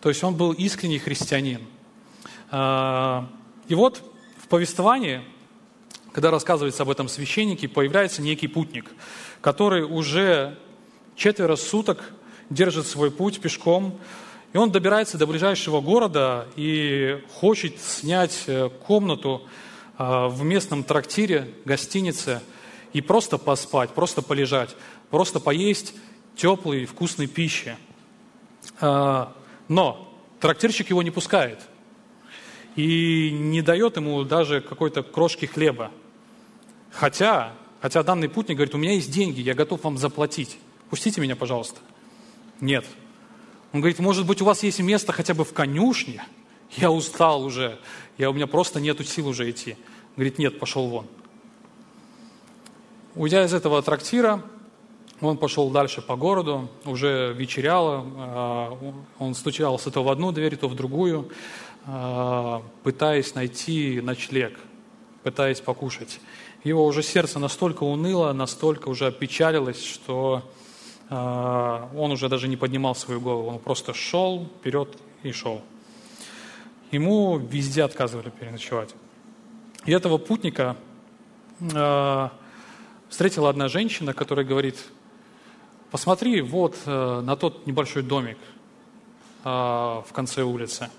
то 0.00 0.08
есть 0.08 0.22
он 0.22 0.34
был 0.34 0.52
искренний 0.52 0.98
христианин. 0.98 1.66
А, 2.50 3.28
и 3.66 3.74
вот 3.74 4.02
в 4.38 4.48
повествовании, 4.48 5.22
когда 6.12 6.30
рассказывается 6.30 6.84
об 6.84 6.90
этом 6.90 7.08
священнике, 7.08 7.68
появляется 7.68 8.22
некий 8.22 8.48
путник, 8.48 8.90
который 9.40 9.82
уже 9.82 10.56
четверо 11.16 11.56
суток 11.56 12.12
держит 12.50 12.86
свой 12.86 13.10
путь 13.10 13.40
пешком, 13.40 13.98
и 14.52 14.56
он 14.56 14.70
добирается 14.70 15.18
до 15.18 15.26
ближайшего 15.26 15.80
города 15.80 16.48
и 16.56 17.22
хочет 17.34 17.80
снять 17.80 18.44
э, 18.46 18.70
комнату 18.86 19.42
а, 19.98 20.28
в 20.28 20.42
местном 20.42 20.84
трактире, 20.84 21.52
гостинице, 21.64 22.40
и 22.92 23.00
просто 23.02 23.36
поспать, 23.36 23.90
просто 23.90 24.22
полежать, 24.22 24.74
просто 25.10 25.40
поесть 25.40 25.94
теплой, 26.36 26.86
вкусной 26.86 27.26
пищи. 27.26 27.76
А, 28.80 29.34
но 29.68 30.16
трактирщик 30.40 30.88
его 30.90 31.02
не 31.02 31.10
пускает 31.10 31.60
и 32.76 33.30
не 33.32 33.60
дает 33.60 33.96
ему 33.96 34.22
даже 34.22 34.60
какой-то 34.60 35.02
крошки 35.02 35.46
хлеба. 35.46 35.90
Хотя, 36.92 37.52
хотя 37.82 38.02
данный 38.02 38.28
путник 38.28 38.56
говорит, 38.56 38.74
у 38.74 38.78
меня 38.78 38.92
есть 38.94 39.10
деньги, 39.10 39.40
я 39.40 39.54
готов 39.54 39.82
вам 39.82 39.98
заплатить. 39.98 40.58
Пустите 40.88 41.20
меня, 41.20 41.36
пожалуйста. 41.36 41.80
Нет. 42.60 42.84
Он 43.72 43.80
говорит, 43.80 43.98
может 43.98 44.26
быть, 44.26 44.40
у 44.42 44.44
вас 44.44 44.62
есть 44.62 44.80
место 44.80 45.12
хотя 45.12 45.34
бы 45.34 45.44
в 45.44 45.52
конюшне? 45.52 46.24
Я 46.76 46.90
устал 46.90 47.44
уже, 47.44 47.78
я, 48.18 48.30
у 48.30 48.32
меня 48.32 48.46
просто 48.46 48.80
нету 48.80 49.04
сил 49.04 49.28
уже 49.28 49.50
идти. 49.50 49.76
Говорит, 50.16 50.38
нет, 50.38 50.58
пошел 50.58 50.88
вон. 50.88 51.06
Уйдя 53.14 53.44
из 53.44 53.54
этого 53.54 53.82
трактира, 53.82 54.42
он 55.20 55.36
пошел 55.38 55.70
дальше 55.70 56.02
по 56.02 56.16
городу, 56.16 56.68
уже 56.84 57.34
вечеряло, 57.36 58.04
а, 58.16 58.78
он 59.18 59.34
стучался 59.34 59.90
то 59.90 60.04
в 60.04 60.08
одну 60.08 60.30
дверь, 60.30 60.56
то 60.56 60.68
в 60.68 60.74
другую, 60.74 61.30
а, 61.86 62.62
пытаясь 62.82 63.34
найти 63.34 64.00
ночлег, 64.00 64.58
пытаясь 65.22 65.60
покушать. 65.60 66.20
Его 66.64 66.84
уже 66.84 67.02
сердце 67.02 67.38
настолько 67.38 67.84
уныло, 67.84 68.32
настолько 68.32 68.88
уже 68.88 69.06
опечалилось, 69.06 69.82
что 69.82 70.42
он 71.10 72.12
уже 72.12 72.28
даже 72.28 72.48
не 72.48 72.56
поднимал 72.56 72.94
свою 72.94 73.20
голову, 73.20 73.48
он 73.48 73.58
просто 73.58 73.94
шел 73.94 74.46
вперед 74.58 74.96
и 75.22 75.32
шел. 75.32 75.62
Ему 76.90 77.38
везде 77.38 77.82
отказывали 77.82 78.30
переночевать. 78.30 78.94
И 79.86 79.92
этого 79.92 80.18
путника 80.18 80.76
встретила 83.08 83.48
одна 83.48 83.68
женщина, 83.68 84.12
которая 84.12 84.44
говорит, 84.44 84.76
Посмотри 85.90 86.42
вот 86.42 86.76
э, 86.84 87.20
на 87.24 87.34
тот 87.34 87.66
небольшой 87.66 88.02
домик 88.02 88.36
э, 89.42 89.48
в 89.48 90.08
конце 90.12 90.42
улицы. 90.42 90.90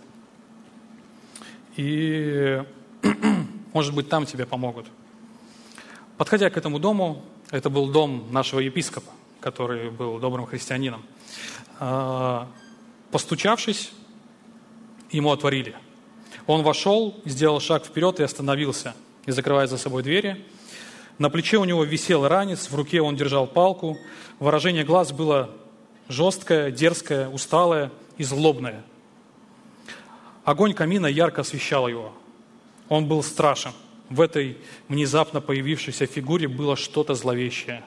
И, 1.76 2.64
может 3.74 3.93
быть, 3.93 4.10
там 4.10 4.26
тебе 4.26 4.47
помогут. 4.47 4.88
Подходя 6.18 6.49
к 6.49 6.57
этому 6.57 6.80
дому, 6.80 7.24
это 7.51 7.70
был 7.70 7.88
дом 7.88 8.30
нашего 8.32 8.62
епископа, 8.62 9.12
который 9.40 9.90
был 9.90 10.20
добрым 10.20 10.46
христианином. 10.46 11.04
Э, 11.80 12.46
постучавшись, 13.12 13.92
ему 15.12 15.32
отворили. 15.32 15.76
Он 16.48 16.64
вошел, 16.64 17.20
сделал 17.26 17.60
шаг 17.60 17.86
вперед 17.86 18.20
и 18.20 18.24
остановился, 18.24 18.96
и 19.26 19.32
закрывая 19.32 19.68
за 19.68 19.78
собой 19.78 20.04
двери– 20.04 20.46
на 21.20 21.30
плече 21.30 21.58
у 21.58 21.66
него 21.66 21.84
висел 21.84 22.26
ранец, 22.26 22.72
в 22.72 22.76
руке 22.76 23.02
он 23.02 23.18
держал 23.18 23.46
палку. 23.46 23.98
Выражение 24.40 24.86
глаз 24.86 25.12
было 25.12 25.50
жесткое, 26.08 26.72
дерзкое, 26.72 27.28
усталое 27.28 27.92
и 28.18 28.24
злобное. 28.24 28.86
Огонь 30.46 30.74
камина 30.74 31.08
ярко 31.08 31.42
освещал 31.42 31.90
его. 31.90 32.14
Он 32.88 33.06
был 33.06 33.22
страшен. 33.22 33.74
В 34.10 34.22
этой 34.22 34.58
внезапно 34.88 35.42
появившейся 35.42 36.06
фигуре 36.06 36.48
было 36.48 36.78
что-то 36.78 37.16
зловещее. 37.16 37.84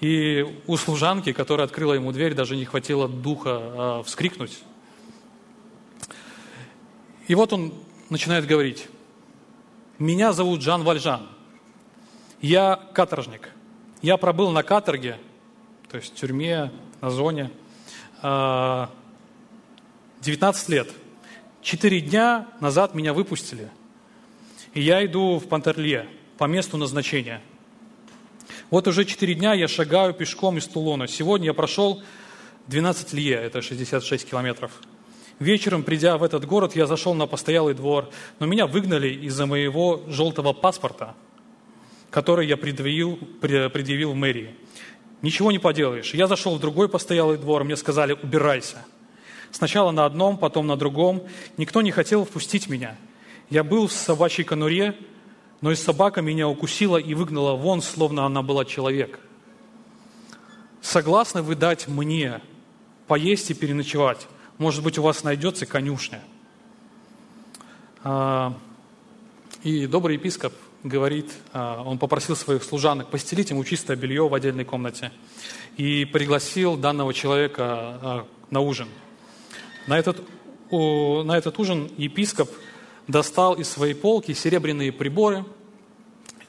И 0.00 0.62
у 0.66 0.76
служанки, 0.76 1.32
которая 1.32 1.66
открыла 1.66 1.92
ему 1.92 2.12
дверь, 2.12 2.34
даже 2.34 2.56
не 2.56 2.64
хватило 2.64 3.08
духа 3.08 4.00
э, 4.00 4.02
вскрикнуть. 4.06 4.58
И 7.28 7.34
вот 7.34 7.52
он 7.52 7.74
начинает 8.08 8.46
говорить. 8.46 8.88
«Меня 9.98 10.32
зовут 10.32 10.62
Жан 10.62 10.82
Вальжан. 10.82 11.26
Я 12.40 12.80
каторжник. 12.94 13.50
Я 14.00 14.16
пробыл 14.16 14.50
на 14.50 14.62
каторге, 14.62 15.18
то 15.90 15.98
есть 15.98 16.14
в 16.14 16.16
тюрьме, 16.16 16.72
на 17.02 17.10
зоне, 17.10 17.50
19 18.22 18.22
а, 18.22 18.88
лет. 20.72 20.90
Четыре 21.60 22.00
дня 22.00 22.48
назад 22.60 22.94
меня 22.94 23.12
выпустили. 23.12 23.68
И 24.72 24.80
я 24.80 25.04
иду 25.04 25.38
в 25.38 25.46
Пантерле 25.48 26.08
по 26.38 26.44
месту 26.44 26.78
назначения. 26.78 27.42
Вот 28.70 28.88
уже 28.88 29.04
четыре 29.04 29.34
дня 29.34 29.52
я 29.52 29.68
шагаю 29.68 30.14
пешком 30.14 30.58
из 30.58 30.66
Тулона. 30.66 31.08
Сегодня 31.08 31.46
я 31.46 31.54
прошел 31.54 32.02
12 32.68 33.12
лье, 33.14 33.34
это 33.34 33.62
66 33.62 34.30
километров. 34.30 34.72
Вечером, 35.38 35.82
придя 35.82 36.16
в 36.18 36.22
этот 36.22 36.44
город, 36.44 36.76
я 36.76 36.86
зашел 36.86 37.14
на 37.14 37.26
постоялый 37.26 37.74
двор, 37.74 38.10
но 38.38 38.46
меня 38.46 38.66
выгнали 38.66 39.08
из-за 39.08 39.46
моего 39.46 40.02
желтого 40.08 40.52
паспорта– 40.52 41.14
который 42.10 42.46
я 42.46 42.56
предъявил, 42.56 43.16
предъявил 43.40 44.12
в 44.12 44.16
мэрии. 44.16 44.54
Ничего 45.22 45.52
не 45.52 45.58
поделаешь. 45.58 46.12
Я 46.14 46.26
зашел 46.26 46.56
в 46.56 46.60
другой 46.60 46.88
постоялый 46.88 47.38
двор, 47.38 47.64
мне 47.64 47.76
сказали, 47.76 48.16
убирайся. 48.20 48.84
Сначала 49.50 49.90
на 49.90 50.06
одном, 50.06 50.38
потом 50.38 50.66
на 50.66 50.76
другом. 50.76 51.22
Никто 51.56 51.82
не 51.82 51.90
хотел 51.90 52.24
впустить 52.24 52.68
меня. 52.68 52.96
Я 53.48 53.64
был 53.64 53.88
в 53.88 53.92
собачьей 53.92 54.44
конуре, 54.44 54.96
но 55.60 55.70
и 55.70 55.74
собака 55.74 56.22
меня 56.22 56.48
укусила 56.48 56.96
и 56.96 57.14
выгнала 57.14 57.54
вон, 57.54 57.82
словно 57.82 58.24
она 58.24 58.42
была 58.42 58.64
человек. 58.64 59.20
Согласны 60.80 61.42
вы 61.42 61.54
дать 61.54 61.88
мне 61.88 62.40
поесть 63.06 63.50
и 63.50 63.54
переночевать? 63.54 64.26
Может 64.56 64.82
быть, 64.82 64.98
у 64.98 65.02
вас 65.02 65.22
найдется 65.22 65.66
конюшня? 65.66 66.22
А, 68.02 68.54
и 69.62 69.86
добрый 69.86 70.16
епископ 70.16 70.54
говорит, 70.82 71.30
а, 71.52 71.82
он 71.82 71.98
попросил 71.98 72.34
своих 72.34 72.64
служанок 72.64 73.08
постелить 73.08 73.50
ему 73.50 73.62
чистое 73.64 73.96
белье 73.96 74.26
в 74.26 74.34
отдельной 74.34 74.64
комнате 74.64 75.12
и 75.76 76.06
пригласил 76.06 76.78
данного 76.78 77.12
человека 77.12 77.64
а, 77.64 78.26
на 78.48 78.60
ужин. 78.60 78.88
На 79.86 79.98
этот, 79.98 80.22
на 80.70 81.36
этот 81.36 81.58
ужин 81.58 81.90
епископ 81.96 82.50
достал 83.10 83.54
из 83.54 83.68
своей 83.68 83.94
полки 83.94 84.32
серебряные 84.32 84.92
приборы 84.92 85.44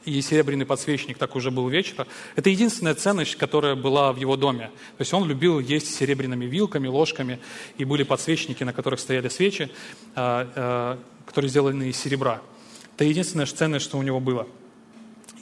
и 0.06 0.20
серебряный 0.22 0.66
подсвечник, 0.66 1.18
так 1.18 1.36
уже 1.36 1.52
был 1.52 1.68
вечер. 1.70 2.08
Это 2.36 2.50
единственная 2.50 2.96
ценность, 2.96 3.36
которая 3.36 3.76
была 3.76 4.12
в 4.14 4.18
его 4.18 4.36
доме. 4.36 4.72
То 4.98 5.02
есть 5.02 5.14
он 5.14 5.28
любил 5.28 5.60
есть 5.60 5.94
серебряными 5.96 6.46
вилками, 6.46 6.88
ложками, 6.88 7.40
и 7.78 7.86
были 7.86 8.04
подсвечники, 8.04 8.64
на 8.64 8.74
которых 8.74 9.00
стояли 9.00 9.30
свечи, 9.30 9.72
а, 10.16 10.98
которые 11.26 11.50
сделаны 11.50 11.90
из 11.90 11.98
серебра. 11.98 12.42
Это 12.96 13.04
единственное 13.04 13.46
ценное, 13.46 13.80
что 13.80 13.98
у 13.98 14.02
него 14.02 14.20
было. 14.20 14.48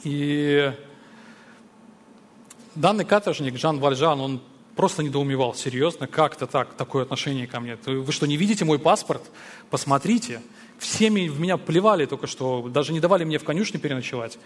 И 0.04 0.72
данный 2.74 3.04
каторжник, 3.04 3.56
Жан 3.58 3.80
Вальжан, 3.80 4.20
он 4.20 4.42
просто 4.76 5.02
недоумевал, 5.02 5.54
серьезно, 5.54 6.06
как-то 6.06 6.46
так, 6.46 6.74
такое 6.74 7.02
отношение 7.02 7.46
ко 7.46 7.60
мне. 7.60 7.76
Вы 7.84 8.12
что, 8.12 8.26
не 8.26 8.36
видите 8.36 8.64
мой 8.64 8.78
паспорт? 8.78 9.22
Посмотрите. 9.68 10.40
Всеми 10.80 11.28
в 11.28 11.38
меня 11.38 11.58
плевали 11.58 12.06
только 12.06 12.26
что, 12.26 12.66
даже 12.70 12.94
не 12.94 13.00
давали 13.00 13.24
мне 13.24 13.38
в 13.38 13.44
конюшне 13.44 13.78
переночевать. 13.78 14.38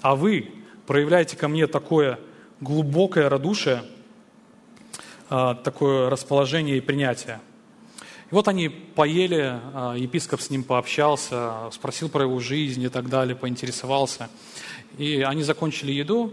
А 0.00 0.16
вы 0.16 0.50
проявляете 0.84 1.36
ко 1.36 1.46
мне 1.46 1.68
такое 1.68 2.18
глубокое 2.60 3.28
радушие, 3.28 3.84
а, 5.30 5.54
такое 5.54 6.10
расположение 6.10 6.78
и 6.78 6.80
принятие. 6.80 7.40
И 8.32 8.34
вот 8.34 8.48
они 8.48 8.68
поели, 8.68 9.60
а, 9.74 9.94
епископ 9.94 10.40
с 10.40 10.50
ним 10.50 10.64
пообщался, 10.64 11.70
спросил 11.70 12.08
про 12.08 12.24
его 12.24 12.40
жизнь 12.40 12.82
и 12.82 12.88
так 12.88 13.08
далее, 13.08 13.36
поинтересовался. 13.36 14.28
И 14.98 15.22
они 15.22 15.44
закончили 15.44 15.92
еду, 15.92 16.32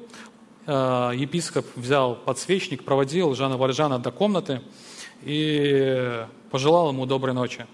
а, 0.65 1.11
епископ 1.11 1.67
взял 1.75 2.15
подсвечник, 2.15 2.83
проводил 2.83 3.35
Жана 3.35 3.57
Вальжана 3.57 3.99
до 3.99 4.09
комнаты 4.09 4.63
и 5.21 6.25
пожелал 6.49 6.89
ему 6.89 7.05
доброй 7.05 7.35
ночи. 7.35 7.67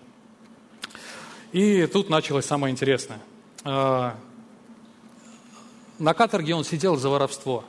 И 1.52 1.88
тут 1.88 2.10
началось 2.10 2.45
самое 2.45 2.72
интересное. 2.72 3.20
А, 3.64 4.16
на 5.97 6.14
каторге 6.14 6.56
он 6.56 6.64
сидел 6.64 6.95
за 6.95 7.10
воровство. 7.10 7.64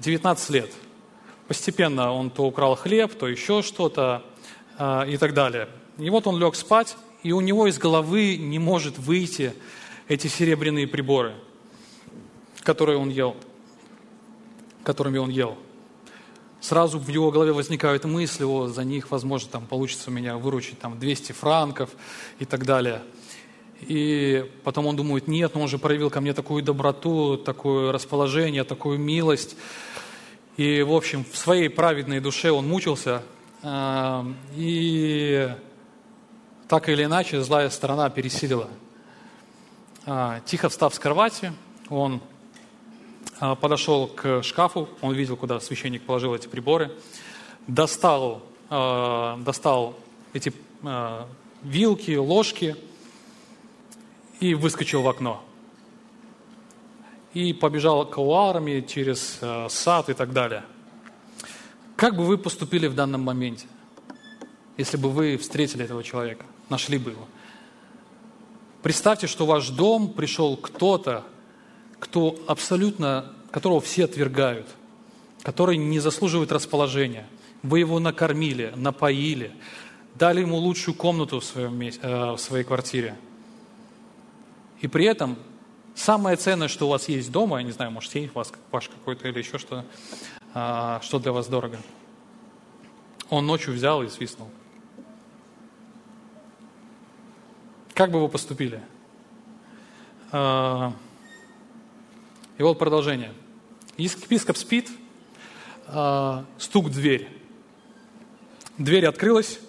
19 0.00 0.50
лет. 0.50 0.70
Постепенно 1.48 2.12
он 2.12 2.30
то 2.30 2.44
украл 2.44 2.74
хлеб, 2.74 3.14
то 3.14 3.28
еще 3.28 3.62
что-то. 3.62 4.24
А, 4.76 5.04
и 5.04 5.16
так 5.16 5.34
далее. 5.34 5.68
И 5.98 6.10
вот 6.10 6.26
он 6.26 6.38
лег 6.38 6.56
спать, 6.56 6.96
и 7.22 7.32
у 7.32 7.40
него 7.40 7.66
из 7.68 7.78
головы 7.78 8.36
не 8.36 8.58
может 8.58 8.98
выйти 8.98 9.54
эти 10.08 10.26
серебряные 10.26 10.88
приборы, 10.88 11.34
которые 12.62 12.98
он 12.98 13.08
ел, 13.08 13.36
которыми 14.82 15.18
он 15.18 15.30
ел. 15.30 15.56
Сразу 16.64 16.98
в 16.98 17.08
его 17.08 17.30
голове 17.30 17.52
возникают 17.52 18.06
мысли, 18.06 18.42
о, 18.42 18.68
за 18.68 18.84
них, 18.84 19.10
возможно, 19.10 19.50
там 19.50 19.66
получится 19.66 20.08
у 20.08 20.14
меня 20.14 20.38
выручить 20.38 20.78
там 20.78 20.98
200 20.98 21.32
франков 21.32 21.90
и 22.38 22.46
так 22.46 22.64
далее. 22.64 23.02
И 23.82 24.50
потом 24.62 24.86
он 24.86 24.96
думает, 24.96 25.28
нет, 25.28 25.54
но 25.54 25.60
он 25.60 25.68
же 25.68 25.76
проявил 25.76 26.08
ко 26.08 26.22
мне 26.22 26.32
такую 26.32 26.62
доброту, 26.62 27.36
такое 27.36 27.92
расположение, 27.92 28.64
такую 28.64 28.98
милость. 28.98 29.58
И, 30.56 30.80
в 30.80 30.94
общем, 30.94 31.26
в 31.30 31.36
своей 31.36 31.68
праведной 31.68 32.20
душе 32.20 32.50
он 32.50 32.66
мучился, 32.66 33.20
и 34.56 35.54
так 36.66 36.88
или 36.88 37.04
иначе 37.04 37.42
злая 37.42 37.68
сторона 37.68 38.08
пересилила. 38.08 38.70
А, 40.06 40.40
тихо 40.46 40.70
встав 40.70 40.94
с 40.94 40.98
кровати, 40.98 41.52
он 41.90 42.14
а, 42.14 42.33
подошел 43.40 44.06
к 44.08 44.42
шкафу, 44.42 44.88
он 45.00 45.14
видел, 45.14 45.36
куда 45.36 45.60
священник 45.60 46.02
положил 46.02 46.34
эти 46.34 46.46
приборы, 46.46 46.92
достал, 47.66 48.42
а, 48.70 49.38
достал 49.38 49.96
эти 50.32 50.52
а, 50.82 51.28
вилки, 51.62 52.16
ложки 52.16 52.76
и 54.40 54.54
выскочил 54.54 55.02
в 55.02 55.08
окно. 55.08 55.42
И 57.32 57.52
побежал 57.52 58.06
кауарами 58.06 58.80
через 58.80 59.40
сад 59.68 60.08
и 60.08 60.14
так 60.14 60.32
далее. 60.32 60.64
Как 61.96 62.16
бы 62.16 62.24
вы 62.24 62.38
поступили 62.38 62.86
в 62.86 62.94
данном 62.94 63.22
моменте, 63.22 63.66
если 64.76 64.96
бы 64.96 65.10
вы 65.10 65.36
встретили 65.36 65.84
этого 65.84 66.04
человека, 66.04 66.44
нашли 66.68 66.98
бы 66.98 67.12
его? 67.12 67.26
Представьте, 68.82 69.26
что 69.26 69.46
в 69.46 69.48
ваш 69.48 69.70
дом 69.70 70.12
пришел 70.12 70.56
кто-то, 70.56 71.24
кто 71.98 72.38
абсолютно, 72.46 73.32
которого 73.50 73.80
все 73.80 74.04
отвергают, 74.04 74.66
который 75.42 75.76
не 75.76 76.00
заслуживает 76.00 76.52
расположения. 76.52 77.26
Вы 77.62 77.80
его 77.80 77.98
накормили, 77.98 78.72
напоили, 78.76 79.52
дали 80.14 80.40
ему 80.40 80.56
лучшую 80.56 80.94
комнату 80.94 81.40
в, 81.40 81.44
своем, 81.44 81.80
э, 81.80 82.32
в 82.32 82.38
своей 82.38 82.64
квартире. 82.64 83.16
И 84.80 84.88
при 84.88 85.06
этом 85.06 85.38
самое 85.94 86.36
ценное, 86.36 86.68
что 86.68 86.86
у 86.86 86.90
вас 86.90 87.08
есть 87.08 87.30
дома, 87.32 87.58
я 87.58 87.62
не 87.62 87.72
знаю, 87.72 87.90
может, 87.90 88.10
сейф 88.10 88.34
ваш, 88.34 88.48
ваш 88.70 88.88
какой-то 88.88 89.28
или 89.28 89.38
еще 89.38 89.58
что, 89.58 89.84
а, 90.52 91.00
что 91.02 91.18
для 91.18 91.32
вас 91.32 91.46
дорого, 91.46 91.78
он 93.30 93.46
ночью 93.46 93.72
взял 93.74 94.02
и 94.02 94.08
свистнул. 94.08 94.50
Как 97.94 98.10
бы 98.10 98.20
вы 98.20 98.28
поступили? 98.28 98.82
А, 100.32 100.92
и 102.58 102.62
вот 102.62 102.78
продолжение. 102.78 103.32
Епископ 103.96 104.56
спит, 104.56 104.90
а, 105.86 106.44
стук 106.58 106.86
в 106.86 106.90
дверь. 106.90 107.28
Дверь 108.78 109.06
открылась, 109.06 109.60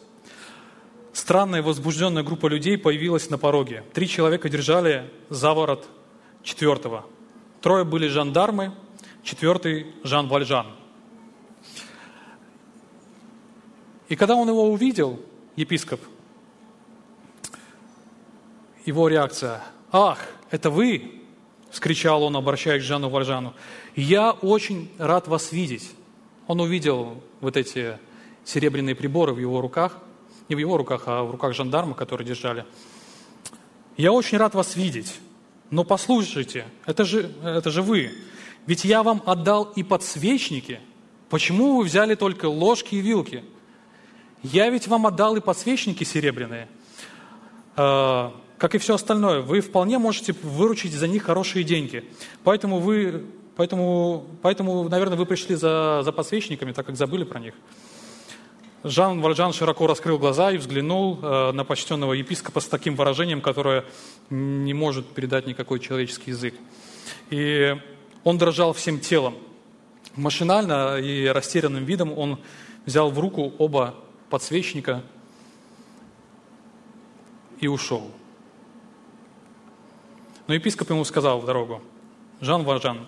странная 1.13 1.61
возбужденная 1.61 2.23
группа 2.23 2.47
людей 2.47 2.77
появилась 2.77 3.29
на 3.29 3.37
пороге. 3.37 3.83
Три 3.93 4.07
человека 4.07 4.49
держали 4.49 5.11
за 5.29 5.53
ворот 5.53 5.87
четвертого. 6.43 7.05
Трое 7.61 7.83
были 7.83 8.07
жандармы, 8.07 8.73
четвертый 9.23 9.87
Жан 10.03 10.27
Вальжан. 10.27 10.67
И 14.07 14.15
когда 14.15 14.35
он 14.35 14.47
его 14.47 14.69
увидел, 14.71 15.19
епископ, 15.55 15.99
его 18.85 19.07
реакция 19.07 19.63
«Ах, 19.91 20.19
это 20.51 20.69
вы!»– 20.69 21.21
вскричал 21.75 22.23
он, 22.23 22.37
обращаясь 22.37 22.83
к 22.83 22.85
Жану 22.85 23.09
Вальжану. 23.09 23.53
«Я 23.97 24.31
очень 24.31 24.89
рад 24.97 25.27
вас 25.27 25.51
видеть». 25.51 25.91
Он 26.47 26.61
увидел 26.61 27.21
вот 27.41 27.57
эти 27.57 27.97
серебряные 28.45 28.95
приборы 28.95 29.33
в 29.33 29.39
его 29.39 29.59
руках, 29.59 29.97
не 30.47 30.55
в 30.55 30.57
его 30.57 30.77
руках, 30.77 31.03
а 31.07 31.23
в 31.23 31.31
руках 31.31 31.53
жандарма, 31.53 31.93
которые 31.93 32.25
держали. 32.25 32.65
«Я 33.97 34.13
очень 34.13 34.37
рад 34.37 34.55
вас 34.55 34.77
видеть, 34.77 35.19
но 35.69 35.83
послушайте, 35.83 36.65
это 36.85 37.03
же, 37.03 37.33
это 37.43 37.69
же 37.71 37.81
вы, 37.81 38.13
ведь 38.67 38.85
я 38.85 39.03
вам 39.03 39.21
отдал 39.25 39.65
и 39.75 39.83
подсвечники. 39.83 40.79
Почему 41.29 41.75
вы 41.75 41.83
взяли 41.83 42.15
только 42.15 42.45
ложки 42.45 42.95
и 42.95 43.01
вилки? 43.01 43.43
Я 44.43 44.69
ведь 44.69 44.87
вам 44.87 45.07
отдал 45.07 45.35
и 45.35 45.41
подсвечники 45.41 46.05
серебряные. 46.05 46.69
Как 48.57 48.73
и 48.73 48.77
все 48.77 48.95
остальное, 48.95 49.41
вы 49.41 49.59
вполне 49.59 49.97
можете 49.97 50.33
выручить 50.41 50.93
за 50.93 51.07
них 51.07 51.23
хорошие 51.23 51.63
деньги. 51.63 52.05
Поэтому 52.43 52.79
вы, 52.79 53.25
поэтому, 53.57 54.25
поэтому 54.41 54.87
наверное, 54.87 55.17
вы 55.17 55.25
пришли 55.25 55.55
за, 55.55 56.01
за 56.03 56.11
подсвечниками, 56.11 56.71
так 56.71 56.85
как 56.85 56.95
забыли 56.95 57.25
про 57.25 57.39
них. 57.39 57.53
Жан 58.83 59.19
Вальжан 59.19 59.51
широко 59.51 59.87
раскрыл 59.87 60.19
глаза 60.19 60.51
и 60.51 60.57
взглянул 60.57 61.19
э, 61.21 61.51
на 61.51 61.65
почтенного 61.65 62.13
епископа 62.13 62.59
с 62.59 62.67
таким 62.67 62.95
выражением, 62.95 63.41
которое 63.41 63.83
не 64.29 64.75
может 64.75 65.07
передать 65.07 65.47
никакой 65.47 65.79
человеческий 65.79 66.31
язык. 66.31 66.53
И 67.31 67.75
он 68.23 68.37
дрожал 68.37 68.73
всем 68.73 68.99
телом. 68.99 69.35
Машинально 70.15 70.97
и 70.97 71.25
растерянным 71.25 71.83
видом 71.83 72.17
он 72.17 72.39
взял 72.85 73.09
в 73.09 73.19
руку 73.19 73.53
оба 73.57 73.95
подсвечника 74.29 75.01
и 77.59 77.67
ушел. 77.67 78.11
Но 80.47 80.53
епископ 80.53 80.89
ему 80.91 81.03
сказал 81.05 81.39
в 81.39 81.45
дорогу, 81.45 81.81
Жан 82.41 82.63
Варжан, 82.63 83.07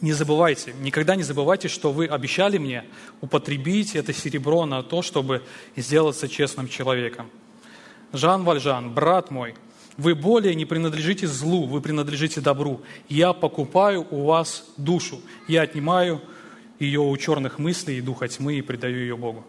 не 0.00 0.12
забывайте, 0.12 0.74
никогда 0.80 1.16
не 1.16 1.22
забывайте, 1.22 1.68
что 1.68 1.90
вы 1.90 2.06
обещали 2.06 2.58
мне 2.58 2.84
употребить 3.20 3.96
это 3.96 4.12
серебро 4.12 4.66
на 4.66 4.82
то, 4.82 5.02
чтобы 5.02 5.42
сделаться 5.74 6.28
честным 6.28 6.68
человеком. 6.68 7.30
Жан 8.12 8.44
Вальжан, 8.44 8.92
брат 8.92 9.30
мой, 9.30 9.54
вы 9.96 10.14
более 10.14 10.54
не 10.54 10.66
принадлежите 10.66 11.26
злу, 11.26 11.66
вы 11.66 11.80
принадлежите 11.80 12.40
добру. 12.40 12.82
Я 13.08 13.32
покупаю 13.32 14.06
у 14.10 14.24
вас 14.24 14.66
душу, 14.76 15.20
я 15.48 15.62
отнимаю 15.62 16.20
ее 16.78 17.00
у 17.00 17.16
черных 17.16 17.58
мыслей 17.58 17.98
и 17.98 18.02
духа 18.02 18.28
тьмы 18.28 18.56
и 18.56 18.62
предаю 18.62 18.98
ее 18.98 19.16
Богу. 19.16 19.44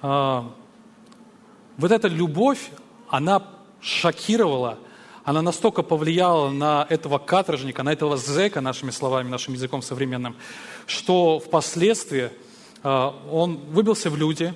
А, 0.00 0.52
вот 1.76 1.90
эта 1.90 2.06
любовь, 2.06 2.70
она 3.08 3.42
шокировала 3.80 4.78
она 5.24 5.42
настолько 5.42 5.82
повлияла 5.82 6.50
на 6.50 6.86
этого 6.88 7.18
каторжника, 7.18 7.82
на 7.82 7.92
этого 7.92 8.16
зэка, 8.16 8.60
нашими 8.60 8.90
словами, 8.90 9.28
нашим 9.28 9.54
языком 9.54 9.82
современным, 9.82 10.36
что 10.86 11.38
впоследствии 11.38 12.30
а, 12.82 13.14
он 13.30 13.56
выбился 13.56 14.10
в 14.10 14.16
люди, 14.16 14.52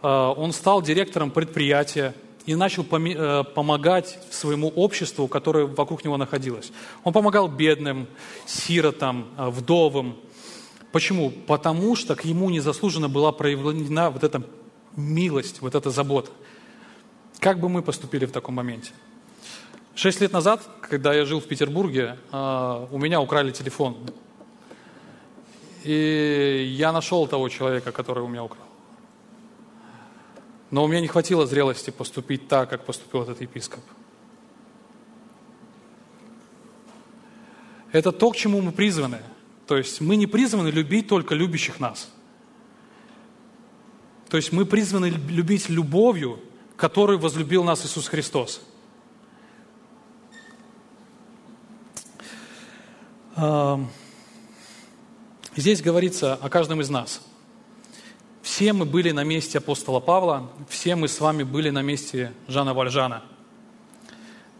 а, 0.00 0.32
он 0.32 0.52
стал 0.52 0.80
директором 0.80 1.30
предприятия 1.30 2.14
и 2.46 2.54
начал 2.54 2.84
э, 2.84 3.44
помогать 3.54 4.18
своему 4.30 4.68
обществу, 4.68 5.28
которое 5.28 5.64
вокруг 5.64 6.04
него 6.04 6.18
находилось. 6.18 6.72
Он 7.02 7.14
помогал 7.14 7.48
бедным, 7.48 8.06
сиротам, 8.44 9.28
вдовам. 9.38 10.18
Почему? 10.92 11.30
Потому 11.30 11.96
что 11.96 12.14
к 12.16 12.26
ему 12.26 12.50
незаслуженно 12.50 13.08
была 13.08 13.32
проявлена 13.32 14.10
вот 14.10 14.24
эта 14.24 14.42
милость, 14.94 15.62
вот 15.62 15.74
эта 15.74 15.88
забота. 15.88 16.32
Как 17.38 17.58
бы 17.60 17.70
мы 17.70 17.80
поступили 17.80 18.26
в 18.26 18.30
таком 18.30 18.56
моменте? 18.56 18.92
Шесть 19.94 20.20
лет 20.20 20.32
назад, 20.32 20.60
когда 20.80 21.14
я 21.14 21.24
жил 21.24 21.40
в 21.40 21.46
Петербурге, 21.46 22.18
а, 22.32 22.88
у 22.90 22.98
меня 22.98 23.20
украли 23.20 23.52
телефон. 23.52 23.96
И 25.84 26.74
я 26.76 26.90
нашел 26.90 27.28
того 27.28 27.48
человека, 27.48 27.92
который 27.92 28.24
у 28.24 28.26
меня 28.26 28.42
украл. 28.42 28.66
Но 30.72 30.82
у 30.82 30.88
меня 30.88 31.00
не 31.00 31.06
хватило 31.06 31.46
зрелости 31.46 31.90
поступить 31.90 32.48
так, 32.48 32.70
как 32.70 32.84
поступил 32.84 33.22
этот 33.22 33.40
епископ. 33.40 33.84
Это 37.92 38.10
то, 38.10 38.32
к 38.32 38.36
чему 38.36 38.60
мы 38.60 38.72
призваны. 38.72 39.20
То 39.68 39.76
есть 39.76 40.00
мы 40.00 40.16
не 40.16 40.26
призваны 40.26 40.68
любить 40.70 41.06
только 41.06 41.36
любящих 41.36 41.78
нас. 41.78 42.10
То 44.28 44.36
есть 44.36 44.50
мы 44.50 44.66
призваны 44.66 45.06
любить 45.06 45.68
любовью, 45.68 46.40
которой 46.76 47.16
возлюбил 47.16 47.62
нас 47.62 47.86
Иисус 47.86 48.08
Христос. 48.08 48.60
Здесь 55.56 55.82
говорится 55.82 56.34
о 56.34 56.48
каждом 56.48 56.80
из 56.80 56.88
нас. 56.88 57.20
Все 58.42 58.72
мы 58.72 58.84
были 58.84 59.10
на 59.10 59.24
месте 59.24 59.58
апостола 59.58 59.98
Павла, 59.98 60.50
все 60.68 60.94
мы 60.94 61.08
с 61.08 61.18
вами 61.18 61.42
были 61.42 61.70
на 61.70 61.82
месте 61.82 62.32
Жана 62.46 62.74
Вальжана. 62.74 63.24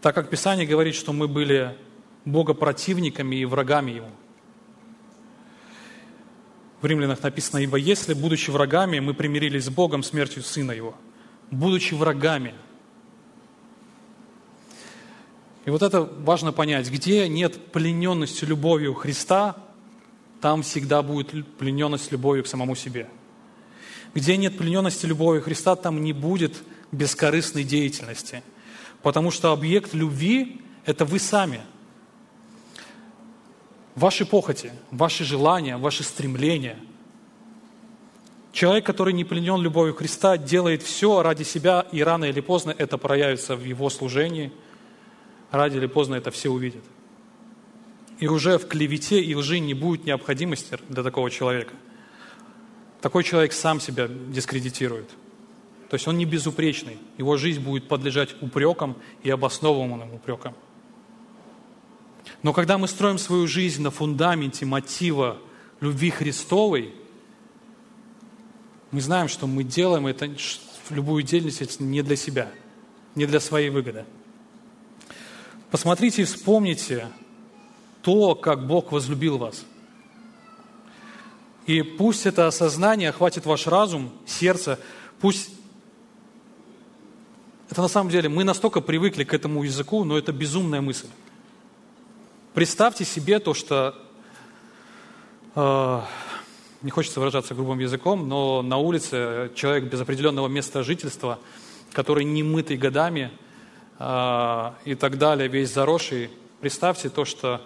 Так 0.01 0.15
как 0.15 0.29
Писание 0.29 0.67
говорит, 0.67 0.95
что 0.95 1.13
мы 1.13 1.27
были 1.27 1.77
богопротивниками 2.25 3.37
и 3.37 3.45
врагами 3.45 3.91
Ему. 3.91 4.11
В 6.81 6.85
римлянах 6.85 7.23
написано, 7.23 7.59
«Ибо 7.59 7.77
если, 7.77 8.13
будучи 8.13 8.49
врагами, 8.49 8.99
мы 8.99 9.13
примирились 9.13 9.65
с 9.65 9.69
Богом 9.69 10.03
смертью 10.03 10.43
Сына 10.43 10.71
Его». 10.71 10.95
Будучи 11.51 11.93
врагами– 11.93 12.55
и 15.65 15.71
вот 15.71 15.81
это 15.81 16.01
важно 16.01 16.51
понять. 16.51 16.89
Где 16.89 17.27
нет 17.27 17.71
плененности 17.71 18.45
любовью 18.45 18.93
Христа, 18.93 19.57
там 20.39 20.61
всегда 20.61 21.01
будет 21.01 21.57
плененность 21.57 22.11
любовью 22.11 22.43
к 22.43 22.47
самому 22.47 22.75
себе. 22.75 23.09
Где 24.13 24.37
нет 24.37 24.57
плененности 24.57 25.07
любовью 25.07 25.41
Христа, 25.41 25.75
там 25.75 26.03
не 26.03 26.13
будет 26.13 26.61
бескорыстной 26.91 27.63
деятельности. 27.63 28.43
Потому 29.01 29.31
что 29.31 29.51
объект 29.51 29.93
любви– 29.95 30.61
это 30.85 31.03
вы 31.03 31.17
сами. 31.17 31.61
Ваши 33.95 34.25
похоти, 34.25 34.71
ваши 34.91 35.23
желания, 35.23 35.77
ваши 35.77 36.03
стремления. 36.03 36.77
Человек, 38.51 38.85
который 38.85 39.13
не 39.13 39.23
пленен 39.23 39.61
любовью 39.61 39.95
Христа, 39.95 40.37
делает 40.37 40.83
все 40.83 41.23
ради 41.23 41.43
себя, 41.43 41.87
и 41.91 42.03
рано 42.03 42.25
или 42.25 42.39
поздно 42.39 42.73
это 42.77 42.99
проявится 42.99 43.55
в 43.55 43.63
его 43.63 43.89
служении– 43.89 44.53
Ради 45.55 45.77
или 45.77 45.85
поздно 45.85 46.15
это 46.15 46.31
все 46.31 46.49
увидят. 46.49 46.83
И 48.19 48.27
уже 48.27 48.57
в 48.57 48.67
клевете 48.67 49.21
и 49.21 49.33
лжи 49.35 49.59
не 49.59 49.73
будет 49.73 50.03
необходимости 50.03 50.77
для 50.89 51.01
такого 51.01 51.31
человека. 51.31 51.73
Такой 52.99 53.23
человек 53.23 53.53
сам 53.53 53.79
себя 53.79 54.09
дискредитирует. 54.09 55.09
То 55.89 55.95
есть 55.95 56.09
он 56.09 56.17
не 56.17 56.25
безупречный. 56.25 56.97
Его 57.17 57.37
жизнь 57.37 57.61
будет 57.61 57.87
подлежать 57.87 58.35
упрекам 58.41 58.97
и 59.23 59.29
обоснованным 59.29 60.13
упрекам. 60.13 60.55
Но 62.43 62.51
когда 62.51 62.77
мы 62.77 62.89
строим 62.89 63.17
свою 63.17 63.47
жизнь 63.47 63.81
на 63.81 63.91
фундаменте 63.91 64.65
мотива 64.65 65.37
любви 65.79 66.09
Христовой, 66.09 66.93
мы 68.91 68.99
знаем, 68.99 69.29
что 69.29 69.47
мы 69.47 69.63
делаем 69.63 70.05
это, 70.05 70.29
любую 70.89 71.23
деятельность 71.23 71.79
не 71.79 72.01
для 72.01 72.17
себя, 72.17 72.51
не 73.15 73.25
для 73.25 73.39
своей 73.39 73.69
выгоды. 73.69 74.03
Посмотрите 75.75 76.21
и 76.21 76.25
вспомните 76.25 77.09
то, 78.01 78.33
как 78.33 78.65
Бог 78.65 78.93
возлюбил 78.93 79.37
вас. 79.37 79.65
И 81.65 81.81
пусть 81.81 82.25
это 82.25 82.47
осознание 82.47 83.09
охватит 83.09 83.45
ваш 83.45 83.67
разум, 83.67 84.13
сердце, 84.25 84.79
пусть 85.19 85.49
это 87.69 87.81
на 87.81 87.89
самом 87.89 88.09
деле, 88.09 88.29
мы 88.29 88.45
настолько 88.45 88.79
привыкли 88.79 89.25
к 89.25 89.33
этому 89.33 89.63
языку, 89.63 90.05
но 90.05 90.17
это 90.17 90.31
безумная 90.31 90.79
мысль. 90.79 91.09
Представьте 92.53 93.03
себе 93.03 93.39
то, 93.39 93.53
что, 93.53 94.01
э, 95.55 96.01
не 96.83 96.89
хочется 96.89 97.19
выражаться 97.19 97.53
грубым 97.53 97.79
языком, 97.79 98.29
но 98.29 98.61
на 98.61 98.77
улице 98.77 99.51
человек 99.55 99.91
без 99.91 99.99
определенного 99.99 100.47
места 100.47 100.83
жительства, 100.83 101.37
который 101.91 102.23
не 102.23 102.43
мытый 102.43 102.77
годами 102.77 103.37
и 103.97 104.95
так 104.95 105.17
далее, 105.17 105.47
весь 105.47 105.73
заросший, 105.73 106.29
представьте 106.59 107.09
то, 107.09 107.23
что 107.23 107.61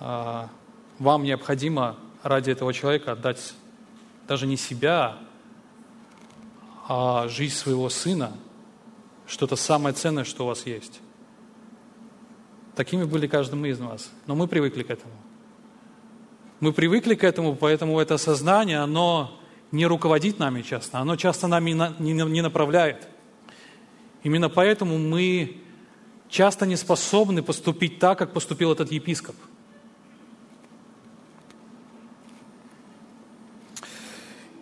э, 0.00 0.46
вам 0.98 1.22
необходимо 1.22 1.96
ради 2.22 2.50
этого 2.50 2.72
человека 2.72 3.12
отдать 3.12 3.54
даже 4.26 4.46
не 4.46 4.56
себя, 4.56 5.18
а 6.88 7.28
жизнь 7.28 7.54
своего 7.54 7.88
сына, 7.88 8.32
что-то 9.26 9.56
самое 9.56 9.94
ценное, 9.94 10.24
что 10.24 10.44
у 10.44 10.46
вас 10.48 10.66
есть. 10.66 11.00
Такими 12.74 13.04
были 13.04 13.26
каждый 13.26 13.70
из 13.70 13.78
нас. 13.78 14.10
Но 14.26 14.34
мы 14.34 14.48
привыкли 14.48 14.82
к 14.82 14.90
этому. 14.90 15.14
Мы 16.60 16.72
привыкли 16.72 17.14
к 17.14 17.24
этому, 17.24 17.54
поэтому 17.54 18.00
это 18.00 18.18
сознание, 18.18 18.78
оно 18.78 19.38
не 19.72 19.86
руководит 19.86 20.38
нами 20.38 20.62
часто, 20.62 20.98
оно 20.98 21.16
часто 21.16 21.46
нами 21.48 21.70
не 22.00 22.42
направляет. 22.42 23.08
Именно 24.26 24.48
поэтому 24.48 24.98
мы 24.98 25.56
часто 26.28 26.66
не 26.66 26.74
способны 26.74 27.42
поступить 27.42 28.00
так, 28.00 28.18
как 28.18 28.32
поступил 28.32 28.72
этот 28.72 28.90
епископ– 28.90 29.36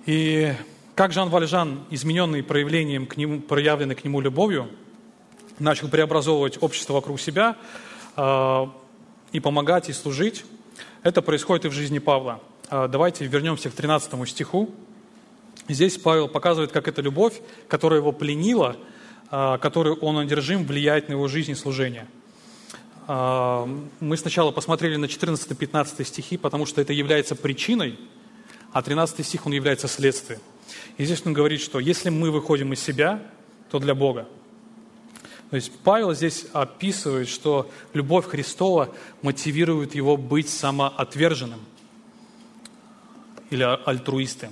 И 0.06 0.52
как 0.94 1.12
Жан 1.12 1.30
Вальжан, 1.30 1.84
измененный 1.90 2.42
проявлением 2.42 3.06
к 3.06 3.16
нему, 3.16 3.40
проявленной 3.40 3.94
к 3.94 4.04
нему 4.04 4.20
любовью, 4.20 4.68
начал 5.58 5.88
преобразовывать 5.88 6.62
общество 6.62 6.94
вокруг 6.94 7.20
себя 7.20 7.56
э, 8.16 8.66
и 9.32 9.40
помогать, 9.40 9.88
и 9.88 9.92
служить, 9.92 10.44
это 11.02 11.22
происходит 11.22 11.64
и 11.64 11.68
в 11.68 11.72
жизни 11.72 12.00
Павла. 12.00 12.40
Э, 12.70 12.86
давайте 12.86 13.24
вернемся 13.26 13.70
к 13.70 13.72
13 13.72 14.28
стиху. 14.28 14.70
Здесь 15.68 15.96
Павел 15.96 16.28
показывает, 16.28 16.70
как 16.70 16.86
эта 16.86 17.00
любовь, 17.00 17.40
которая 17.68 18.00
его 18.00 18.12
пленила, 18.12 18.76
э, 19.34 19.58
которой 19.58 19.94
он 19.94 20.18
одержим, 20.18 20.64
влияет 20.64 21.08
на 21.08 21.14
его 21.14 21.26
жизнь 21.28 21.50
и 21.50 21.54
служение. 21.54 22.06
Э, 23.08 23.66
мы 24.00 24.16
сначала 24.16 24.52
посмотрели 24.52 24.96
на 24.96 25.06
14-15 25.06 26.04
стихи, 26.04 26.36
потому 26.36 26.66
что 26.66 26.80
это 26.80 26.92
является 26.92 27.34
причиной, 27.34 27.98
а 28.72 28.82
13 28.82 29.26
стих, 29.26 29.46
он 29.46 29.52
является 29.52 29.88
следствием. 29.88 30.40
И 30.98 31.04
здесь 31.04 31.22
он 31.24 31.32
говорит, 31.32 31.60
что 31.60 31.80
если 31.80 32.10
мы 32.10 32.30
выходим 32.30 32.72
из 32.72 32.80
себя, 32.80 33.22
то 33.70 33.78
для 33.78 33.94
Бога. 33.94 34.28
То 35.50 35.56
есть 35.56 35.72
Павел 35.82 36.14
здесь 36.14 36.46
описывает, 36.52 37.28
что 37.28 37.70
любовь 37.92 38.26
Христова 38.26 38.94
мотивирует 39.22 39.94
его 39.94 40.16
быть 40.16 40.48
самоотверженным 40.48 41.60
или 43.50 43.62
альтруистом. 43.84 44.50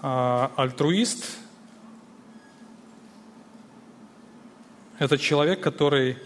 А 0.00 0.52
альтруист– 0.56 1.38
это 4.98 5.18
человек, 5.18 5.60
который 5.60 6.18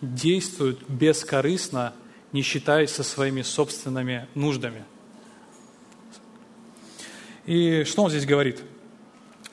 действует 0.00 0.78
бескорыстно, 0.88 1.94
не 2.32 2.42
считаясь 2.42 2.90
со 2.90 3.02
своими 3.02 3.42
собственными 3.42 4.28
нуждами– 4.34 4.84
и 7.46 7.84
что 7.84 8.02
он 8.02 8.10
здесь 8.10 8.26
говорит? 8.26 8.60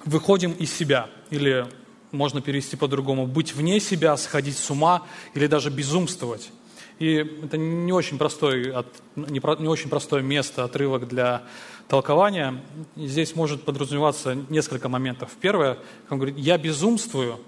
Выходим 0.03 0.51
из 0.53 0.73
себя, 0.73 1.09
или 1.29 1.67
можно 2.11 2.41
перевести 2.41 2.75
по-другому, 2.75 3.27
быть 3.27 3.53
вне 3.53 3.79
себя, 3.79 4.17
сходить 4.17 4.57
с 4.57 4.69
ума 4.71 5.03
или 5.35 5.45
даже 5.45 5.69
безумствовать. 5.69 6.51
И 6.97 7.13
это 7.43 7.57
не 7.57 7.93
очень, 7.93 8.17
простой, 8.17 8.73
не, 9.15 9.67
очень 9.67 9.89
простое 9.89 10.21
место, 10.21 10.63
отрывок 10.63 11.07
для 11.07 11.43
толкования. 11.87 12.63
здесь 12.95 13.35
может 13.35 13.63
подразумеваться 13.63 14.35
несколько 14.49 14.89
моментов. 14.89 15.31
Первое, 15.39 15.77
он 16.09 16.17
говорит, 16.17 16.37
я 16.37 16.57
безумствую 16.57 17.39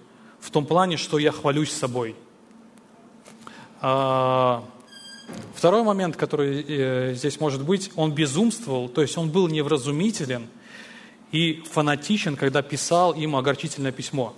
в 0.45 0.51
том 0.51 0.65
плане, 0.65 0.97
что 0.97 1.17
я 1.17 1.31
хвалюсь 1.31 1.71
собой. 1.71 2.15
А, 3.81 4.63
Второй 5.55 5.83
момент, 5.83 6.15
который 6.17 6.63
э, 6.67 7.13
здесь 7.15 7.39
может 7.39 7.63
быть, 7.63 7.91
он 7.95 8.13
безумствовал, 8.13 8.89
то 8.89 9.01
есть 9.01 9.17
он 9.17 9.29
был 9.29 9.47
невразумителен 9.47 10.47
и 11.31 11.63
фанатичен, 11.71 12.35
когда 12.35 12.61
писал 12.61 13.13
им 13.13 13.35
огорчительное 13.35 13.91
письмо. 13.91 14.35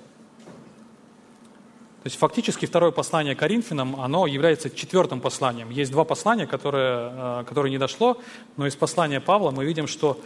То 2.04 2.08
есть 2.08 2.18
фактически 2.18 2.66
второе 2.66 2.92
послание 2.92 3.36
Коринфянам, 3.36 4.00
оно 4.00 4.28
является 4.28 4.70
четвертым 4.70 5.20
посланием. 5.20 5.70
Есть 5.72 5.92
два 5.92 6.06
послания, 6.06 6.48
которые, 6.48 7.42
э, 7.42 7.44
которые 7.46 7.72
не 7.72 7.78
дошло, 7.78 8.22
но 8.56 8.66
из 8.66 8.76
послания 8.76 9.20
Павла 9.20 9.52
мы 9.52 9.66
видим, 9.66 9.88
что 9.88 10.22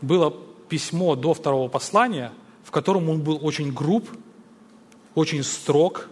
было 0.00 0.32
письмо 0.68 1.16
до 1.16 1.34
второго 1.34 1.68
послания, 1.68 2.30
в 2.62 2.70
котором 2.70 3.08
он 3.08 3.22
был 3.22 3.40
очень 3.42 3.72
груб, 3.72 4.08
очень 5.14 5.42
строг, 5.42 6.08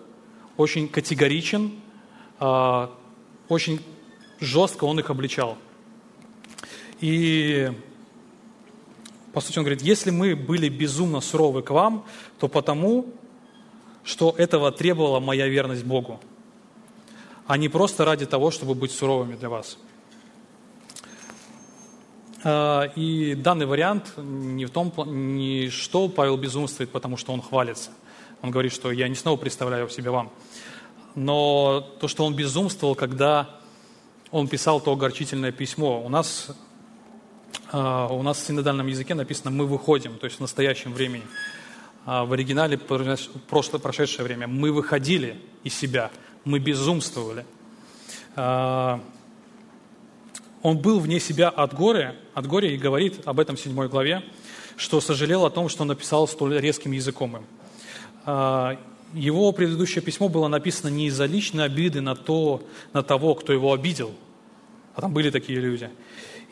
очень 0.56 0.88
категоричен, 0.88 1.72
э, 2.40 2.88
очень 3.48 3.80
жестко 4.40 4.84
он 4.84 4.98
их 4.98 5.10
обличал. 5.10 5.58
И, 7.00 7.72
по 9.32 9.40
сути, 9.40 9.58
он 9.58 9.64
говорит, 9.64 9.82
если 9.82 10.10
мы 10.10 10.36
были 10.36 10.68
безумно 10.68 11.20
суровы 11.20 11.62
к 11.62 11.70
вам, 11.70 12.04
то 12.38 12.48
потому, 12.48 13.06
что 14.04 14.34
этого 14.36 14.70
требовала 14.72 15.20
моя 15.20 15.48
верность 15.48 15.84
Богу, 15.84 16.20
а 17.46 17.56
не 17.56 17.68
просто 17.68 18.04
ради 18.04 18.26
того, 18.26 18.50
чтобы 18.50 18.74
быть 18.74 18.92
суровыми 18.92 19.34
для 19.34 19.48
вас. 19.48 19.78
А, 22.44 22.84
и 22.96 23.34
данный 23.34 23.66
вариант 23.66 24.12
не 24.16 24.64
в 24.66 24.70
том, 24.70 24.92
не 25.06 25.70
что 25.70 26.08
Павел 26.08 26.36
безумствует, 26.36 26.90
потому 26.90 27.16
что 27.16 27.32
он 27.32 27.42
хвалится. 27.42 27.90
Он 28.42 28.50
говорит, 28.50 28.72
что 28.72 28.90
я 28.90 29.08
не 29.08 29.14
снова 29.14 29.36
представляю 29.36 29.86
в 29.86 29.92
себе 29.92 30.10
вам. 30.10 30.30
Но 31.14 31.80
то, 32.00 32.08
что 32.08 32.24
он 32.24 32.34
безумствовал, 32.34 32.94
когда 32.94 33.48
он 34.32 34.48
писал 34.48 34.80
то 34.80 34.92
огорчительное 34.92 35.52
письмо. 35.52 36.02
У 36.04 36.08
нас, 36.08 36.50
а, 37.70 38.08
у 38.08 38.22
нас 38.22 38.38
в 38.38 38.46
синодальном 38.46 38.86
языке 38.88 39.14
написано 39.14 39.50
«мы 39.50 39.66
выходим», 39.66 40.18
то 40.18 40.24
есть 40.24 40.38
в 40.38 40.40
настоящем 40.40 40.92
времени. 40.92 41.24
А 42.04 42.24
в 42.24 42.32
оригинале 42.32 42.78
прошлое, 42.78 43.80
прошедшее 43.80 44.24
время 44.24 44.48
«мы 44.48 44.72
выходили 44.72 45.40
из 45.62 45.74
себя», 45.74 46.10
«мы 46.44 46.58
безумствовали». 46.58 47.46
А, 48.34 49.00
он 50.62 50.78
был 50.78 50.98
вне 50.98 51.20
себя 51.20 51.48
от 51.48 51.74
горя, 51.74 52.16
от 52.34 52.46
горя 52.46 52.70
и 52.70 52.76
говорит 52.76 53.20
об 53.26 53.38
этом 53.38 53.56
в 53.56 53.60
седьмой 53.60 53.88
главе, 53.88 54.24
что 54.76 55.00
сожалел 55.00 55.44
о 55.44 55.50
том, 55.50 55.68
что 55.68 55.84
написал 55.84 56.26
столь 56.26 56.58
резким 56.58 56.92
языком 56.92 57.36
им. 57.36 57.44
Его 58.24 59.52
предыдущее 59.52 60.02
письмо 60.02 60.28
было 60.28 60.48
написано 60.48 60.88
не 60.88 61.06
из-за 61.08 61.26
личной 61.26 61.64
обиды 61.64 62.00
на, 62.00 62.14
то, 62.14 62.62
на 62.92 63.02
того, 63.02 63.34
кто 63.34 63.52
его 63.52 63.72
обидел, 63.72 64.12
а 64.94 65.02
там 65.02 65.12
были 65.12 65.30
такие 65.30 65.58
люди, 65.60 65.90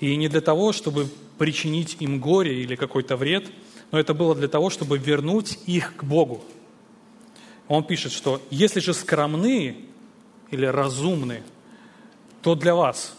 и 0.01 0.14
не 0.16 0.29
для 0.29 0.41
того, 0.41 0.73
чтобы 0.73 1.09
причинить 1.39 1.97
им 2.01 2.21
горе 2.21 2.62
или 2.62 2.77
какой-то 2.77 3.16
вред, 3.16 3.47
но 3.93 3.99
это 3.99 4.12
было 4.14 4.35
для 4.35 4.49
того, 4.49 4.68
чтобы 4.68 4.99
вернуть 4.99 5.59
их 5.66 5.97
к 5.97 6.05
Богу. 6.05 6.45
Он 7.66 7.83
пишет, 7.85 8.12
что 8.12 8.43
если 8.51 8.81
же 8.81 8.93
скромны 8.93 9.87
или 10.51 10.66
разумны, 10.66 11.43
то 12.43 12.55
для 12.55 12.75
вас. 12.75 13.16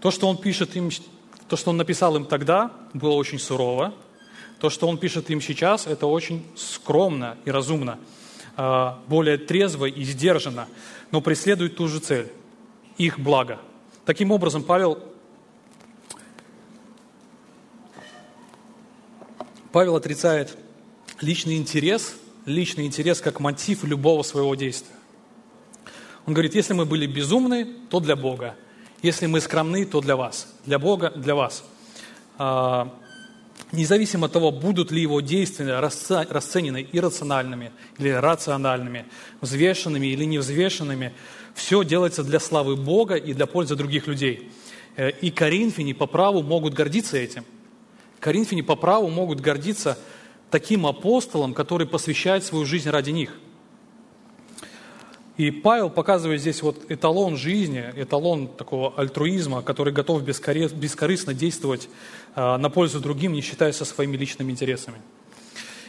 То, 0.00 0.10
что 0.10 0.28
он 0.28 0.36
пишет 0.36 0.76
им, 0.76 0.90
то, 1.48 1.56
что 1.56 1.70
он 1.70 1.76
написал 1.76 2.16
им 2.16 2.24
тогда, 2.24 2.72
было 2.92 3.12
очень 3.12 3.38
сурово, 3.38 3.94
то, 4.62 4.70
что 4.70 4.86
он 4.86 4.96
пишет 4.96 5.28
им 5.28 5.40
сейчас, 5.40 5.88
это 5.88 6.06
очень 6.06 6.46
скромно 6.54 7.36
и 7.44 7.50
разумно, 7.50 7.98
а, 8.56 9.02
более 9.08 9.36
трезво 9.36 9.86
и 9.86 10.04
сдержанно, 10.04 10.68
но 11.10 11.20
преследует 11.20 11.74
ту 11.74 11.88
же 11.88 11.98
цель. 11.98 12.30
их 12.96 13.18
благо. 13.18 13.58
Таким 14.04 14.30
образом, 14.30 14.62
Павел, 14.62 15.02
Павел 19.72 19.96
отрицает 19.96 20.56
личный 21.20 21.56
интерес, 21.56 22.14
личный 22.46 22.86
интерес 22.86 23.20
как 23.20 23.40
мотив 23.40 23.82
любого 23.82 24.22
своего 24.22 24.54
действия. 24.54 24.94
Он 26.24 26.34
говорит, 26.34 26.54
если 26.54 26.72
мы 26.72 26.84
были 26.84 27.08
безумны, 27.08 27.66
то 27.90 27.98
для 27.98 28.14
Бога. 28.14 28.54
Если 29.02 29.26
мы 29.26 29.40
скромны, 29.40 29.84
то 29.86 30.00
для 30.00 30.14
вас. 30.14 30.46
Для 30.64 30.78
Бога, 30.78 31.10
для 31.16 31.34
вас. 31.34 31.64
Независимо 33.70 34.26
от 34.26 34.32
того, 34.32 34.50
будут 34.50 34.90
ли 34.90 35.00
его 35.00 35.20
действия 35.20 35.78
расценены 35.78 36.86
иррациональными 36.92 37.72
или 37.98 38.10
рациональными, 38.10 39.06
взвешенными 39.40 40.06
или 40.06 40.24
невзвешенными, 40.24 41.12
все 41.54 41.84
делается 41.84 42.24
для 42.24 42.40
славы 42.40 42.76
Бога 42.76 43.14
и 43.14 43.32
для 43.32 43.46
пользы 43.46 43.76
других 43.76 44.06
людей. 44.06 44.50
Э, 44.96 45.10
и 45.10 45.30
коринфяне 45.30 45.94
по 45.94 46.06
праву 46.06 46.42
могут 46.42 46.74
гордиться 46.74 47.16
этим. 47.16 47.44
Коринфяне 48.20 48.62
по 48.62 48.76
праву 48.76 49.08
могут 49.08 49.40
гордиться 49.40 49.98
таким 50.50 50.86
апостолом, 50.86 51.54
который 51.54 51.86
посвящает 51.86 52.44
свою 52.44 52.64
жизнь 52.64 52.90
ради 52.90 53.10
них– 53.10 53.32
и 55.42 55.50
Павел 55.50 55.90
показывает 55.90 56.40
здесь 56.40 56.62
вот 56.62 56.88
эталон 56.88 57.36
жизни, 57.36 57.84
эталон 57.96 58.46
такого 58.46 58.94
альтруизма, 58.96 59.62
который 59.62 59.92
готов 59.92 60.22
бескорыстно 60.22 61.34
действовать 61.34 61.88
а, 62.36 62.58
на 62.58 62.70
пользу 62.70 63.00
другим, 63.00 63.32
не 63.32 63.40
считаясь 63.40 63.74
со 63.74 63.84
своими 63.84 64.16
личными 64.16 64.52
интересами. 64.52 64.98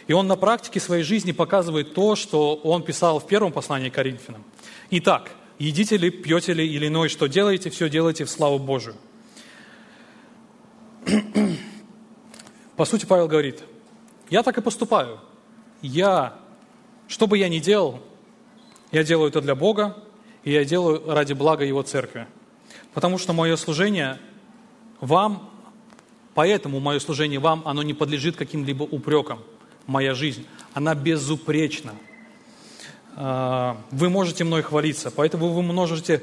И 0.07 0.13
он 0.13 0.25
на 0.25 0.37
практике 0.37 0.79
своей 0.79 1.03
жизни 1.03 1.33
показывает 1.33 1.93
то, 1.93 2.15
что 2.15 2.55
он 2.55 2.81
писал 2.81 3.19
в 3.19 3.27
первом 3.27 3.51
послании 3.51 3.89
к 3.89 3.93
Коринфянам. 3.93 4.43
Итак, 4.89 5.29
едите 5.59 5.97
ли, 5.97 6.09
пьете 6.09 6.53
ли 6.53 6.67
или 6.67 6.87
иное, 6.87 7.07
что 7.07 7.27
делаете, 7.27 7.69
все 7.69 7.89
делайте 7.89 8.25
в 8.25 8.31
славу 8.31 8.57
Божию. 8.57 8.95
По 12.75 12.85
сути, 12.85 13.05
Павел 13.05 13.27
говорит, 13.27 13.63
я 14.31 14.41
так 14.41 14.57
и 14.57 14.61
поступаю. 14.61 15.19
Я, 15.83 16.39
что 17.07 17.27
бы 17.27 17.37
я 17.37 17.49
ни 17.49 17.59
делал, 17.59 18.01
я 18.93 19.03
делаю 19.03 19.29
это 19.29 19.41
для 19.41 19.55
Бога, 19.55 19.97
и 20.43 20.51
я 20.51 20.63
делаю 20.63 21.03
ради 21.07 21.33
блага 21.33 21.65
Его 21.65 21.81
церкви. 21.81 22.27
Потому 22.93 23.17
что 23.17 23.33
мое 23.33 23.55
служение 23.55 24.19
вам, 25.01 25.49
поэтому 26.35 26.79
мое 26.79 26.99
служение 26.99 27.39
вам, 27.39 27.63
оно 27.65 27.81
не 27.81 27.95
подлежит 27.95 28.35
каким-либо 28.35 28.83
упрекам. 28.83 29.39
Моя 29.87 30.13
жизнь, 30.13 30.45
она 30.75 30.93
безупречна. 30.93 31.93
А, 33.15 33.77
вы 33.89 34.11
можете 34.11 34.43
мной 34.43 34.61
хвалиться, 34.61 35.09
поэтому 35.09 35.49
вы 35.49 35.63
можете 35.63 36.21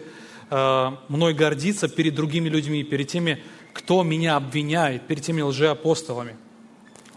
а, 0.48 0.96
мной 1.08 1.34
гордиться 1.34 1.88
перед 1.88 2.14
другими 2.14 2.48
людьми, 2.48 2.84
перед 2.84 3.08
теми, 3.08 3.42
кто 3.72 4.04
меня 4.04 4.36
обвиняет, 4.36 5.08
перед 5.08 5.24
теми 5.24 5.42
лжеапостолами. 5.42 6.36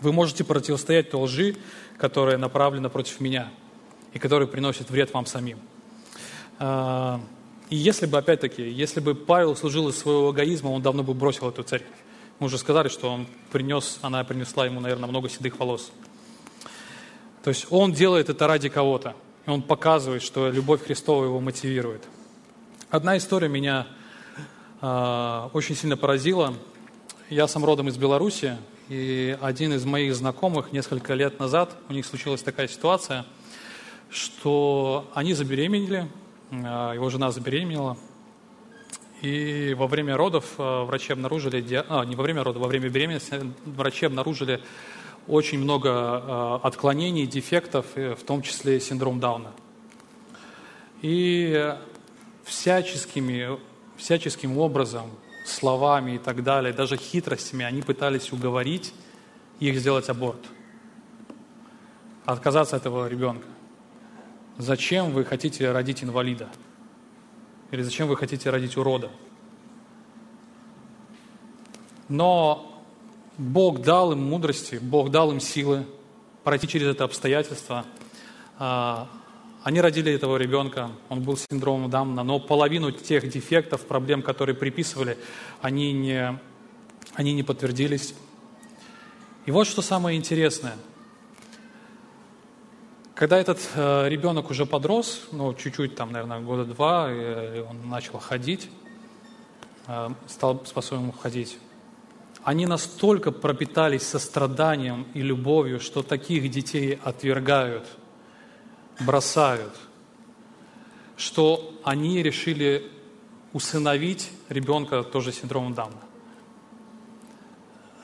Вы 0.01 0.13
можете 0.13 0.43
противостоять 0.43 1.11
той 1.11 1.21
лжи, 1.21 1.55
которая 1.97 2.39
направлена 2.39 2.89
против 2.89 3.19
меня– 3.19 3.51
и 4.13 4.19
который 4.19 4.47
приносит 4.47 4.89
вред 4.89 5.13
вам 5.13 5.25
самим. 5.25 5.59
А, 6.59 7.19
и 7.69 7.75
если 7.75 8.05
бы, 8.05 8.17
опять-таки, 8.17 8.63
если 8.69 8.99
бы 8.99 9.15
Павел 9.15 9.55
служил 9.55 9.89
из 9.89 9.97
своего 9.97 10.31
эгоизма, 10.31 10.69
он 10.69 10.81
давно 10.81 11.03
бы 11.03 11.13
бросил 11.13 11.49
эту 11.49 11.63
церковь. 11.63 11.89
Мы 12.39 12.47
уже 12.47 12.57
сказали, 12.57 12.89
что 12.89 13.11
он 13.11 13.27
принес, 13.51 13.99
она 14.01 14.23
принесла 14.23 14.65
ему, 14.65 14.79
наверное, 14.79 15.09
много 15.09 15.29
седых 15.29 15.59
волос. 15.59 15.91
То 17.43 17.49
есть 17.49 17.67
он 17.69 17.91
делает 17.91 18.29
это 18.29 18.47
ради 18.47 18.69
кого-то. 18.69 19.15
И 19.45 19.49
он 19.49 19.61
показывает, 19.61 20.21
что 20.21 20.49
любовь 20.49 20.85
Христова 20.85 21.25
его 21.25 21.39
мотивирует. 21.41 22.03
Одна 22.89 23.17
история 23.17 23.49
меня 23.49 23.87
э, 24.81 25.49
очень 25.51 25.75
сильно 25.75 25.97
поразила. 25.97 26.53
Я 27.29 27.47
сам 27.47 27.65
родом 27.65 27.89
из 27.89 27.97
Беларуси, 27.97 28.57
и 28.87 29.37
один 29.41 29.73
из 29.73 29.83
моих 29.85 30.15
знакомых 30.15 30.71
несколько 30.71 31.13
лет 31.13 31.39
назад, 31.39 31.75
у 31.89 31.93
них 31.93 32.05
случилась 32.05 32.43
такая 32.43 32.67
ситуация– 32.67 33.25
что 34.13 35.09
они 35.15 35.33
забеременели, 35.33 36.07
а, 36.51 36.93
его 36.93 37.09
жена 37.09 37.31
забеременела, 37.31 37.97
и 39.21 39.73
во 39.77 39.87
время 39.87 40.15
родов 40.15 40.53
а, 40.57 40.85
врачи 40.85 41.11
обнаружили, 41.11 41.83
а, 41.89 42.05
не 42.05 42.15
во 42.15 42.23
время 42.23 42.43
родов, 42.43 42.61
во 42.61 42.67
время 42.67 42.89
беременности 42.89 43.41
врачи 43.65 44.05
обнаружили 44.05 44.61
очень 45.27 45.57
много 45.57 46.57
отклонений, 46.57 47.25
дефектов, 47.25 47.85
в 47.95 48.23
том 48.25 48.41
числе 48.41 48.81
синдром 48.81 49.21
Дауна. 49.21 49.53
И 51.01 51.73
всяческими, 52.43 53.57
всяческим 53.95 54.57
образом, 54.57 55.09
словами 55.45 56.15
и 56.15 56.17
так 56.17 56.43
далее, 56.43 56.73
даже 56.73 56.97
хитростями 56.97 57.63
они 57.63 57.81
пытались 57.81 58.33
уговорить 58.33 58.93
их 59.61 59.79
сделать 59.79 60.09
аборт, 60.09 60.41
отказаться 62.25 62.75
от 62.75 62.81
этого 62.81 63.07
ребенка. 63.07 63.47
Зачем 64.57 65.11
вы 65.11 65.25
хотите 65.25 65.71
родить 65.71 66.03
инвалида? 66.03 66.47
Или 67.71 67.81
зачем 67.81 68.07
вы 68.07 68.15
хотите 68.15 68.51
родить 68.51 68.77
урода? 68.77 69.09
Но 72.07 72.83
Бог 73.37 73.81
дал 73.81 74.11
им 74.11 74.19
мудрости, 74.19 74.75
Бог 74.75 75.09
дал 75.09 75.31
им 75.31 75.39
силы 75.39 75.87
пройти 76.43 76.67
через 76.67 76.87
это 76.87 77.03
обстоятельство. 77.03 77.85
А, 78.59 79.09
они 79.63 79.81
родили 79.81 80.13
этого 80.13 80.37
ребенка, 80.37 80.91
он 81.09 81.23
был 81.23 81.35
синдромом 81.35 81.89
Дамна, 81.89 82.21
но 82.23 82.39
половину 82.39 82.91
тех 82.91 83.27
дефектов, 83.27 83.87
проблем, 83.87 84.21
которые 84.21 84.55
приписывали, 84.55 85.17
они 85.61 85.93
не, 85.93 86.39
они 87.15 87.33
не 87.33 87.41
подтвердились. 87.41 88.13
И 89.47 89.51
вот 89.51 89.65
что 89.65 89.81
самое 89.81 90.15
интересное– 90.15 90.75
когда 93.23 93.39
этот 93.39 93.57
э, 93.75 94.09
ребенок 94.09 94.49
уже 94.51 94.65
подрос, 94.65 95.29
ну, 95.31 95.53
чуть-чуть, 95.53 95.95
там, 95.95 96.11
наверное, 96.11 96.41
года 96.41 96.65
два, 96.65 97.09
и 97.09 97.61
он 97.61 97.87
начал 97.89 98.19
ходить, 98.19 98.69
э, 99.87 100.09
стал 100.27 100.65
способен 100.65 101.13
ходить, 101.13 101.57
они 102.43 102.65
настолько 102.65 103.31
пропитались 103.31 104.03
состраданием 104.05 105.07
и 105.13 105.21
любовью, 105.21 105.79
что 105.79 106.03
таких 106.03 106.51
детей 106.51 106.99
отвергают, 107.01 107.87
бросают, 108.99 109.73
что 111.15 111.79
они 111.85 112.21
решили 112.21 112.91
усыновить 113.53 114.31
ребенка 114.49 115.01
тоже 115.01 115.31
с 115.31 115.39
синдромом 115.39 115.73
Дауна. 115.73 116.01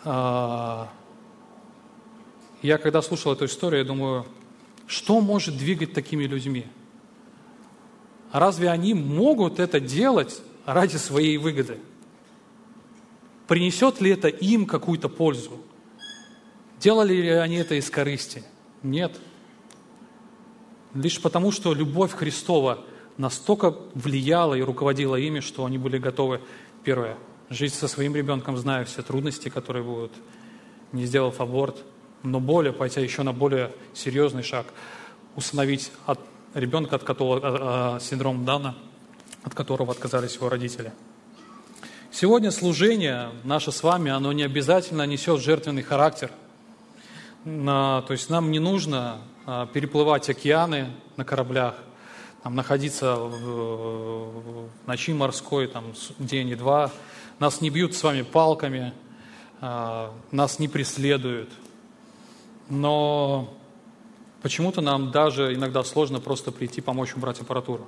Э, 0.05 0.85
я 2.61 2.77
когда 2.77 3.01
слушал 3.01 3.33
эту 3.33 3.47
историю, 3.47 3.81
я 3.81 3.85
думаю, 3.85 4.25
что 4.89 5.21
может 5.21 5.55
двигать 5.55 5.93
такими 5.93 6.23
людьми? 6.23 6.65
Разве 8.31 8.71
они 8.71 8.95
могут 8.95 9.59
это 9.59 9.79
делать 9.79 10.41
ради 10.65 10.97
своей 10.97 11.37
выгоды? 11.37 11.77
Принесет 13.47 14.01
ли 14.01 14.09
это 14.09 14.29
им 14.29 14.65
какую-то 14.65 15.07
пользу? 15.07 15.61
Делали 16.79 17.13
ли 17.13 17.29
они 17.29 17.57
это 17.57 17.75
из 17.75 17.87
корысти? 17.91 18.43
Нет. 18.81 19.15
Лишь 20.95 21.21
потому, 21.21 21.51
что 21.51 21.75
любовь 21.75 22.13
Христова 22.13 22.83
настолько 23.17 23.75
влияла 23.93 24.55
и 24.55 24.61
руководила 24.61 25.17
ими, 25.17 25.39
что 25.39 25.65
они 25.65 25.77
были 25.77 25.99
готовы, 25.99 26.41
первое, 26.83 27.15
жить 27.51 27.75
со 27.75 27.87
своим 27.87 28.15
ребенком, 28.15 28.57
зная 28.57 28.85
все 28.85 29.03
трудности, 29.03 29.49
которые 29.49 29.83
будут, 29.83 30.13
не 30.93 31.05
сделав 31.05 31.39
аборт– 31.39 31.77
но 32.23 32.39
более, 32.39 32.73
пойти 32.73 33.01
еще 33.01 33.23
на 33.23 33.33
более 33.33 33.71
серьезный 33.93 34.43
шаг, 34.43 34.67
установить 35.35 35.91
от 36.05 36.19
ребенка, 36.53 36.95
от 36.95 37.03
которого 37.03 37.39
а, 37.41 37.95
а, 37.95 37.99
синдром 37.99 38.45
Дана, 38.45 38.75
от 39.43 39.53
которого 39.53 39.91
отказались 39.91 40.35
его 40.35 40.49
родители. 40.49 40.91
Сегодня 42.11 42.51
служение 42.51 43.29
наше 43.43 43.71
с 43.71 43.83
вами, 43.83 44.11
оно 44.11 44.33
не 44.33 44.43
обязательно 44.43 45.05
несет 45.05 45.39
жертвенный 45.41 45.83
характер. 45.83 46.31
То 47.45 48.05
есть 48.09 48.29
нам 48.29 48.51
не 48.51 48.59
нужно 48.59 49.21
а, 49.45 49.67
переплывать 49.67 50.29
океаны 50.29 50.89
на 51.15 51.23
кораблях, 51.23 51.75
там, 52.43 52.55
находиться 52.55 53.15
в 53.15 54.69
ночи 54.87 55.13
морской, 55.13 55.67
там, 55.67 55.93
день 56.17 56.49
и 56.49 56.55
два. 56.55 56.91
Нас 57.37 57.61
не 57.61 57.69
бьют 57.69 57.95
с 57.95 58.03
вами 58.03 58.21
палками, 58.23 58.93
нас 59.61 60.59
не 60.59 60.67
преследуют– 60.67 61.49
но 62.69 63.53
почему-то 64.41 64.81
нам 64.81 65.11
даже 65.11 65.53
иногда 65.53 65.83
сложно 65.83 66.19
просто 66.19 66.51
прийти 66.51 66.81
помочь 66.81 67.15
убрать 67.15 67.41
аппаратуру. 67.41 67.87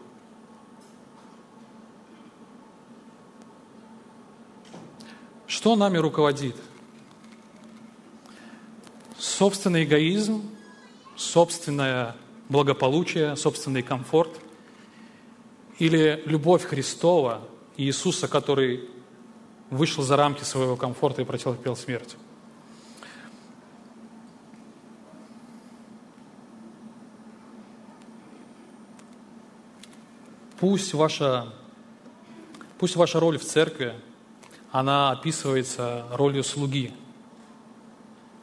Что 5.48 5.76
нами 5.76 5.98
руководит? 5.98 6.56
Собственный 9.18 9.84
эгоизм, 9.84 10.50
собственное 11.16 12.16
благополучие, 12.50 13.36
собственный 13.36 13.84
комфорт 13.84 14.40
или 15.78 16.22
любовь 16.26 16.64
Христова, 16.64 17.42
Иисуса, 17.78 18.28
который 18.28 18.90
вышел 19.70 20.04
за 20.04 20.18
рамки 20.18 20.44
своего 20.44 20.76
комфорта 20.76 21.22
и 21.22 21.26
претерпел 21.26 21.76
смерть. 21.76 22.16
Пусть 30.62 30.94
ваша, 30.94 31.52
пусть 32.78 32.96
ваша 32.96 33.20
роль 33.20 33.40
в 33.40 33.44
церкви, 33.44 33.96
она 34.72 35.10
описывается 35.10 36.06
ролью 36.12 36.44
слуги, 36.44 36.94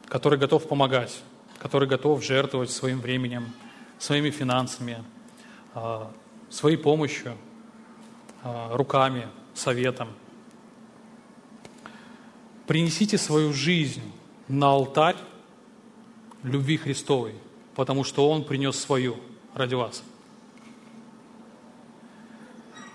который 0.09 0.37
готов 0.37 0.67
помогать, 0.67 1.17
который 1.59 1.87
готов 1.87 2.21
жертвовать 2.21 2.71
своим 2.71 2.99
временем, 2.99 3.53
своими 3.99 4.31
финансами, 4.31 5.01
а, 5.73 6.11
своей 6.49 6.75
помощью, 6.75 7.37
а, 8.43 8.75
руками, 8.75 9.29
советом. 9.53 10.09
Принесите 12.67 13.17
свою 13.17 13.53
жизнь 13.53 14.11
на 14.49 14.67
алтарь 14.67 15.15
любви 16.43 16.75
Христовой, 16.75 17.35
потому 17.75 18.03
что 18.03 18.29
Он 18.29 18.43
принес 18.43 18.77
свою 18.77 19.15
ради 19.55 19.75
вас. 19.75 20.03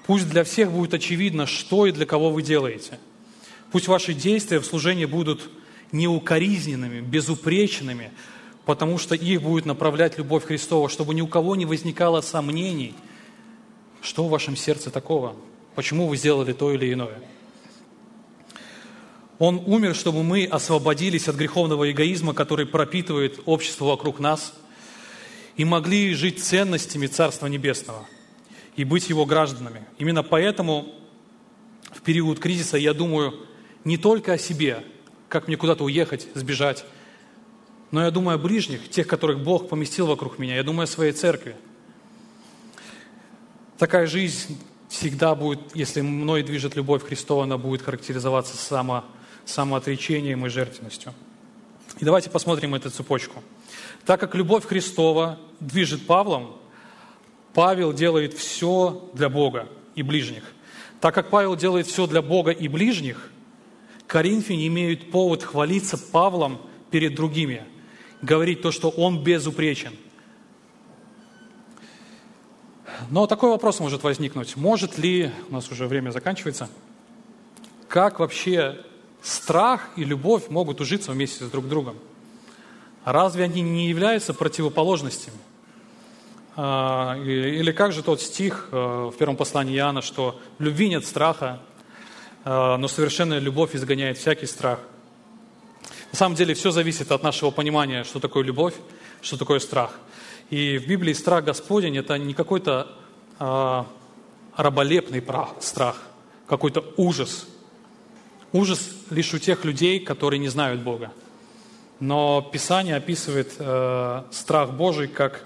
Пусть 0.07 0.29
для 0.29 0.45
всех 0.45 0.71
будет 0.71 0.93
очевидно, 0.95 1.47
что 1.47 1.87
и 1.87 1.93
для 1.93 2.05
кого 2.05 2.31
вы 2.31 2.43
делаете. 2.43 2.99
Пусть 3.73 3.89
ваши 3.89 4.13
действия 4.13 4.61
в 4.61 4.67
служении 4.67 5.07
будут 5.07 5.51
неукоризненными, 5.93 7.01
безупречными, 7.01 8.13
потому 8.67 8.99
что 8.99 9.15
их 9.15 9.43
будет 9.43 9.65
направлять 9.65 10.19
любовь 10.19 10.45
Христова, 10.45 10.89
чтобы 10.89 11.15
ни 11.15 11.23
у 11.23 11.27
кого 11.27 11.57
не 11.57 11.65
возникало 11.65 12.21
сомнений, 12.21 12.95
что 14.03 14.27
в 14.27 14.31
вашем 14.31 14.57
сердце 14.57 14.91
такого, 14.91 15.37
почему 15.75 16.07
вы 16.07 16.17
сделали 16.19 16.53
то 16.53 16.73
или 16.73 16.93
иное. 16.93 17.21
Он 19.39 19.63
умер, 19.67 19.95
чтобы 19.95 20.23
мы 20.23 20.45
освободились 20.45 21.29
от 21.29 21.37
греховного 21.37 21.91
эгоизма, 21.91 22.35
который 22.35 22.67
пропитывает 22.67 23.41
общество 23.47 23.87
вокруг 23.87 24.21
нас, 24.21 24.55
и 25.57 25.65
могли 25.65 26.15
жить 26.15 26.45
ценностями 26.45 27.07
Царства 27.07 27.47
Небесного– 27.47 28.07
и 28.77 28.85
быть 28.85 29.09
его 29.09 29.27
гражданами. 29.27 29.85
Именно 29.99 30.23
поэтому 30.23 30.95
в 31.93 32.01
период 32.03 32.39
кризиса 32.39 32.77
я 32.77 32.93
думаю 32.93 33.35
не 33.85 33.97
только 33.97 34.33
о 34.35 34.39
себе, 34.39 34.85
как 35.29 35.47
мне 35.47 35.57
куда-то 35.57 35.85
уехать, 35.85 36.29
сбежать, 36.35 36.85
но 37.91 38.03
я 38.03 38.11
думаю 38.11 38.37
о 38.37 38.39
ближних, 38.39 38.89
тех, 38.91 39.07
которых 39.07 39.41
Бог 39.41 39.69
поместил 39.69 40.07
вокруг 40.07 40.39
меня. 40.39 40.57
Я 40.57 40.65
думаю 40.65 40.85
о 40.85 40.89
своей 40.89 41.13
церкви. 41.13 41.55
Такая 43.79 44.07
жизнь 44.07 44.59
всегда 44.89 45.35
будет, 45.35 45.61
если 45.75 46.01
мной 46.01 46.43
движет 46.43 46.77
любовь 46.77 47.05
Христова, 47.05 47.45
она 47.45 47.59
будет 47.59 47.83
характеризоваться 47.83 48.57
само, 48.57 49.05
самоотречением 49.45 50.47
и 50.47 50.49
жертвенностью. 50.49 51.13
И 52.01 52.05
давайте 52.05 52.31
посмотрим 52.31 52.75
эту 52.75 52.91
цепочку. 52.91 53.43
Так 54.05 54.21
как 54.21 54.35
любовь 54.35 54.65
Христова 54.67 55.39
движет 55.61 56.07
Павлом, 56.07 56.57
Павел 57.55 57.93
делает 57.93 58.35
все 58.35 59.09
для 59.15 59.29
Бога 59.29 59.69
и 59.95 60.03
ближних. 60.03 60.45
Так 61.01 61.15
как 61.15 61.31
Павел 61.31 61.57
делает 61.57 61.87
все 61.87 62.07
для 62.07 62.21
Бога 62.21 62.51
и 62.51 62.67
ближних, 62.67 63.31
коринфяне 64.07 64.67
имеют 64.67 65.11
повод 65.11 65.43
хвалиться 65.43 65.97
Павлом 65.97 66.61
перед 66.91 67.15
другими, 67.15 67.65
говорить 68.23 68.63
то, 68.63 68.73
что 68.73 68.91
он 68.91 69.23
безупречен. 69.23 69.93
Но 73.11 73.27
такой 73.27 73.51
вопрос 73.51 73.81
может 73.81 74.03
возникнуть. 74.03 74.57
Может 74.57 74.99
ли, 74.99 75.31
у 75.49 75.53
нас 75.53 75.71
уже 75.71 75.87
время 75.87 76.11
заканчивается, 76.11 76.69
как 77.89 78.19
вообще 78.19 78.85
страх 79.23 79.91
и 79.97 80.05
любовь 80.05 80.49
могут 80.49 80.81
ужиться 80.81 81.13
вместе 81.13 81.45
с 81.45 81.51
друг 81.51 81.69
другом? 81.69 81.97
Разве 83.05 83.45
они 83.45 83.63
не 83.63 83.89
являются 83.89 84.33
противоположностями? 84.33 85.37
А, 86.57 87.17
или 87.19 87.73
как 87.73 87.93
же 87.93 88.03
тот 88.03 88.21
стих 88.21 88.69
э, 88.71 88.77
в 89.13 89.17
первом 89.17 89.37
послании 89.37 89.77
Иоанна, 89.77 90.03
что 90.03 90.41
в 90.59 90.63
любви 90.63 90.89
нет 90.89 91.05
страха, 91.05 91.61
э, 92.45 92.77
но 92.77 92.87
совершенная 92.87 93.41
любовь 93.41 93.75
изгоняет 93.75 94.19
всякий 94.19 94.47
страх. 94.47 94.79
На 96.13 96.19
самом 96.19 96.37
деле 96.37 96.55
все 96.55 96.71
зависит 96.71 97.11
от 97.11 97.25
нашего 97.25 97.51
понимания, 97.51 98.05
что 98.05 98.21
такое 98.21 98.45
любовь, 98.45 98.75
что 99.21 99.37
такое 99.37 99.59
страх. 99.59 99.99
И 100.51 100.79
в 100.79 100.87
Библии 100.87 101.13
страх 101.13 101.45
Господень– 101.45 101.97
это 101.99 102.17
не 102.19 102.35
какой-то 102.35 102.87
а, 103.41 103.87
раболепный 104.57 105.25
страх, 105.59 105.97
какой-то 106.47 106.85
ужас. 106.97 107.49
Ужас 108.53 108.91
лишь 109.11 109.35
у 109.35 109.39
тех 109.39 109.65
людей, 109.65 109.99
которые 109.99 110.39
не 110.39 110.49
знают 110.49 110.83
Бога. 110.83 111.11
Но 111.99 112.49
Писание 112.53 112.95
описывает 112.95 113.55
э, 113.59 114.23
страх 114.31 114.73
Божий 114.73 115.09
как 115.09 115.45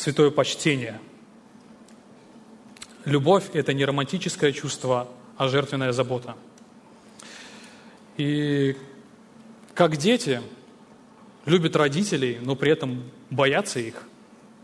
святое 0.00 0.30
почтение. 0.30 0.98
Любовь– 3.04 3.50
это 3.52 3.74
не 3.74 3.84
романтическое 3.84 4.50
чувство, 4.52 5.08
а 5.36 5.48
жертвенная 5.48 5.92
забота. 5.92 6.36
И 8.16 8.76
как 9.74 9.98
дети 9.98 10.40
любят 11.44 11.76
родителей, 11.76 12.38
но 12.40 12.56
при 12.56 12.72
этом 12.72 13.10
боятся 13.28 13.78
их, 13.78 14.02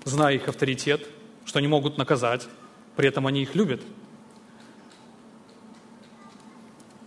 зная 0.05 0.37
их 0.37 0.49
авторитет, 0.49 1.07
что 1.45 1.59
они 1.59 1.69
могут 1.69 1.99
наказать, 1.99 2.49
при 2.97 3.09
этом 3.09 3.27
они 3.27 3.43
их 3.43 3.55
любят. 3.55 3.83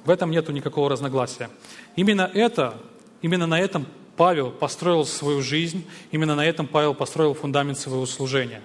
В 0.06 0.10
этом 0.12 0.30
нету 0.30 0.52
никакого 0.52 0.88
разногласия. 0.88 1.50
Именно 1.96 2.30
это, 2.32 2.80
именно 3.24 3.48
на 3.48 3.60
этом 3.60 3.88
Павел 4.20 4.52
построил 4.52 5.06
свою 5.06 5.42
жизнь, 5.42 5.86
именно 6.12 6.36
на 6.36 6.46
этом 6.46 6.68
Павел 6.68 6.94
построил 6.94 7.34
фундамент 7.34 7.80
своего 7.80 8.06
служения. 8.06 8.62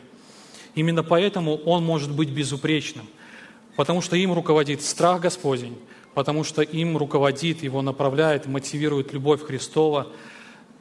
Именно 0.75 1.05
поэтому 1.05 1.59
он 1.59 1.85
может 1.85 2.11
быть 2.11 2.29
безупречным, 2.29 3.07
потому 3.77 4.01
что 4.01 4.17
им 4.17 4.33
руководит 4.33 4.83
страх 4.83 5.21
Господень, 5.21 5.79
потому 6.13 6.43
что 6.43 6.63
им 6.63 6.97
руководит, 6.97 7.63
его 7.63 7.83
направляет, 7.83 8.47
мотивирует 8.47 9.13
любовь 9.13 9.45
Христова, 9.45 10.09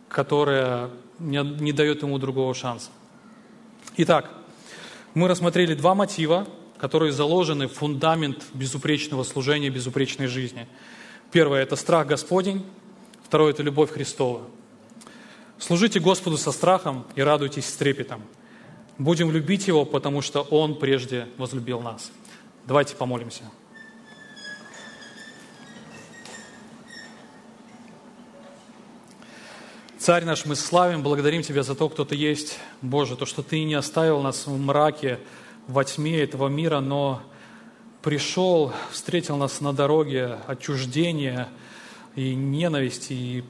которая 0.09 0.89
не, 1.19 1.43
не 1.61 1.71
дает 1.71 2.01
ему 2.01 2.17
другого 2.17 2.55
шанса. 2.55 2.89
Итак, 3.97 4.31
мы 5.13 5.27
рассмотрели 5.27 5.75
два 5.75 5.93
мотива, 5.93 6.47
которые 6.79 7.11
заложены 7.11 7.67
в 7.67 7.73
фундамент 7.73 8.43
безупречного 8.55 9.21
служения, 9.21 9.69
безупречной 9.69 10.25
жизни. 10.25 10.67
Первое– 11.31 11.61
это 11.61 11.75
страх 11.75 12.07
Господень, 12.07 12.65
второе– 13.23 13.51
это 13.53 13.61
любовь 13.61 13.91
Христова. 13.91 14.47
Служите 15.65 16.01
Господу 16.01 16.37
со 16.37 16.51
страхом 16.51 17.05
и 17.15 17.21
радуйтесь 17.21 17.69
с 17.69 17.77
трепетом. 17.77 18.21
Будем 18.97 19.31
любить 19.31 19.65
Его, 19.65 19.85
потому 19.85 20.21
что 20.21 20.41
Он 20.41 20.77
прежде 20.77 21.29
возлюбил 21.37 21.79
нас. 21.79 22.11
Давайте 22.67 22.97
помолимся. 22.97 23.43
Царь 29.97 30.25
наш, 30.25 30.43
мы 30.43 30.57
славим, 30.57 31.01
благодарим 31.01 31.43
Тебя 31.43 31.63
за 31.63 31.75
то, 31.75 31.87
кто 31.87 32.03
Ты 32.03 32.17
есть, 32.17 32.59
Боже, 32.81 33.15
то, 33.15 33.25
что 33.25 33.41
Ты 33.41 33.63
не 33.63 33.75
оставил 33.75 34.21
нас 34.21 34.45
в 34.45 34.57
мраке, 34.59 35.17
во 35.67 35.85
тьме 35.85 36.19
этого 36.19 36.49
мира, 36.49 36.81
но 36.81 37.21
пришел, 38.01 38.73
встретил 38.91 39.37
нас 39.37 39.61
на 39.61 39.71
дороге 39.71 40.39
отчуждения 40.45 41.47
и 42.15 42.35
ненависти, 42.35 43.13
и 43.13 43.43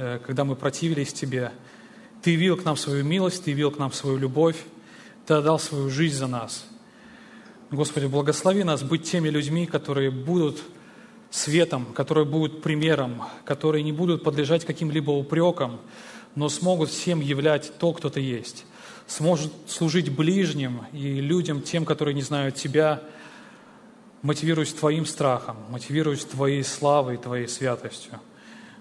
Э, 0.00 0.20
когда 0.24 0.44
мы 0.44 0.54
противились 0.54 1.12
Тебе. 1.12 1.50
Ты 2.22 2.30
явил 2.30 2.56
к 2.56 2.64
нам 2.64 2.76
свою 2.76 3.04
милость, 3.04 3.42
Ты 3.44 3.50
явил 3.50 3.72
к 3.72 3.78
нам 3.78 3.92
свою 3.92 4.16
любовь, 4.16 4.56
Ты 5.26 5.34
отдал 5.34 5.58
свою 5.58 5.90
жизнь 5.90 6.14
за 6.16 6.28
нас. 6.28 6.64
Господи, 7.72 8.06
благослови 8.06 8.62
нас 8.62 8.84
быть 8.84 9.02
теми 9.02 9.28
людьми, 9.28 9.66
которые 9.66 10.12
будут 10.12 10.62
светом, 11.30 11.86
которые 11.94 12.26
будут 12.26 12.62
примером, 12.62 13.24
которые 13.44 13.82
не 13.82 13.90
будут 13.90 14.22
подлежать 14.22 14.64
каким-либо 14.64 15.10
упрекам, 15.10 15.80
но 16.36 16.48
смогут 16.48 16.90
всем 16.90 17.20
являть 17.20 17.72
то, 17.78 17.92
кто 17.92 18.08
Ты 18.08 18.20
есть. 18.20 18.66
Сможет 19.08 19.52
служить 19.66 20.14
ближним 20.14 20.82
и 20.92 21.20
людям, 21.20 21.60
тем, 21.60 21.84
которые 21.84 22.14
не 22.14 22.22
знают 22.22 22.54
Тебя, 22.54 23.02
мотивируясь 24.22 24.72
Твоим 24.72 25.06
страхом, 25.06 25.56
мотивируясь 25.70 26.24
Твоей 26.24 26.64
славой, 26.64 27.16
Твоей 27.16 27.48
святостью. 27.48 28.20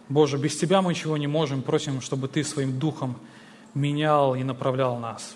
Боже, 0.09 0.37
без 0.37 0.57
Тебя 0.57 0.81
мы 0.81 0.93
ничего 0.93 1.17
не 1.17 1.27
можем, 1.27 1.61
просим, 1.61 2.01
чтобы 2.01 2.27
Ты 2.27 2.43
своим 2.43 2.79
Духом 2.79 3.17
менял 3.73 4.35
и 4.35 4.43
направлял 4.43 4.97
нас. 4.97 5.35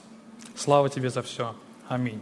Слава 0.56 0.90
Тебе 0.90 1.10
за 1.10 1.22
все. 1.22 1.56
Аминь. 1.88 2.22